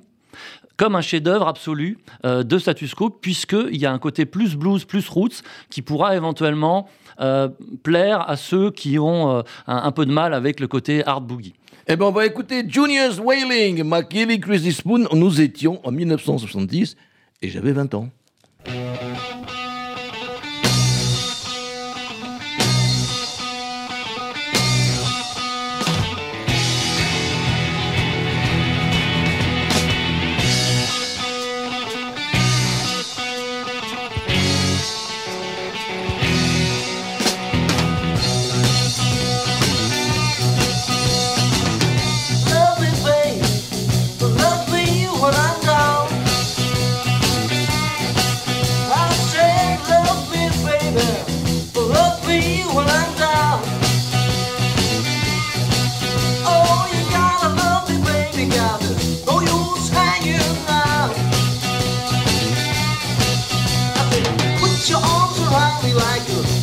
comme 0.76 0.96
un 0.96 1.02
chef-d'œuvre 1.02 1.46
absolu 1.46 1.98
euh, 2.24 2.42
de 2.42 2.56
Status 2.56 2.94
Quo, 2.94 3.10
puisqu'il 3.10 3.76
y 3.76 3.84
a 3.84 3.92
un 3.92 3.98
côté 3.98 4.24
plus 4.24 4.56
blues, 4.56 4.86
plus 4.86 5.06
roots, 5.08 5.42
qui 5.68 5.82
pourra 5.82 6.16
éventuellement 6.16 6.88
euh, 6.88 7.09
plaire 7.82 8.28
à 8.28 8.36
ceux 8.36 8.70
qui 8.70 8.98
ont 8.98 9.38
euh, 9.38 9.42
un, 9.66 9.92
peu 9.92 10.06
de 10.06 10.12
mal 10.12 10.34
avec 10.34 10.60
le 10.60 10.66
côté 10.66 11.06
hard 11.06 11.26
boogie. 11.26 11.54
Eh 11.86 11.96
ben, 11.96 12.06
on 12.06 12.12
va 12.12 12.26
écouter 12.26 12.64
Junior's 12.66 13.18
Wailing, 13.18 13.82
McKilly 13.84 14.40
Crazy 14.40 14.72
Spoon. 14.72 15.06
Nous 15.12 15.40
étions 15.40 15.80
en 15.84 15.92
1970 15.92 16.96
et 17.42 17.48
j'avais 17.48 17.72
20 17.72 17.94
ans. 17.94 18.08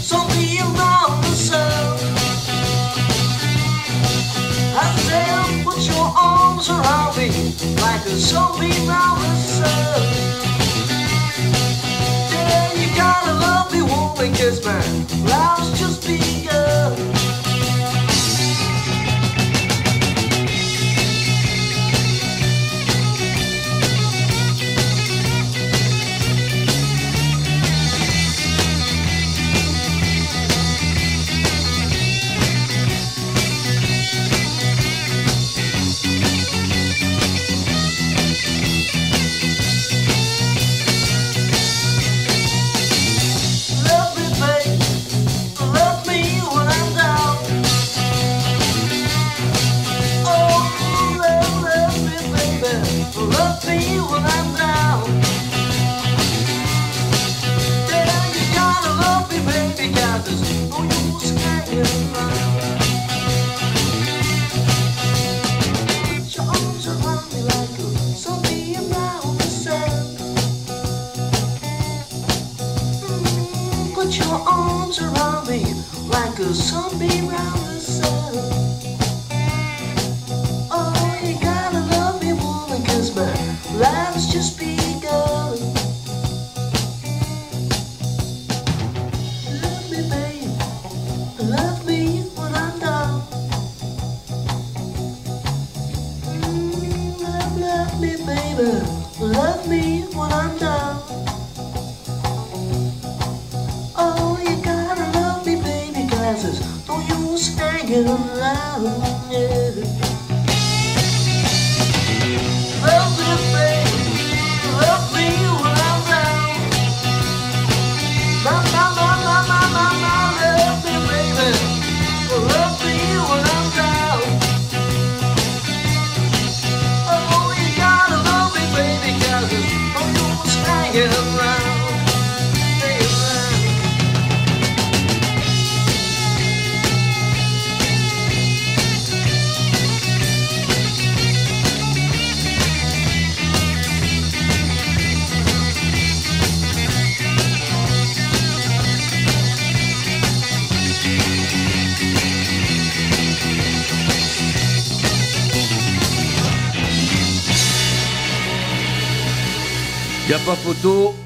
Zombie 0.01 0.59
around 0.59 1.23
the 1.23 1.33
sun. 1.35 1.97
I 4.75 4.95
said, 5.05 5.65
put 5.65 5.79
your 5.87 6.13
arms 6.15 6.69
around 6.69 7.17
me 7.17 7.29
like 7.81 8.05
a 8.05 8.17
the 9.21 9.35
sun. 9.35 10.03
You 12.79 12.87
gotta 12.95 13.33
woman, 13.81 14.31
my 14.63 14.79
life's 15.25 15.79
just 15.79 16.05
begun. 16.05 16.46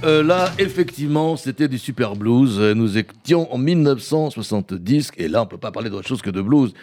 Euh, 0.04 0.22
là, 0.22 0.52
effectivement, 0.60 1.36
c'était 1.36 1.68
du 1.68 1.80
super 1.80 2.16
blues. 2.16 2.58
Euh, 2.60 2.76
Nous 2.76 3.00
étions 3.00 3.52
en 3.52 3.58
1970 3.58 5.12
et 5.18 5.28
là, 5.28 5.42
on 5.42 5.46
peut 5.48 5.58
pas 5.58 5.72
parler 5.72 5.90
d'autre 5.90 6.08
chose 6.08 6.22
que 6.22 6.30
de 6.30 6.42
blues. 6.42 6.74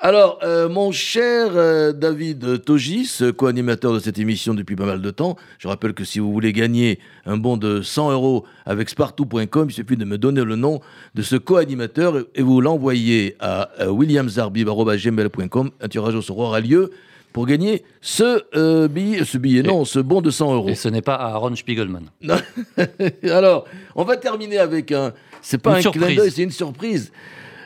Alors, 0.00 0.40
euh, 0.42 0.68
mon 0.68 0.90
cher 0.90 1.94
David 1.94 2.64
Togis, 2.64 3.20
co-animateur 3.36 3.92
de 3.94 4.00
cette 4.00 4.18
émission 4.18 4.52
depuis 4.52 4.74
pas 4.74 4.84
mal 4.86 5.00
de 5.00 5.10
temps, 5.12 5.36
je 5.60 5.68
rappelle 5.68 5.94
que 5.94 6.02
si 6.04 6.18
vous 6.18 6.32
voulez 6.32 6.52
gagner 6.52 6.98
un 7.24 7.36
bon 7.36 7.56
de 7.56 7.82
100 7.82 8.10
euros 8.10 8.44
avec 8.66 8.88
spartou.com, 8.88 9.68
il 9.70 9.72
suffit 9.72 9.96
de 9.96 10.04
me 10.04 10.18
donner 10.18 10.42
le 10.42 10.56
nom 10.56 10.80
de 11.14 11.22
ce 11.22 11.36
co-animateur 11.36 12.16
et- 12.34 12.42
vous 12.42 12.60
l'envoyez 12.60 13.36
à 13.38 13.70
williamzarbib.gmail.com. 13.88 15.70
Un 15.80 15.88
tirage 15.88 16.16
au 16.16 16.22
sort 16.22 16.38
aura 16.40 16.58
lieu 16.58 16.90
pour 17.32 17.46
gagner 17.46 17.82
ce 18.00 18.42
euh, 18.56 18.88
billet, 18.88 19.24
ce 19.24 19.38
billet, 19.38 19.62
non, 19.62 19.84
ce 19.84 19.98
bon 19.98 20.20
de 20.20 20.30
100 20.30 20.54
euros. 20.54 20.68
Et 20.68 20.74
ce 20.74 20.88
n'est 20.88 21.02
pas 21.02 21.14
Aaron 21.14 21.54
Spiegelman. 21.56 22.04
Alors, 23.24 23.64
on 23.94 24.04
va 24.04 24.16
terminer 24.16 24.58
avec 24.58 24.92
un. 24.92 25.12
C'est 25.40 25.58
pas 25.58 25.72
Une 25.72 25.76
un 25.78 25.80
surprise. 25.82 26.06
clin 26.06 26.14
d'œil, 26.16 26.30
c'est 26.30 26.42
une 26.42 26.50
surprise. 26.50 27.12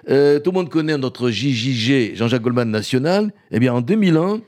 Euh, 0.08 0.38
tout 0.38 0.52
le 0.52 0.54
monde 0.54 0.68
connaît 0.68 0.96
notre 0.96 1.30
JJG, 1.30 2.14
Jean-Jacques 2.14 2.42
Goldman 2.42 2.70
National. 2.70 3.32
Eh 3.50 3.58
bien, 3.58 3.74
en 3.74 3.80
2001, 3.80 4.40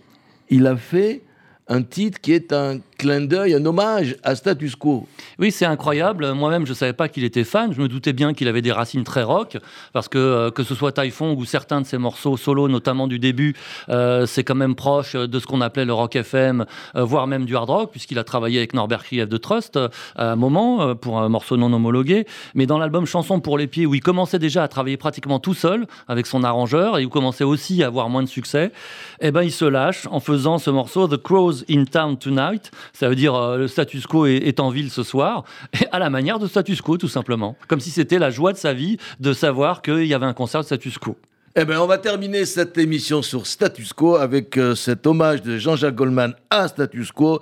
il 0.51 0.67
a 0.67 0.77
fait 0.77 1.23
un 1.67 1.83
titre 1.83 2.21
qui 2.21 2.33
est 2.33 2.53
un 2.53 2.79
clin 2.99 3.23
d'œil, 3.23 3.55
un 3.55 3.65
hommage 3.65 4.17
à 4.25 4.35
Status 4.35 4.77
Quo. 4.77 5.07
Oui, 5.39 5.53
c'est 5.53 5.65
incroyable. 5.65 6.33
Moi-même, 6.33 6.67
je 6.67 6.73
ne 6.73 6.77
savais 6.77 6.93
pas 6.93 7.09
qu'il 7.09 7.25
était 7.25 7.45
fan. 7.45 7.73
Je 7.73 7.81
me 7.81 7.89
doutais 7.89 8.13
bien 8.13 8.35
qu'il 8.35 8.49
avait 8.49 8.63
des 8.63 8.73
racines 8.73 9.05
très 9.05 9.23
rock, 9.23 9.57
parce 9.93 10.09
que 10.09 10.19
euh, 10.19 10.51
que 10.51 10.65
ce 10.65 10.75
soit 10.75 10.93
Typhon 10.93 11.35
ou 11.35 11.45
certains 11.45 11.81
de 11.81 11.87
ses 11.87 11.99
morceaux 11.99 12.37
solo, 12.37 12.69
notamment 12.69 13.07
du 13.07 13.19
début, 13.19 13.55
euh, 13.89 14.27
c'est 14.27 14.45
quand 14.45 14.57
même 14.57 14.75
proche 14.75 15.15
de 15.15 15.39
ce 15.39 15.47
qu'on 15.47 15.61
appelait 15.61 15.85
le 15.85 15.93
rock 15.93 16.17
FM, 16.17 16.67
euh, 16.97 17.05
voire 17.05 17.27
même 17.27 17.45
du 17.45 17.57
hard 17.57 17.71
rock, 17.71 17.91
puisqu'il 17.91 18.19
a 18.19 18.25
travaillé 18.25 18.59
avec 18.59 18.75
Norbert 18.75 19.05
Krief 19.05 19.29
de 19.29 19.37
Trust 19.37 19.77
euh, 19.77 19.89
à 20.17 20.33
un 20.33 20.37
moment 20.37 20.83
euh, 20.83 20.95
pour 20.95 21.19
un 21.21 21.29
morceau 21.29 21.57
non 21.57 21.73
homologué. 21.73 22.27
Mais 22.55 22.67
dans 22.67 22.79
l'album 22.79 23.07
Chanson 23.07 23.41
pour 23.41 23.59
les 23.59 23.67
pieds, 23.67 23.87
où 23.87 23.95
il 23.95 24.01
commençait 24.01 24.39
déjà 24.39 24.63
à 24.63 24.69
travailler 24.69 24.97
pratiquement 24.97 25.39
tout 25.39 25.55
seul 25.55 25.87
avec 26.09 26.27
son 26.27 26.45
arrangeur 26.45 26.99
et 26.99 27.05
où 27.05 27.09
commençait 27.09 27.45
aussi 27.45 27.83
à 27.83 27.87
avoir 27.87 28.09
moins 28.09 28.23
de 28.23 28.29
succès, 28.29 28.73
eh 29.21 29.31
ben 29.31 29.43
il 29.43 29.53
se 29.53 29.65
lâche 29.65 30.07
en 30.11 30.21
faisant 30.21 30.59
ce 30.59 30.71
morceau 30.71 31.09
The 31.09 31.17
Crows 31.17 31.65
in 31.71 31.85
Town 31.85 32.17
Tonight. 32.17 32.71
Ça 32.93 33.09
veut 33.09 33.15
dire 33.15 33.35
euh, 33.35 33.57
le 33.57 33.69
status 33.69 34.07
quo 34.07 34.27
est, 34.27 34.61
en 34.61 34.71
ville 34.71 34.91
ce 34.91 35.03
soir, 35.03 35.45
à 35.93 35.99
la 35.99 36.11
manière 36.11 36.39
de 36.39 36.47
status 36.47 36.81
quo 36.81 36.97
tout 36.97 37.09
simplement. 37.09 37.57
Comme 37.67 37.81
si 37.81 37.91
c'était 37.91 38.19
la 38.19 38.31
joie 38.31 38.53
de 38.53 38.59
sa 38.59 38.73
vie 38.73 38.99
de 39.21 39.33
savoir 39.33 39.83
qu'il 39.83 40.07
y 40.07 40.15
avait 40.15 40.27
un 40.27 40.35
concert 40.35 40.61
de 40.61 40.67
status 40.67 40.99
quo. 40.99 41.17
Eh 41.57 41.65
bien, 41.65 41.81
on 41.81 41.87
va 41.87 41.99
terminer 41.99 42.45
cette 42.45 42.79
émission 42.79 43.21
sur 43.21 43.47
Status 43.47 43.93
Quo 43.93 44.15
avec 44.17 44.57
euh, 44.57 44.77
cet 44.77 45.07
hommage 45.09 45.43
de 45.43 45.59
Jean-Jacques 45.59 45.97
Goldman 45.97 46.35
à 46.51 46.69
Status 46.69 47.11
Quo. 47.11 47.41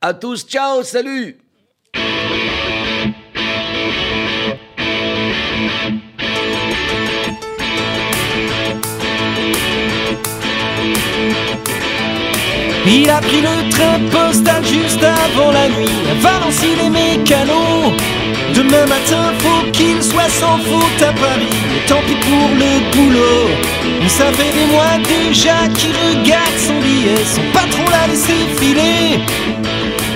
À 0.00 0.14
tous, 0.14 0.46
ciao, 0.46 0.82
salut 0.84 1.38
Il 12.88 13.10
a 13.10 13.20
pris 13.20 13.40
le 13.40 13.68
train 13.68 13.98
postal 14.12 14.64
juste 14.64 15.02
avant 15.02 15.50
la 15.50 15.68
nuit, 15.68 15.88
à 16.24 16.82
les 16.82 16.88
mécanos. 16.88 17.92
Demain 18.54 18.86
matin, 18.86 19.32
faut 19.40 19.70
qu'il 19.72 20.00
soit 20.02 20.30
sans 20.30 20.58
faute 20.58 21.02
à 21.02 21.12
Paris. 21.12 21.50
Tant 21.88 22.00
pis 22.06 22.14
pour 22.14 22.48
le 22.54 22.72
boulot. 22.94 23.50
On 24.02 24.08
savait 24.08 24.52
des 24.52 24.66
mois 24.72 24.98
déjà 25.02 25.66
qu'il 25.74 25.90
regarde 25.90 26.58
son 26.58 26.78
billet. 26.80 27.24
Son 27.34 27.42
patron 27.52 27.84
l'a 27.90 28.06
laissé 28.06 28.34
filer. 28.56 29.18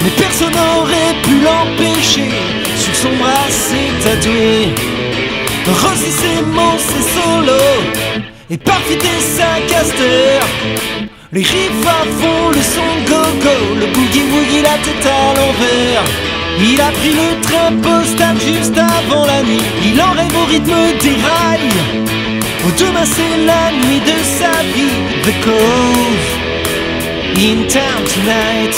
Mais 0.02 0.10
personne 0.16 0.52
n'aurait 0.52 1.16
pu 1.24 1.40
l'empêcher. 1.40 2.30
Sur 2.76 2.94
son 2.94 3.16
bras, 3.16 3.48
c'est 3.48 4.08
tatoué. 4.08 4.68
Rossi, 5.66 6.10
c'est 6.10 6.42
mon, 6.46 6.78
c'est 6.78 7.20
solo. 7.20 7.60
Et 8.48 8.56
parfait 8.56 8.98
sa 9.20 9.60
caster. 9.68 11.09
Les 11.32 11.42
riffs 11.42 11.86
à 11.86 12.04
fond, 12.18 12.50
le 12.50 12.60
son 12.60 12.90
go-go, 13.06 13.74
le 13.78 13.86
boogie-woogie, 13.86 14.62
la 14.62 14.76
tête 14.82 15.06
à 15.06 15.32
l'envers. 15.36 16.02
Il 16.58 16.80
a 16.80 16.90
pris 16.90 17.12
le 17.12 17.40
train 17.40 17.72
postal 17.80 18.36
juste 18.40 18.76
avant 18.76 19.26
la 19.26 19.40
nuit, 19.44 19.62
il 19.84 20.02
en 20.02 20.10
rêve 20.10 20.36
au 20.36 20.44
rythme 20.46 20.74
des 21.00 21.10
rails. 21.10 21.70
Oh, 22.66 22.72
demain 22.76 23.04
c'est 23.04 23.46
la 23.46 23.70
nuit 23.70 24.00
de 24.00 24.16
sa 24.24 24.50
vie, 24.74 24.90
The 25.22 25.32
Cove, 25.44 26.26
in 27.36 27.64
town 27.68 28.02
tonight. 28.12 28.76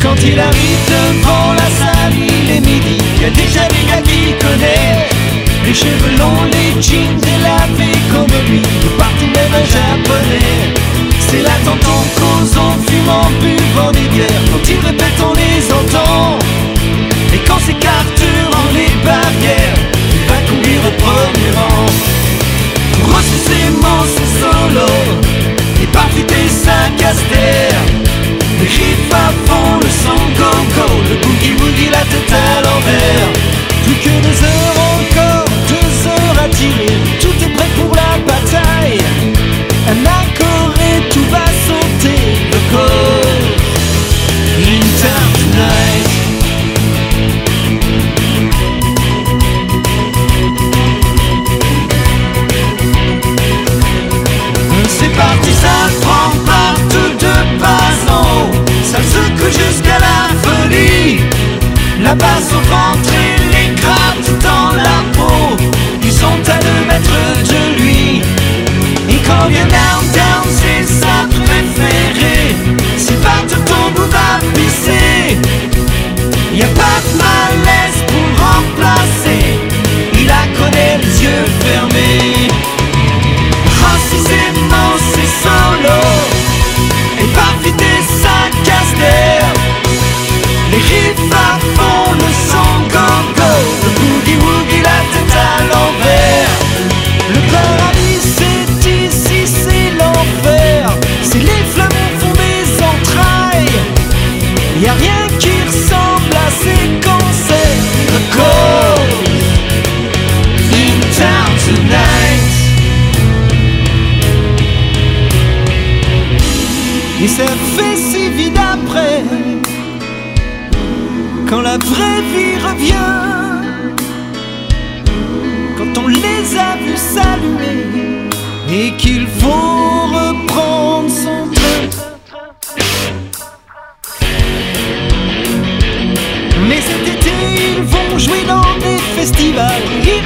Quand 0.00 0.16
il 0.24 0.40
arrive 0.40 0.82
devant 0.88 1.52
la 1.52 1.68
salle, 1.78 2.14
il 2.16 2.50
est 2.56 2.60
midi, 2.60 2.96
y 3.20 3.24
a 3.26 3.30
déjà 3.30 3.68
des 3.68 3.84
gars 3.86 4.02
qui 4.02 4.32
connaissent. 4.42 5.25
Les 5.66 5.74
cheveux 5.74 6.16
longs, 6.16 6.44
les 6.52 6.80
jeans 6.80 7.18
délavés 7.18 7.98
comme 8.12 8.30
lui, 8.48 8.60
de 8.62 8.88
partout 8.96 9.26
même 9.26 9.52
un 9.52 9.64
japonais. 9.64 10.72
C'est 11.28 11.42
en 11.42 11.76
cause, 11.76 12.56
en 12.56 12.70
fumant, 12.86 13.28
buvant 13.40 13.90
des 13.90 14.06
bières. 14.14 14.42
Quand 14.52 14.68
ils 14.68 14.86
répètent, 14.86 15.22
on 15.28 15.34
les 15.34 15.72
entend. 15.72 16.38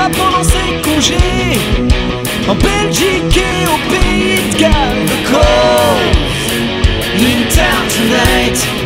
va 0.00 0.08
pendant 0.08 0.42
ses 0.42 0.80
congés 0.82 1.58
En 2.48 2.54
Belgique 2.54 3.36
et 3.36 3.66
au 3.66 3.78
pays 3.90 4.52
de 4.52 4.58
Galles 4.58 5.04
The 5.06 5.18
Calls, 5.30 6.10
Linter 7.18 7.76
Tonight 7.92 8.79